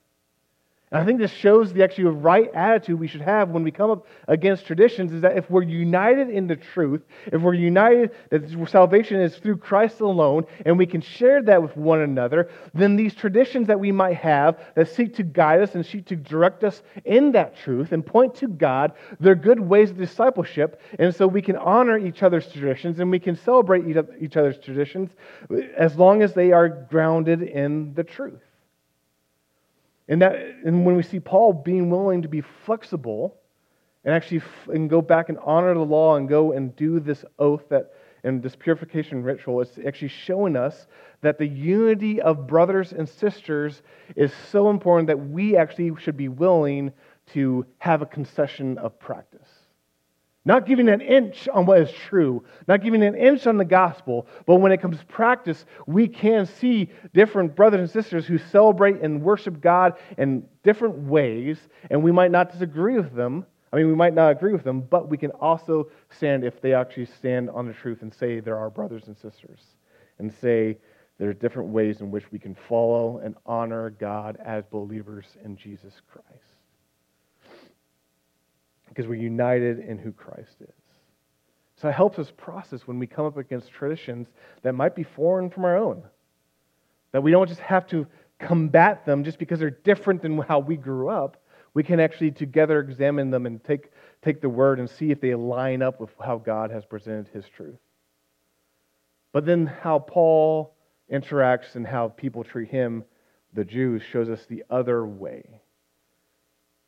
And 0.92 1.00
I 1.00 1.04
think 1.04 1.18
this 1.18 1.32
shows 1.32 1.72
the 1.72 1.82
actually 1.82 2.04
right 2.04 2.48
attitude 2.54 3.00
we 3.00 3.08
should 3.08 3.20
have 3.20 3.48
when 3.48 3.64
we 3.64 3.72
come 3.72 3.90
up 3.90 4.06
against 4.28 4.66
traditions 4.66 5.12
is 5.12 5.20
that 5.22 5.36
if 5.36 5.50
we're 5.50 5.64
united 5.64 6.30
in 6.30 6.46
the 6.46 6.54
truth, 6.54 7.02
if 7.26 7.42
we're 7.42 7.54
united 7.54 8.12
that 8.30 8.48
salvation 8.70 9.20
is 9.20 9.36
through 9.36 9.56
Christ 9.56 10.00
alone, 10.00 10.44
and 10.64 10.78
we 10.78 10.86
can 10.86 11.00
share 11.00 11.42
that 11.42 11.60
with 11.60 11.76
one 11.76 12.02
another, 12.02 12.50
then 12.72 12.94
these 12.94 13.16
traditions 13.16 13.66
that 13.66 13.80
we 13.80 13.90
might 13.90 14.16
have 14.16 14.60
that 14.76 14.88
seek 14.88 15.12
to 15.16 15.24
guide 15.24 15.60
us 15.60 15.74
and 15.74 15.84
seek 15.84 16.06
to 16.06 16.14
direct 16.14 16.62
us 16.62 16.82
in 17.04 17.32
that 17.32 17.56
truth 17.56 17.90
and 17.90 18.06
point 18.06 18.36
to 18.36 18.46
God, 18.46 18.92
they're 19.18 19.34
good 19.34 19.58
ways 19.58 19.90
of 19.90 19.98
discipleship. 19.98 20.80
And 21.00 21.12
so 21.12 21.26
we 21.26 21.42
can 21.42 21.56
honor 21.56 21.98
each 21.98 22.22
other's 22.22 22.46
traditions 22.46 23.00
and 23.00 23.10
we 23.10 23.18
can 23.18 23.34
celebrate 23.34 23.84
each 24.20 24.36
other's 24.36 24.58
traditions 24.58 25.10
as 25.76 25.96
long 25.96 26.22
as 26.22 26.32
they 26.32 26.52
are 26.52 26.68
grounded 26.68 27.42
in 27.42 27.92
the 27.94 28.04
truth. 28.04 28.40
And, 30.08 30.22
that, 30.22 30.36
and 30.64 30.86
when 30.86 30.96
we 30.96 31.02
see 31.02 31.20
Paul 31.20 31.52
being 31.52 31.90
willing 31.90 32.22
to 32.22 32.28
be 32.28 32.40
flexible 32.40 33.38
and 34.04 34.14
actually 34.14 34.38
f- 34.38 34.68
and 34.68 34.88
go 34.88 35.02
back 35.02 35.28
and 35.28 35.38
honor 35.38 35.74
the 35.74 35.80
law 35.80 36.16
and 36.16 36.28
go 36.28 36.52
and 36.52 36.74
do 36.76 37.00
this 37.00 37.24
oath 37.38 37.68
that 37.70 37.92
and 38.24 38.42
this 38.42 38.56
purification 38.56 39.22
ritual, 39.22 39.60
it's 39.60 39.78
actually 39.86 40.08
showing 40.08 40.56
us 40.56 40.88
that 41.20 41.38
the 41.38 41.46
unity 41.46 42.20
of 42.20 42.46
brothers 42.46 42.92
and 42.92 43.08
sisters 43.08 43.82
is 44.16 44.32
so 44.50 44.68
important 44.68 45.06
that 45.06 45.28
we 45.28 45.56
actually 45.56 45.92
should 46.00 46.16
be 46.16 46.28
willing 46.28 46.92
to 47.26 47.64
have 47.78 48.02
a 48.02 48.06
concession 48.06 48.78
of 48.78 48.98
practice. 48.98 49.35
Not 50.46 50.64
giving 50.64 50.88
an 50.88 51.00
inch 51.00 51.48
on 51.52 51.66
what 51.66 51.80
is 51.80 51.90
true, 51.90 52.44
not 52.68 52.80
giving 52.80 53.02
an 53.02 53.16
inch 53.16 53.48
on 53.48 53.56
the 53.56 53.64
gospel, 53.64 54.28
but 54.46 54.56
when 54.56 54.70
it 54.70 54.80
comes 54.80 54.96
to 55.00 55.06
practice, 55.06 55.66
we 55.88 56.06
can 56.06 56.46
see 56.46 56.88
different 57.12 57.56
brothers 57.56 57.80
and 57.80 57.90
sisters 57.90 58.26
who 58.26 58.38
celebrate 58.38 59.00
and 59.02 59.20
worship 59.20 59.60
God 59.60 59.94
in 60.16 60.46
different 60.62 60.98
ways, 60.98 61.58
and 61.90 62.00
we 62.00 62.12
might 62.12 62.30
not 62.30 62.52
disagree 62.52 62.94
with 62.94 63.12
them. 63.12 63.44
I 63.72 63.76
mean, 63.76 63.88
we 63.88 63.96
might 63.96 64.14
not 64.14 64.30
agree 64.30 64.52
with 64.52 64.62
them, 64.62 64.82
but 64.82 65.10
we 65.10 65.18
can 65.18 65.32
also 65.32 65.90
stand 66.10 66.44
if 66.44 66.60
they 66.60 66.72
actually 66.72 67.06
stand 67.06 67.50
on 67.50 67.66
the 67.66 67.74
truth 67.74 68.02
and 68.02 68.14
say 68.14 68.38
they're 68.38 68.56
our 68.56 68.70
brothers 68.70 69.08
and 69.08 69.16
sisters, 69.18 69.60
and 70.20 70.32
say 70.32 70.78
there 71.18 71.28
are 71.28 71.34
different 71.34 71.70
ways 71.70 72.02
in 72.02 72.12
which 72.12 72.30
we 72.30 72.38
can 72.38 72.54
follow 72.68 73.18
and 73.18 73.34
honor 73.46 73.90
God 73.90 74.38
as 74.44 74.62
believers 74.70 75.26
in 75.44 75.56
Jesus 75.56 75.94
Christ 76.08 76.55
because 78.96 79.08
we're 79.08 79.14
united 79.14 79.78
in 79.78 79.98
who 79.98 80.10
Christ 80.10 80.56
is. 80.60 80.74
So 81.76 81.88
it 81.88 81.92
helps 81.92 82.18
us 82.18 82.32
process 82.34 82.86
when 82.86 82.98
we 82.98 83.06
come 83.06 83.26
up 83.26 83.36
against 83.36 83.70
traditions 83.70 84.26
that 84.62 84.74
might 84.74 84.96
be 84.96 85.02
foreign 85.02 85.50
from 85.50 85.66
our 85.66 85.76
own. 85.76 86.02
That 87.12 87.22
we 87.22 87.30
don't 87.30 87.46
just 87.46 87.60
have 87.60 87.86
to 87.88 88.06
combat 88.38 89.04
them 89.04 89.22
just 89.22 89.38
because 89.38 89.58
they're 89.58 89.68
different 89.70 90.22
than 90.22 90.38
how 90.38 90.60
we 90.60 90.76
grew 90.76 91.10
up. 91.10 91.36
We 91.74 91.82
can 91.82 92.00
actually 92.00 92.30
together 92.30 92.80
examine 92.80 93.30
them 93.30 93.44
and 93.44 93.62
take, 93.62 93.90
take 94.22 94.40
the 94.40 94.48
word 94.48 94.78
and 94.78 94.88
see 94.88 95.10
if 95.10 95.20
they 95.20 95.34
line 95.34 95.82
up 95.82 96.00
with 96.00 96.10
how 96.24 96.38
God 96.38 96.70
has 96.70 96.86
presented 96.86 97.28
his 97.28 97.44
truth. 97.54 97.76
But 99.32 99.44
then 99.44 99.66
how 99.66 99.98
Paul 99.98 100.74
interacts 101.12 101.74
and 101.74 101.86
how 101.86 102.08
people 102.08 102.44
treat 102.44 102.70
him, 102.70 103.04
the 103.52 103.64
Jews, 103.64 104.02
shows 104.10 104.30
us 104.30 104.46
the 104.48 104.64
other 104.70 105.04
way. 105.04 105.60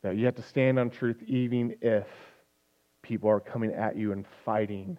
That 0.03 0.17
you 0.17 0.27
have 0.27 0.37
to 0.37 0.43
stand 0.43 0.79
on 0.79 0.91
truth 0.91 1.23
even 1.27 1.77
if 1.81 2.07
people 3.03 3.29
are 3.31 3.41
coming 3.41 3.73
at 3.73 3.97
you 3.97 4.13
and 4.13 4.25
fighting 4.45 4.99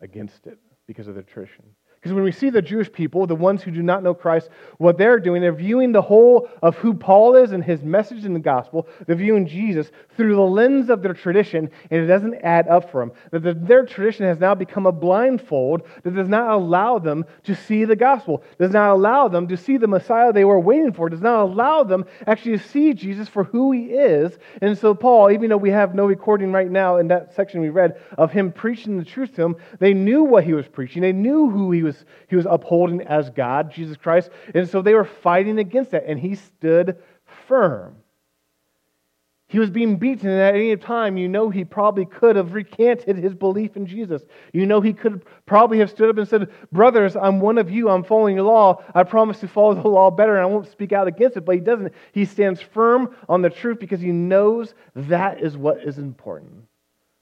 against 0.00 0.46
it 0.46 0.58
because 0.86 1.08
of 1.08 1.14
the 1.14 1.22
tradition. 1.22 1.64
Because 2.04 2.16
when 2.16 2.24
we 2.24 2.32
see 2.32 2.50
the 2.50 2.60
Jewish 2.60 2.92
people, 2.92 3.26
the 3.26 3.34
ones 3.34 3.62
who 3.62 3.70
do 3.70 3.82
not 3.82 4.02
know 4.02 4.12
Christ, 4.12 4.50
what 4.76 4.98
they're 4.98 5.18
doing, 5.18 5.40
they're 5.40 5.54
viewing 5.54 5.90
the 5.90 6.02
whole 6.02 6.50
of 6.60 6.76
who 6.76 6.92
Paul 6.92 7.34
is 7.34 7.52
and 7.52 7.64
his 7.64 7.82
message 7.82 8.26
in 8.26 8.34
the 8.34 8.40
gospel. 8.40 8.86
They're 9.06 9.16
viewing 9.16 9.46
Jesus 9.46 9.90
through 10.14 10.36
the 10.36 10.42
lens 10.42 10.90
of 10.90 11.00
their 11.00 11.14
tradition, 11.14 11.70
and 11.90 12.02
it 12.02 12.06
doesn't 12.06 12.34
add 12.42 12.68
up 12.68 12.90
for 12.90 13.00
them. 13.00 13.12
That 13.30 13.66
their 13.66 13.86
tradition 13.86 14.26
has 14.26 14.38
now 14.38 14.54
become 14.54 14.84
a 14.84 14.92
blindfold 14.92 15.84
that 16.02 16.14
does 16.14 16.28
not 16.28 16.50
allow 16.50 16.98
them 16.98 17.24
to 17.44 17.54
see 17.54 17.86
the 17.86 17.96
gospel, 17.96 18.42
does 18.58 18.72
not 18.72 18.90
allow 18.90 19.28
them 19.28 19.48
to 19.48 19.56
see 19.56 19.78
the 19.78 19.88
Messiah 19.88 20.30
they 20.30 20.44
were 20.44 20.60
waiting 20.60 20.92
for, 20.92 21.08
does 21.08 21.22
not 21.22 21.40
allow 21.40 21.84
them 21.84 22.04
actually 22.26 22.58
to 22.58 22.68
see 22.68 22.92
Jesus 22.92 23.28
for 23.28 23.44
who 23.44 23.72
he 23.72 23.84
is. 23.84 24.36
And 24.60 24.76
so, 24.76 24.94
Paul, 24.94 25.30
even 25.30 25.48
though 25.48 25.56
we 25.56 25.70
have 25.70 25.94
no 25.94 26.04
recording 26.04 26.52
right 26.52 26.70
now 26.70 26.98
in 26.98 27.08
that 27.08 27.34
section 27.34 27.62
we 27.62 27.70
read 27.70 27.98
of 28.18 28.30
him 28.30 28.52
preaching 28.52 28.98
the 28.98 29.06
truth 29.06 29.30
to 29.30 29.36
them, 29.36 29.56
they 29.78 29.94
knew 29.94 30.22
what 30.22 30.44
he 30.44 30.52
was 30.52 30.68
preaching, 30.68 31.00
they 31.00 31.10
knew 31.10 31.48
who 31.48 31.72
he 31.72 31.82
was 31.82 31.93
was, 31.94 32.04
he 32.28 32.36
was 32.36 32.46
upholding 32.48 33.02
as 33.02 33.30
God, 33.30 33.72
Jesus 33.72 33.96
Christ. 33.96 34.30
And 34.54 34.68
so 34.68 34.82
they 34.82 34.94
were 34.94 35.04
fighting 35.04 35.58
against 35.58 35.92
that, 35.92 36.04
and 36.06 36.18
he 36.18 36.34
stood 36.34 36.96
firm. 37.48 37.96
He 39.46 39.58
was 39.60 39.70
being 39.70 39.98
beaten, 39.98 40.28
and 40.28 40.40
at 40.40 40.54
any 40.54 40.74
time, 40.76 41.16
you 41.16 41.28
know 41.28 41.48
he 41.48 41.64
probably 41.64 42.06
could 42.06 42.34
have 42.34 42.54
recanted 42.54 43.16
his 43.16 43.34
belief 43.34 43.76
in 43.76 43.86
Jesus. 43.86 44.22
You 44.52 44.66
know 44.66 44.80
he 44.80 44.92
could 44.92 45.24
probably 45.46 45.78
have 45.78 45.90
stood 45.90 46.10
up 46.10 46.16
and 46.16 46.26
said, 46.26 46.50
Brothers, 46.72 47.14
I'm 47.14 47.40
one 47.40 47.58
of 47.58 47.70
you. 47.70 47.88
I'm 47.88 48.02
following 48.02 48.34
your 48.34 48.46
law. 48.46 48.82
I 48.94 49.04
promise 49.04 49.38
to 49.40 49.48
follow 49.48 49.74
the 49.74 49.86
law 49.86 50.10
better, 50.10 50.36
and 50.36 50.42
I 50.42 50.46
won't 50.46 50.70
speak 50.70 50.92
out 50.92 51.06
against 51.06 51.36
it. 51.36 51.44
But 51.44 51.54
he 51.56 51.60
doesn't. 51.60 51.92
He 52.12 52.24
stands 52.24 52.60
firm 52.60 53.14
on 53.28 53.42
the 53.42 53.50
truth 53.50 53.78
because 53.78 54.00
he 54.00 54.10
knows 54.10 54.74
that 54.96 55.40
is 55.40 55.56
what 55.56 55.84
is 55.84 55.98
important 55.98 56.64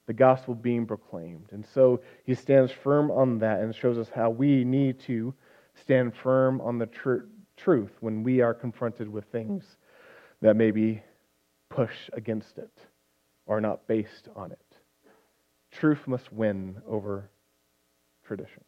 the 0.05 0.13
gospel 0.13 0.53
being 0.53 0.85
proclaimed. 0.85 1.49
And 1.51 1.65
so 1.73 2.01
he 2.25 2.35
stands 2.35 2.71
firm 2.71 3.09
on 3.11 3.39
that 3.39 3.61
and 3.61 3.73
shows 3.73 3.97
us 3.97 4.09
how 4.13 4.29
we 4.29 4.63
need 4.63 4.99
to 5.01 5.33
stand 5.75 6.13
firm 6.15 6.61
on 6.61 6.77
the 6.77 6.85
tr- 6.87 7.25
truth 7.57 7.91
when 8.01 8.23
we 8.23 8.41
are 8.41 8.53
confronted 8.53 9.09
with 9.09 9.25
things 9.25 9.63
that 10.41 10.55
maybe 10.55 11.01
push 11.69 12.09
against 12.13 12.57
it 12.57 12.71
or 13.45 13.61
not 13.61 13.87
based 13.87 14.27
on 14.35 14.51
it. 14.51 14.77
Truth 15.71 16.07
must 16.07 16.31
win 16.31 16.81
over 16.87 17.29
tradition. 18.25 18.63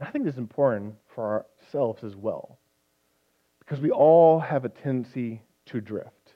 I 0.00 0.10
think 0.10 0.24
this 0.24 0.34
is 0.34 0.38
important 0.38 0.94
for 1.14 1.44
ourselves 1.64 2.02
as 2.04 2.16
well 2.16 2.58
because 3.58 3.80
we 3.80 3.90
all 3.90 4.40
have 4.40 4.64
a 4.64 4.68
tendency 4.68 5.42
to 5.66 5.80
drift. 5.80 6.34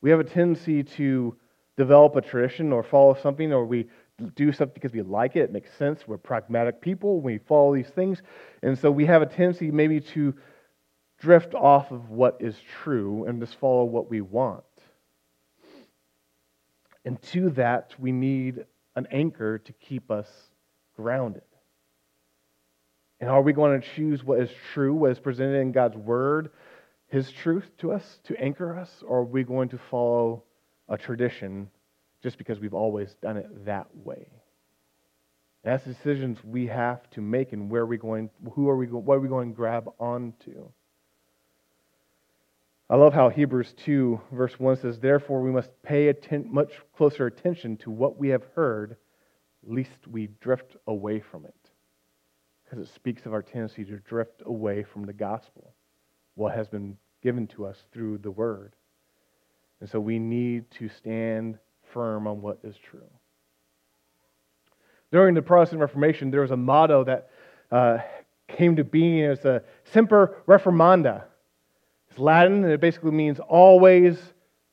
We 0.00 0.10
have 0.10 0.20
a 0.20 0.24
tendency 0.24 0.82
to 0.82 1.36
develop 1.76 2.16
a 2.16 2.20
tradition 2.20 2.72
or 2.72 2.82
follow 2.82 3.16
something 3.22 3.52
or 3.52 3.64
we 3.64 3.88
do 4.34 4.50
something 4.52 4.72
because 4.74 4.92
we 4.92 5.02
like 5.02 5.36
it, 5.36 5.40
it 5.40 5.52
makes 5.52 5.72
sense. 5.74 6.06
We're 6.06 6.16
pragmatic 6.16 6.80
people. 6.80 7.20
We 7.20 7.38
follow 7.38 7.74
these 7.74 7.88
things. 7.88 8.22
And 8.62 8.78
so 8.78 8.90
we 8.90 9.04
have 9.06 9.22
a 9.22 9.26
tendency 9.26 9.70
maybe 9.70 10.00
to 10.00 10.34
drift 11.18 11.54
off 11.54 11.90
of 11.90 12.10
what 12.10 12.38
is 12.40 12.56
true 12.82 13.24
and 13.24 13.40
just 13.40 13.58
follow 13.58 13.84
what 13.84 14.10
we 14.10 14.20
want. 14.20 14.64
And 17.04 17.20
to 17.22 17.50
that, 17.50 17.94
we 17.98 18.10
need 18.10 18.64
an 18.96 19.06
anchor 19.10 19.58
to 19.58 19.72
keep 19.74 20.10
us 20.10 20.28
grounded. 20.96 21.42
And 23.20 23.30
are 23.30 23.42
we 23.42 23.52
going 23.52 23.80
to 23.80 23.86
choose 23.94 24.24
what 24.24 24.40
is 24.40 24.50
true, 24.72 24.94
what 24.94 25.12
is 25.12 25.18
presented 25.18 25.60
in 25.60 25.72
God's 25.72 25.96
word, 25.96 26.50
his 27.08 27.30
truth 27.30 27.70
to 27.78 27.92
us, 27.92 28.18
to 28.24 28.36
anchor 28.42 28.76
us, 28.76 28.90
or 29.06 29.18
are 29.18 29.24
we 29.24 29.44
going 29.44 29.68
to 29.70 29.78
follow 29.90 30.42
a 30.88 30.98
tradition 30.98 31.70
just 32.22 32.38
because 32.38 32.58
we've 32.58 32.74
always 32.74 33.14
done 33.22 33.36
it 33.36 33.64
that 33.64 33.86
way? 33.94 34.26
That's 35.64 35.84
decisions 35.84 36.38
we 36.44 36.68
have 36.68 37.10
to 37.10 37.20
make 37.20 37.52
and 37.52 37.68
where 37.68 37.82
are 37.82 37.86
we 37.86 37.98
going, 37.98 38.30
who 38.52 38.68
are 38.68 38.76
we, 38.76 38.86
going? 38.86 39.04
what 39.04 39.14
are 39.14 39.20
we 39.20 39.28
going 39.28 39.50
to 39.50 39.56
grab 39.56 39.90
onto? 39.98 40.68
I 42.88 42.94
love 42.94 43.12
how 43.12 43.30
Hebrews 43.30 43.74
2, 43.84 44.20
verse 44.30 44.60
1 44.60 44.76
says, 44.76 45.00
Therefore, 45.00 45.42
we 45.42 45.50
must 45.50 45.70
pay 45.82 46.06
atten- 46.06 46.52
much 46.52 46.70
closer 46.96 47.26
attention 47.26 47.78
to 47.78 47.90
what 47.90 48.16
we 48.16 48.28
have 48.28 48.44
heard, 48.54 48.96
lest 49.66 50.06
we 50.08 50.28
drift 50.40 50.76
away 50.86 51.18
from 51.18 51.44
it. 51.44 51.70
Because 52.64 52.88
it 52.88 52.94
speaks 52.94 53.26
of 53.26 53.32
our 53.32 53.42
tendency 53.42 53.84
to 53.86 53.98
drift 53.98 54.42
away 54.46 54.84
from 54.84 55.04
the 55.04 55.12
gospel, 55.12 55.74
what 56.36 56.54
has 56.54 56.68
been 56.68 56.96
given 57.22 57.48
to 57.48 57.66
us 57.66 57.76
through 57.92 58.18
the 58.18 58.30
word. 58.30 58.76
And 59.80 59.90
so 59.90 59.98
we 59.98 60.20
need 60.20 60.70
to 60.78 60.88
stand 60.88 61.58
firm 61.92 62.26
on 62.26 62.40
what 62.40 62.58
is 62.62 62.76
true. 62.90 63.00
During 65.12 65.34
the 65.34 65.42
Protestant 65.42 65.80
Reformation, 65.80 66.30
there 66.30 66.40
was 66.40 66.50
a 66.50 66.56
motto 66.56 67.04
that 67.04 67.30
uh, 67.70 67.98
came 68.48 68.76
to 68.76 68.84
being 68.84 69.22
as 69.22 69.44
a 69.44 69.62
Semper 69.84 70.42
Reformanda 70.46 71.24
it's 72.16 72.22
Latin, 72.22 72.64
and 72.64 72.72
it 72.72 72.80
basically 72.80 73.10
means 73.10 73.38
always 73.40 74.18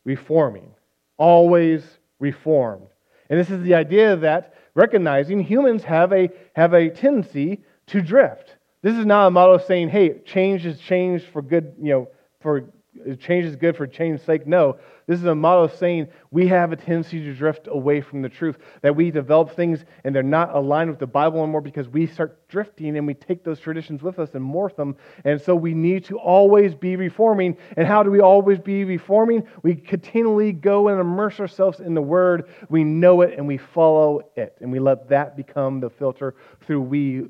reforming, 0.05 0.71
always 1.17 1.83
reformed. 2.19 2.87
And 3.29 3.37
this 3.37 3.49
is 3.49 3.61
the 3.63 3.73
idea 3.73 4.15
that 4.15 4.53
recognizing 4.75 5.41
humans 5.41 5.83
have 5.83 6.13
a, 6.13 6.29
have 6.55 6.73
a 6.73 6.89
tendency 6.89 7.59
to 7.87 8.01
drift. 8.01 8.55
This 8.81 8.95
is 8.95 9.05
not 9.05 9.27
a 9.27 9.31
model 9.31 9.59
saying, 9.59 9.89
hey, 9.89 10.19
change 10.19 10.65
is 10.65 10.79
changed 10.79 11.25
for 11.33 11.41
good, 11.41 11.75
you 11.81 11.89
know, 11.89 12.07
for 12.39 12.69
change 13.19 13.45
is 13.45 13.55
good 13.55 13.75
for 13.75 13.87
change's 13.87 14.25
sake. 14.25 14.45
No, 14.45 14.77
this 15.07 15.19
is 15.19 15.25
a 15.25 15.35
model 15.35 15.65
of 15.65 15.73
saying 15.73 16.07
we 16.31 16.47
have 16.47 16.71
a 16.71 16.75
tendency 16.75 17.19
to 17.23 17.33
drift 17.33 17.67
away 17.67 18.01
from 18.01 18.21
the 18.21 18.29
truth, 18.29 18.57
that 18.81 18.95
we 18.95 19.11
develop 19.11 19.55
things 19.55 19.83
and 20.03 20.15
they're 20.15 20.23
not 20.23 20.55
aligned 20.55 20.89
with 20.89 20.99
the 20.99 21.07
Bible 21.07 21.41
anymore 21.41 21.61
because 21.61 21.89
we 21.89 22.05
start 22.05 22.47
drifting 22.47 22.97
and 22.97 23.07
we 23.07 23.13
take 23.13 23.43
those 23.43 23.59
traditions 23.59 24.01
with 24.01 24.19
us 24.19 24.29
and 24.35 24.43
morph 24.43 24.75
them. 24.75 24.95
And 25.25 25.41
so 25.41 25.55
we 25.55 25.73
need 25.73 26.05
to 26.05 26.17
always 26.19 26.75
be 26.75 26.95
reforming. 26.95 27.57
And 27.75 27.87
how 27.87 28.03
do 28.03 28.11
we 28.11 28.21
always 28.21 28.59
be 28.59 28.85
reforming? 28.85 29.47
We 29.63 29.75
continually 29.75 30.51
go 30.51 30.87
and 30.89 30.99
immerse 30.99 31.39
ourselves 31.39 31.79
in 31.79 31.93
the 31.93 32.01
Word. 32.01 32.47
We 32.69 32.83
know 32.83 33.21
it 33.21 33.33
and 33.37 33.47
we 33.47 33.57
follow 33.57 34.21
it. 34.35 34.57
And 34.61 34.71
we 34.71 34.79
let 34.79 35.09
that 35.09 35.35
become 35.35 35.79
the 35.79 35.89
filter 35.89 36.35
through 36.61 36.81
we 36.81 37.23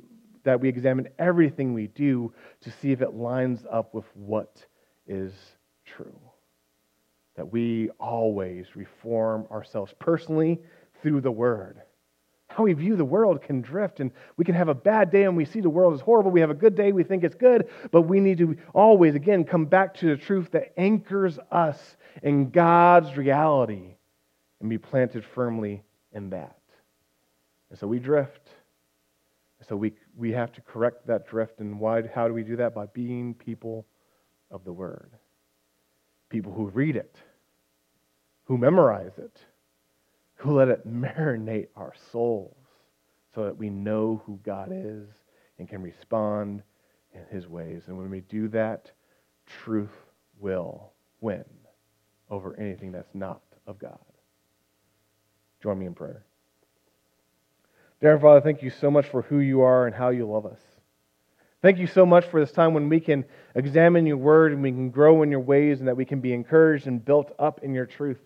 that 0.44 0.60
we 0.60 0.68
examine 0.68 1.08
everything 1.20 1.74
we 1.74 1.88
do 1.88 2.34
to 2.60 2.70
see 2.70 2.92
if 2.92 3.02
it 3.02 3.14
lines 3.14 3.64
up 3.72 3.94
with 3.94 4.04
what 4.14 4.66
is 5.08 5.34
true 5.96 6.20
that 7.36 7.52
we 7.52 7.90
always 8.00 8.76
reform 8.76 9.48
ourselves 9.52 9.94
personally 10.00 10.60
through 11.02 11.22
the 11.22 11.32
Word. 11.32 11.82
How 12.48 12.64
we 12.64 12.74
view 12.74 12.96
the 12.96 13.04
world 13.04 13.42
can 13.42 13.62
drift, 13.62 14.00
and 14.00 14.12
we 14.38 14.46
can 14.46 14.54
have 14.54 14.68
a 14.68 14.76
bad 14.76 15.10
day 15.10 15.24
and 15.24 15.36
we 15.36 15.46
see 15.46 15.60
the 15.60 15.72
world 15.72 15.96
as 15.96 16.02
horrible. 16.02 16.30
We 16.30 16.42
have 16.42 16.52
a 16.52 16.56
good 16.56 16.76
day, 16.76 16.92
we 16.92 17.04
think 17.04 17.24
it's 17.24 17.36
good, 17.36 17.68
but 17.90 18.04
we 18.04 18.20
need 18.20 18.38
to 18.38 18.56
always, 18.76 19.16
again, 19.16 19.44
come 19.44 19.66
back 19.66 19.96
to 19.96 20.16
the 20.16 20.18
truth 20.18 20.52
that 20.52 20.74
anchors 20.78 21.40
us 21.52 21.98
in 22.22 22.52
God's 22.52 23.18
reality 23.18 23.96
and 24.60 24.70
be 24.70 24.78
planted 24.78 25.26
firmly 25.26 25.82
in 26.12 26.30
that. 26.30 26.60
And 27.72 27.80
so 27.80 27.88
we 27.88 27.98
drift. 27.98 28.50
So 29.68 29.76
we, 29.76 29.94
we 30.16 30.32
have 30.34 30.52
to 30.52 30.62
correct 30.62 31.08
that 31.08 31.28
drift. 31.28 31.60
And 31.60 31.80
why, 31.80 32.04
how 32.14 32.28
do 32.28 32.36
we 32.36 32.44
do 32.44 32.58
that? 32.58 32.76
By 32.76 32.86
being 32.86 33.34
people 33.34 33.88
of 34.52 34.64
the 34.64 34.74
Word 34.74 35.10
people 36.34 36.52
who 36.52 36.66
read 36.70 36.96
it, 36.96 37.16
who 38.46 38.58
memorize 38.58 39.12
it, 39.20 39.38
who 40.38 40.58
let 40.58 40.68
it 40.68 40.86
marinate 40.88 41.68
our 41.76 41.94
souls 42.12 42.58
so 43.36 43.44
that 43.46 43.56
we 43.56 43.70
know 43.70 44.20
who 44.26 44.40
God 44.44 44.70
is 44.72 45.08
and 45.60 45.70
can 45.70 45.84
respond 45.84 46.64
in 47.14 47.22
his 47.30 47.48
ways. 47.48 47.84
And 47.86 48.00
when 48.00 48.10
we 48.10 48.22
do 48.22 48.48
that, 48.48 48.92
truth 49.46 49.96
will 50.40 50.92
win 51.22 51.46
over 52.32 52.60
anything 52.60 52.92
that's 52.92 53.14
not 53.14 53.44
of 53.68 53.78
God. 53.78 54.00
Join 55.62 55.78
me 55.78 55.86
in 55.86 55.94
prayer. 55.94 56.26
Dear 58.02 58.20
Father, 58.20 58.42
thank 58.42 58.64
you 58.64 58.72
so 58.72 58.90
much 58.90 59.06
for 59.06 59.22
who 59.22 59.38
you 59.38 59.62
are 59.62 59.86
and 59.86 59.96
how 59.96 60.10
you 60.10 60.26
love 60.28 60.48
us. 60.48 60.60
Thank 61.64 61.78
you 61.78 61.88
so 61.88 62.06
much 62.06 62.26
for 62.26 62.42
this 62.42 62.52
time 62.52 62.74
when 62.74 62.90
we 62.90 63.00
can 63.00 63.24
examine 63.56 64.06
your 64.06 64.18
word 64.18 64.52
and 64.52 64.62
we 64.62 64.70
can 64.70 64.90
grow 64.90 65.24
in 65.24 65.32
your 65.32 65.40
ways 65.40 65.80
and 65.80 65.88
that 65.88 65.96
we 65.96 66.04
can 66.04 66.20
be 66.20 66.34
encouraged 66.34 66.88
and 66.88 67.04
built 67.04 67.32
up 67.40 67.62
in 67.64 67.74
your 67.74 67.86
truth. 67.86 68.20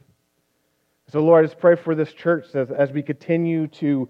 So, 1.09 1.19
Lord, 1.19 1.45
I 1.45 1.47
just 1.47 1.59
pray 1.59 1.75
for 1.75 1.93
this 1.93 2.11
church 2.13 2.47
as, 2.55 2.71
as 2.71 2.91
we 2.91 3.03
continue 3.03 3.67
to 3.67 4.09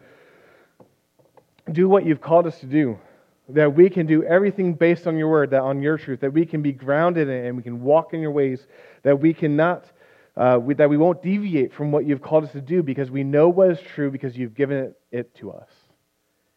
do 1.74 1.90
what 1.90 2.06
you've 2.06 2.22
called 2.22 2.48
us 2.48 2.58
to 2.62 2.68
do, 2.68 2.98
that 3.50 3.76
we 3.76 3.90
can 3.90 4.06
do 4.06 4.24
everything 4.24 4.74
based 4.74 5.08
on 5.08 5.18
your 5.18 5.28
word, 5.28 5.52
that 5.52 5.62
on 5.62 5.82
your 5.82 5.98
truth, 5.98 6.22
that 6.22 6.32
we 6.32 6.46
can 6.46 6.62
be 6.62 6.72
grounded 6.72 7.28
in 7.28 7.48
and 7.48 7.58
we 7.58 7.64
can 7.64 7.82
walk 7.82 8.14
in 8.14 8.22
your 8.22 8.32
ways, 8.32 8.66
that 9.04 9.20
we 9.20 9.34
cannot, 9.34 9.92
uh, 10.38 10.58
we, 10.58 10.74
that 10.76 10.90
we 10.90 10.96
won't 10.96 11.22
deviate 11.22 11.74
from 11.74 11.92
what 11.92 12.06
you've 12.06 12.22
called 12.22 12.46
us 12.46 12.54
to 12.54 12.62
do 12.62 12.82
because 12.82 13.12
we 13.12 13.26
know 13.26 13.50
what 13.50 13.72
is 13.72 13.80
true 13.94 14.10
because 14.10 14.38
you've 14.38 14.56
given 14.56 14.78
it, 14.78 15.02
it 15.12 15.36
to 15.36 15.52
us. 15.52 15.70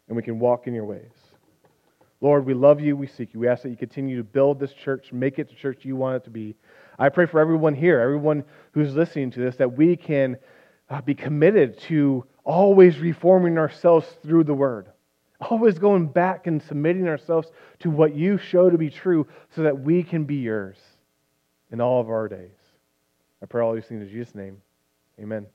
And 0.07 0.15
we 0.15 0.23
can 0.23 0.39
walk 0.39 0.67
in 0.67 0.73
your 0.73 0.85
ways. 0.85 1.11
Lord, 2.21 2.45
we 2.45 2.53
love 2.53 2.79
you. 2.79 2.95
We 2.95 3.07
seek 3.07 3.33
you. 3.33 3.39
We 3.39 3.47
ask 3.47 3.63
that 3.63 3.69
you 3.69 3.75
continue 3.77 4.17
to 4.17 4.23
build 4.23 4.59
this 4.59 4.73
church, 4.73 5.11
make 5.11 5.39
it 5.39 5.49
the 5.49 5.55
church 5.55 5.83
you 5.83 5.95
want 5.95 6.17
it 6.17 6.23
to 6.25 6.29
be. 6.29 6.55
I 6.99 7.09
pray 7.09 7.25
for 7.25 7.39
everyone 7.39 7.73
here, 7.73 7.99
everyone 7.99 8.43
who's 8.73 8.93
listening 8.93 9.31
to 9.31 9.39
this, 9.39 9.55
that 9.55 9.75
we 9.75 9.95
can 9.95 10.37
uh, 10.89 11.01
be 11.01 11.15
committed 11.15 11.79
to 11.79 12.23
always 12.43 12.99
reforming 12.99 13.57
ourselves 13.57 14.05
through 14.23 14.43
the 14.43 14.53
word, 14.53 14.87
always 15.49 15.79
going 15.79 16.05
back 16.05 16.45
and 16.45 16.61
submitting 16.61 17.07
ourselves 17.07 17.47
to 17.79 17.89
what 17.89 18.15
you 18.15 18.37
show 18.37 18.69
to 18.69 18.77
be 18.77 18.91
true 18.91 19.25
so 19.55 19.63
that 19.63 19.79
we 19.79 20.03
can 20.03 20.25
be 20.25 20.35
yours 20.35 20.77
in 21.71 21.81
all 21.81 21.99
of 21.99 22.09
our 22.09 22.27
days. 22.27 22.51
I 23.41 23.47
pray 23.47 23.63
all 23.63 23.73
these 23.73 23.85
things 23.85 24.03
in 24.03 24.09
Jesus' 24.09 24.35
name. 24.35 24.61
Amen. 25.19 25.47